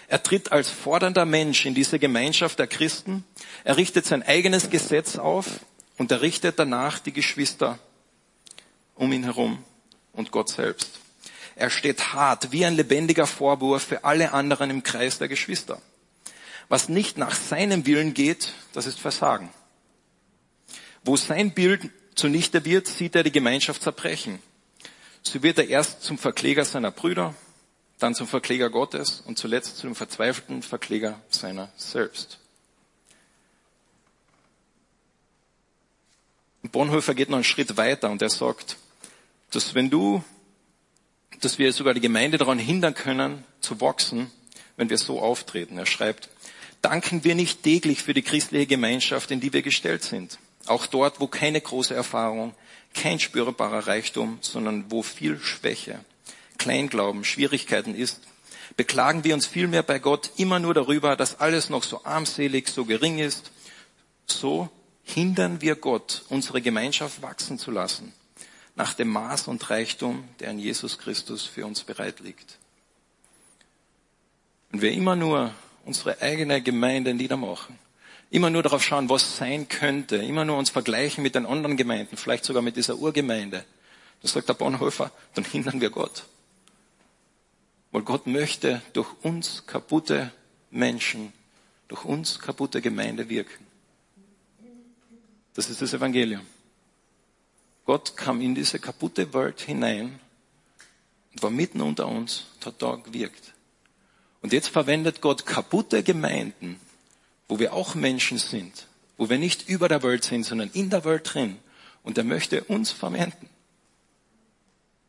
Er 0.09 0.25
tritt 0.25 0.51
als 0.51 0.71
fordernder 0.71 1.25
Mensch 1.25 1.67
in 1.67 1.75
diese 1.75 2.01
Gemeinschaft 2.01 2.59
der 2.59 2.67
Christen, 2.67 3.25
er 3.63 3.77
richtet 3.77 4.07
sein 4.07 4.25
eigenes 4.25 4.71
Gesetz 4.71 5.17
auf 5.17 5.61
und 6.01 6.11
er 6.11 6.23
richtet 6.23 6.59
danach 6.59 6.99
die 6.99 7.13
Geschwister 7.13 7.79
um 8.95 9.13
ihn 9.13 9.23
herum 9.23 9.63
und 10.15 10.31
Gott 10.31 10.49
selbst. 10.49 10.99
Er 11.57 11.69
steht 11.69 12.15
hart 12.15 12.53
wie 12.53 12.65
ein 12.65 12.75
lebendiger 12.75 13.27
Vorwurf 13.27 13.83
für 13.83 14.03
alle 14.03 14.33
anderen 14.33 14.71
im 14.71 14.83
Kreis 14.83 15.19
der 15.19 15.29
Geschwister. 15.29 15.83
Was 16.71 16.89
nicht 16.89 17.19
nach 17.19 17.35
seinem 17.35 17.85
Willen 17.85 18.15
geht, 18.15 18.55
das 18.73 18.87
ist 18.87 18.99
Versagen. 18.99 19.51
Wo 21.05 21.19
sein 21.19 21.53
Bild 21.53 21.91
zunichte 22.15 22.65
wird, 22.65 22.87
sieht 22.87 23.15
er 23.15 23.23
die 23.23 23.31
Gemeinschaft 23.31 23.83
zerbrechen. 23.83 24.39
So 25.21 25.43
wird 25.43 25.59
er 25.59 25.69
erst 25.69 26.03
zum 26.03 26.17
Verkläger 26.17 26.65
seiner 26.65 26.93
Brüder, 26.93 27.35
dann 27.99 28.15
zum 28.15 28.27
Verkläger 28.27 28.71
Gottes 28.71 29.21
und 29.27 29.37
zuletzt 29.39 29.77
zum 29.77 29.95
verzweifelten 29.95 30.63
Verkläger 30.63 31.21
seiner 31.29 31.71
selbst. 31.77 32.40
Bonhoeffer 36.73 37.15
geht 37.15 37.29
noch 37.29 37.37
einen 37.37 37.45
Schritt 37.45 37.77
weiter 37.77 38.11
und 38.11 38.23
er 38.23 38.31
sagt, 38.31 38.77
dass 39.51 39.75
wenn 39.75 39.91
du, 39.91 40.23
dass 41.41 41.59
wir 41.59 41.73
sogar 41.73 41.95
die 41.95 42.01
Gemeinde 42.01 42.39
daran 42.39 42.59
hindern 42.59 42.95
können, 42.95 43.45
zu 43.61 43.81
wachsen, 43.81 44.31
wenn 44.77 44.91
wir 44.91 44.99
so 44.99 45.21
auftreten. 45.21 45.79
Er 45.79 45.87
schreibt, 45.87 46.29
danken 46.83 47.25
wir 47.25 47.35
nicht 47.35 47.63
täglich 47.63 48.03
für 48.03 48.15
die 48.15 48.23
christliche 48.23 48.67
Gemeinschaft, 48.67 49.31
in 49.31 49.41
die 49.41 49.53
wir 49.53 49.63
gestellt 49.63 50.03
sind. 50.03 50.39
Auch 50.67 50.87
dort, 50.87 51.21
wo 51.21 51.27
keine 51.27 51.61
große 51.61 51.95
Erfahrung, 51.95 52.55
kein 52.95 53.19
spürbarer 53.19 53.87
Reichtum, 53.87 54.39
sondern 54.41 54.91
wo 54.91 55.03
viel 55.03 55.39
Schwäche, 55.41 56.01
Kleinglauben, 56.59 57.25
Schwierigkeiten 57.25 57.95
ist, 57.95 58.21
beklagen 58.77 59.25
wir 59.25 59.35
uns 59.35 59.47
vielmehr 59.47 59.83
bei 59.83 59.99
Gott 59.99 60.31
immer 60.37 60.59
nur 60.59 60.75
darüber, 60.75 61.17
dass 61.17 61.41
alles 61.41 61.71
noch 61.71 61.83
so 61.83 62.05
armselig, 62.05 62.69
so 62.69 62.85
gering 62.85 63.19
ist. 63.19 63.51
So 64.27 64.71
hindern 65.13 65.61
wir 65.61 65.77
Gott, 65.77 66.23
unsere 66.29 66.63
Gemeinschaft 66.63 67.23
wachsen 67.23 67.59
zu 67.59 67.71
lassen, 67.71 68.13
nach 68.77 68.95
dem 68.95 69.09
Maß 69.09 69.49
und 69.49 69.69
Reichtum, 69.71 70.25
der 70.39 70.51
in 70.51 70.59
Jesus 70.59 70.99
Christus 70.99 71.45
für 71.45 71.67
uns 71.67 71.83
bereit 71.83 72.21
liegt. 72.21 72.59
Und 74.73 74.83
wir 74.83 74.93
immer 74.93 75.17
nur 75.17 75.53
unsere 75.85 76.23
eigene 76.23 76.63
Gemeinde 76.63 77.15
niedermachen. 77.15 77.79
Immer 78.31 78.51
nur 78.51 78.63
darauf 78.63 78.85
schauen, 78.85 79.09
was 79.09 79.37
sein 79.37 79.69
könnte. 79.69 80.17
Immer 80.17 80.45
nur 80.45 80.57
uns 80.57 80.71
vergleichen 80.71 81.23
mit 81.23 81.35
den 81.35 81.47
anderen 81.47 81.77
Gemeinden, 81.77 82.17
vielleicht 82.17 82.45
sogar 82.45 82.63
mit 82.63 82.77
dieser 82.77 82.97
Urgemeinde. 82.97 83.65
Das 84.23 84.33
sagt 84.33 84.49
der 84.49 84.55
Bonhoeffer, 84.55 85.11
dann 85.35 85.45
hindern 85.45 85.81
wir 85.81 85.91
Gott. 85.91 86.25
Weil 87.91 88.03
Gott 88.03 88.27
möchte 88.29 88.83
durch 88.93 89.09
uns 89.23 89.67
kaputte 89.67 90.33
Menschen, 90.71 91.33
durch 91.89 92.05
uns 92.05 92.39
kaputte 92.39 92.81
Gemeinde 92.81 93.29
wirken. 93.29 93.70
Das 95.61 95.69
ist 95.69 95.83
das 95.83 95.93
Evangelium. 95.93 96.41
Gott 97.85 98.17
kam 98.17 98.41
in 98.41 98.55
diese 98.55 98.79
kaputte 98.79 99.35
Welt 99.35 99.61
hinein 99.61 100.19
und 101.35 101.43
war 101.43 101.51
mitten 101.51 101.83
unter 101.83 102.09
uns 102.09 102.47
und 102.55 102.65
hat 102.65 102.81
da 102.81 102.95
gewirkt. 102.97 103.53
Und 104.41 104.55
jetzt 104.55 104.69
verwendet 104.69 105.21
Gott 105.21 105.45
kaputte 105.45 106.03
Gemeinden, 106.03 106.81
wo 107.47 107.59
wir 107.59 107.75
auch 107.75 107.95
Menschen 107.95 108.39
sind, 108.39 108.87
wo 109.19 109.29
wir 109.29 109.37
nicht 109.37 109.69
über 109.69 109.91
der 109.91 110.03
Welt 110.03 110.25
sind, 110.25 110.45
sondern 110.45 110.71
in 110.73 110.89
der 110.89 111.05
Welt 111.05 111.35
drin. 111.35 111.59
Und 112.05 112.17
er 112.17 112.25
möchte 112.25 112.65
uns 112.65 112.91
verwenden. 112.91 113.51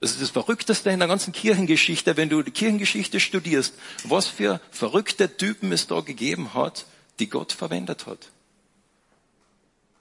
Das 0.01 0.11
ist 0.11 0.21
das 0.21 0.31
Verrückteste 0.31 0.89
in 0.89 0.99
der 0.99 1.07
ganzen 1.07 1.31
Kirchengeschichte, 1.31 2.17
wenn 2.17 2.27
du 2.27 2.43
die 2.43 2.51
Kirchengeschichte 2.51 3.21
studierst, 3.21 3.73
was 4.03 4.27
für 4.27 4.59
verrückte 4.69 5.37
Typen 5.37 5.71
es 5.71 5.87
da 5.87 6.01
gegeben 6.01 6.53
hat, 6.53 6.87
die 7.19 7.29
Gott 7.29 7.53
verwendet 7.53 8.05
hat. 8.05 8.31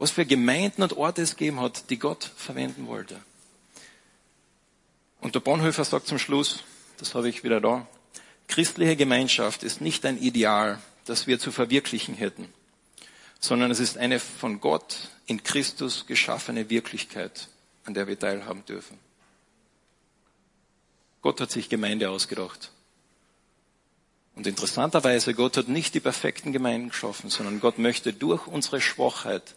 Was 0.01 0.11
für 0.11 0.25
Gemeinden 0.25 0.83
und 0.83 0.97
Orte 0.97 1.21
es 1.21 1.37
gegeben 1.37 1.61
hat, 1.61 1.91
die 1.91 1.99
Gott 1.99 2.25
verwenden 2.35 2.87
wollte. 2.87 3.21
Und 5.21 5.35
der 5.35 5.41
Bonhoeffer 5.41 5.85
sagt 5.85 6.07
zum 6.07 6.19
Schluss, 6.19 6.65
das 6.97 7.15
habe 7.15 7.29
ich 7.29 7.45
wieder 7.45 7.61
da, 7.61 7.87
Christliche 8.49 8.97
Gemeinschaft 8.97 9.63
ist 9.63 9.83
nicht 9.83 10.07
ein 10.07 10.17
Ideal, 10.17 10.81
das 11.05 11.27
wir 11.27 11.39
zu 11.39 11.53
verwirklichen 11.53 12.15
hätten, 12.15 12.49
sondern 13.41 13.71
es 13.71 13.79
ist 13.79 13.99
eine 13.99 14.21
von 14.21 14.63
Gott 14.63 15.11
in 15.27 15.43
Christus 15.43 16.07
geschaffene 16.07 16.71
Wirklichkeit, 16.71 17.49
an 17.85 17.93
der 17.93 18.07
wir 18.09 18.19
teilhaben 18.19 18.65
dürfen. 18.65 18.99
Gott 21.21 21.43
hat 21.43 21.51
sich 21.51 21.69
Gemeinde 21.69 22.09
ausgedacht. 22.09 22.73
Und 24.35 24.47
interessanterweise, 24.47 25.35
Gott 25.35 25.59
hat 25.59 25.69
nicht 25.69 25.93
die 25.93 26.01
perfekten 26.01 26.53
Gemeinden 26.53 26.89
geschaffen, 26.89 27.29
sondern 27.29 27.61
Gott 27.61 27.79
möchte 27.79 28.15
durch 28.15 28.47
unsere 28.47 28.81
Schwachheit, 28.81 29.55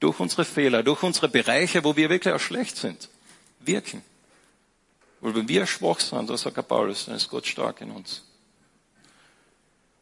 durch 0.00 0.18
unsere 0.18 0.44
Fehler, 0.44 0.82
durch 0.82 1.02
unsere 1.02 1.28
Bereiche, 1.28 1.84
wo 1.84 1.94
wir 1.94 2.08
wirklich 2.08 2.34
auch 2.34 2.40
schlecht 2.40 2.76
sind, 2.76 3.08
wirken. 3.60 4.02
Weil 5.20 5.34
wenn 5.34 5.48
wir 5.48 5.66
schwach 5.66 6.00
sind, 6.00 6.28
da 6.30 6.36
sagt 6.36 6.66
Paulus, 6.66 7.04
dann 7.04 7.14
ist 7.14 7.28
Gott 7.28 7.46
stark 7.46 7.82
in 7.82 7.90
uns. 7.90 8.24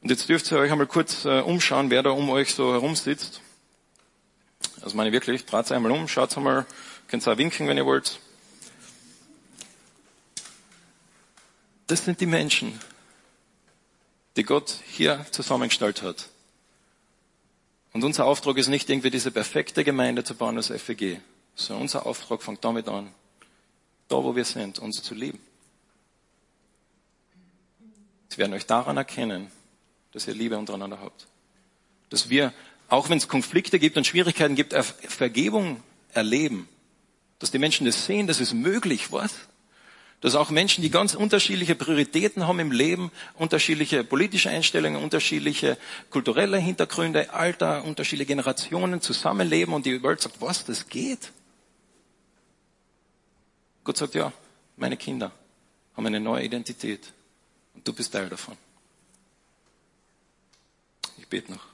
Und 0.00 0.10
jetzt 0.10 0.28
dürft 0.28 0.50
ihr 0.52 0.58
euch 0.58 0.70
einmal 0.70 0.86
kurz 0.86 1.24
äh, 1.24 1.40
umschauen, 1.40 1.90
wer 1.90 2.04
da 2.04 2.10
um 2.10 2.30
euch 2.30 2.54
so 2.54 2.72
herum 2.72 2.94
sitzt. 2.94 3.40
Also 4.80 4.96
meine 4.96 5.10
wirklich, 5.10 5.44
dreht 5.44 5.72
einmal 5.72 5.90
um, 5.90 6.06
schaut 6.06 6.36
einmal, 6.36 6.66
könnt 7.08 7.26
auch 7.26 7.36
winken, 7.36 7.66
wenn 7.66 7.76
ihr 7.76 7.84
wollt. 7.84 8.20
Das 11.88 12.04
sind 12.04 12.20
die 12.20 12.26
Menschen, 12.26 12.78
die 14.36 14.44
Gott 14.44 14.80
hier 14.86 15.26
zusammengestellt 15.32 16.02
hat. 16.02 16.28
Und 17.92 18.04
unser 18.04 18.26
Auftrag 18.26 18.56
ist 18.58 18.68
nicht 18.68 18.90
irgendwie 18.90 19.10
diese 19.10 19.30
perfekte 19.30 19.84
Gemeinde 19.84 20.24
zu 20.24 20.34
bauen 20.34 20.56
als 20.56 20.68
FEG, 20.68 21.20
sondern 21.54 21.82
unser 21.82 22.06
Auftrag 22.06 22.42
fängt 22.42 22.64
damit 22.64 22.88
an, 22.88 23.12
da 24.08 24.16
wo 24.16 24.36
wir 24.36 24.44
sind, 24.44 24.78
uns 24.78 25.02
zu 25.02 25.14
lieben. 25.14 25.40
Sie 28.28 28.38
werden 28.38 28.52
euch 28.52 28.66
daran 28.66 28.96
erkennen, 28.96 29.50
dass 30.12 30.28
ihr 30.28 30.34
Liebe 30.34 30.58
untereinander 30.58 31.00
habt. 31.00 31.26
Dass 32.10 32.28
wir, 32.28 32.52
auch 32.88 33.08
wenn 33.08 33.18
es 33.18 33.28
Konflikte 33.28 33.78
gibt 33.78 33.96
und 33.96 34.06
Schwierigkeiten 34.06 34.54
gibt, 34.54 34.74
Vergebung 34.74 35.82
erleben. 36.12 36.68
Dass 37.38 37.50
die 37.50 37.58
Menschen 37.58 37.86
das 37.86 38.06
sehen, 38.06 38.26
das 38.26 38.40
ist 38.40 38.52
möglich, 38.52 39.12
was? 39.12 39.34
Dass 40.20 40.34
auch 40.34 40.50
Menschen, 40.50 40.82
die 40.82 40.90
ganz 40.90 41.14
unterschiedliche 41.14 41.76
Prioritäten 41.76 42.48
haben 42.48 42.58
im 42.58 42.72
Leben, 42.72 43.12
unterschiedliche 43.34 44.02
politische 44.02 44.50
Einstellungen, 44.50 45.02
unterschiedliche 45.02 45.78
kulturelle 46.10 46.58
Hintergründe, 46.58 47.32
Alter, 47.32 47.84
unterschiedliche 47.84 48.26
Generationen 48.26 49.00
zusammenleben 49.00 49.74
und 49.74 49.86
die 49.86 50.02
Welt 50.02 50.20
sagt, 50.20 50.40
was, 50.40 50.64
das 50.64 50.88
geht? 50.88 51.30
Gott 53.84 53.96
sagt, 53.96 54.16
ja, 54.16 54.32
meine 54.76 54.96
Kinder 54.96 55.30
haben 55.96 56.06
eine 56.06 56.20
neue 56.20 56.44
Identität 56.44 57.12
und 57.74 57.86
du 57.86 57.92
bist 57.92 58.12
Teil 58.12 58.28
davon. 58.28 58.56
Ich 61.16 61.28
bete 61.28 61.52
noch. 61.52 61.66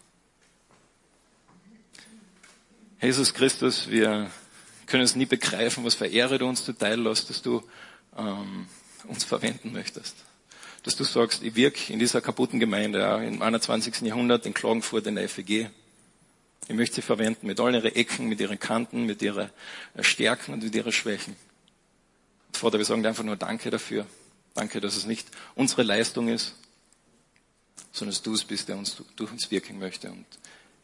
Jesus 3.01 3.35
Christus, 3.35 3.91
wir 3.91 4.31
können 4.87 5.03
es 5.03 5.17
nie 5.17 5.27
begreifen, 5.27 5.85
was 5.85 5.95
für 5.95 6.07
Ehre 6.07 6.39
du 6.39 6.47
uns 6.47 6.65
zuteil 6.65 7.01
lässt, 7.01 7.29
dass 7.29 7.43
du 7.43 7.63
ähm, 8.17 8.67
uns 9.07 9.25
verwenden 9.25 9.73
möchtest. 9.73 10.17
Dass 10.83 10.97
du 10.97 11.05
sagst, 11.05 11.43
ich 11.43 11.57
wirke 11.57 11.93
in 11.93 11.99
dieser 11.99 12.21
kaputten 12.21 12.61
Gemeinde, 12.61 13.01
ja, 13.01 13.19
im 13.19 13.41
21. 13.41 14.03
Jahrhundert 14.03 14.47
in 14.47 14.55
Klagenfurt 14.55 15.07
in 15.07 15.15
der 15.15 15.29
FEG. 15.29 15.71
Ich 16.69 16.75
möchte 16.75 16.97
sie 16.97 17.03
verwenden 17.03 17.47
mit 17.47 17.61
all 17.61 17.75
ihren 17.75 17.95
Ecken, 17.95 18.27
mit 18.27 18.41
ihren 18.41 18.59
Kanten, 18.59 19.05
mit 19.05 19.21
ihren 19.23 19.51
Stärken 20.01 20.55
und 20.55 20.63
mit 20.63 20.75
ihren 20.75 20.93
Schwächen. 20.93 21.37
Vater, 22.53 22.79
wir 22.79 22.85
sagen 22.85 23.03
dir 23.03 23.09
einfach 23.09 23.25
nur 23.25 23.37
Danke 23.37 23.71
dafür. 23.71 24.07
Danke, 24.55 24.81
dass 24.81 24.97
es 24.97 25.05
nicht 25.05 25.27
unsere 25.55 25.83
Leistung 25.83 26.29
ist, 26.29 26.55
sondern 27.93 28.15
dass 28.15 28.23
du 28.23 28.35
es 28.35 28.45
bist, 28.45 28.69
der 28.69 28.77
uns 28.77 29.03
durch 29.17 29.33
uns 29.33 29.51
wirken 29.51 29.79
möchte. 29.79 30.11
Und 30.11 30.27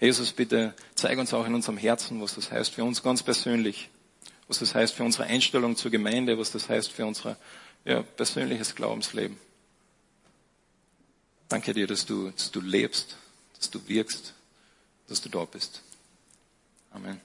Jesus, 0.00 0.32
bitte 0.32 0.74
zeig 0.94 1.18
uns 1.18 1.32
auch 1.32 1.46
in 1.46 1.54
unserem 1.54 1.78
Herzen, 1.78 2.20
was 2.20 2.34
das 2.34 2.50
heißt 2.50 2.74
für 2.74 2.84
uns 2.84 3.02
ganz 3.02 3.22
persönlich, 3.22 3.90
was 4.50 4.58
das 4.58 4.74
heißt 4.74 4.94
für 4.94 5.04
unsere 5.04 5.24
Einstellung 5.24 5.76
zur 5.76 5.92
Gemeinde, 5.92 6.36
was 6.36 6.50
das 6.50 6.68
heißt 6.68 6.90
für 6.90 7.06
unser 7.06 7.36
ja, 7.84 8.02
persönliches 8.02 8.74
Glaubensleben. 8.74 9.38
Danke 11.48 11.72
dir, 11.72 11.86
dass 11.86 12.04
du, 12.04 12.30
dass 12.30 12.50
du 12.50 12.60
lebst, 12.60 13.16
dass 13.56 13.70
du 13.70 13.86
wirkst, 13.86 14.34
dass 15.06 15.20
du 15.20 15.28
da 15.28 15.44
bist. 15.44 15.82
Amen. 16.90 17.20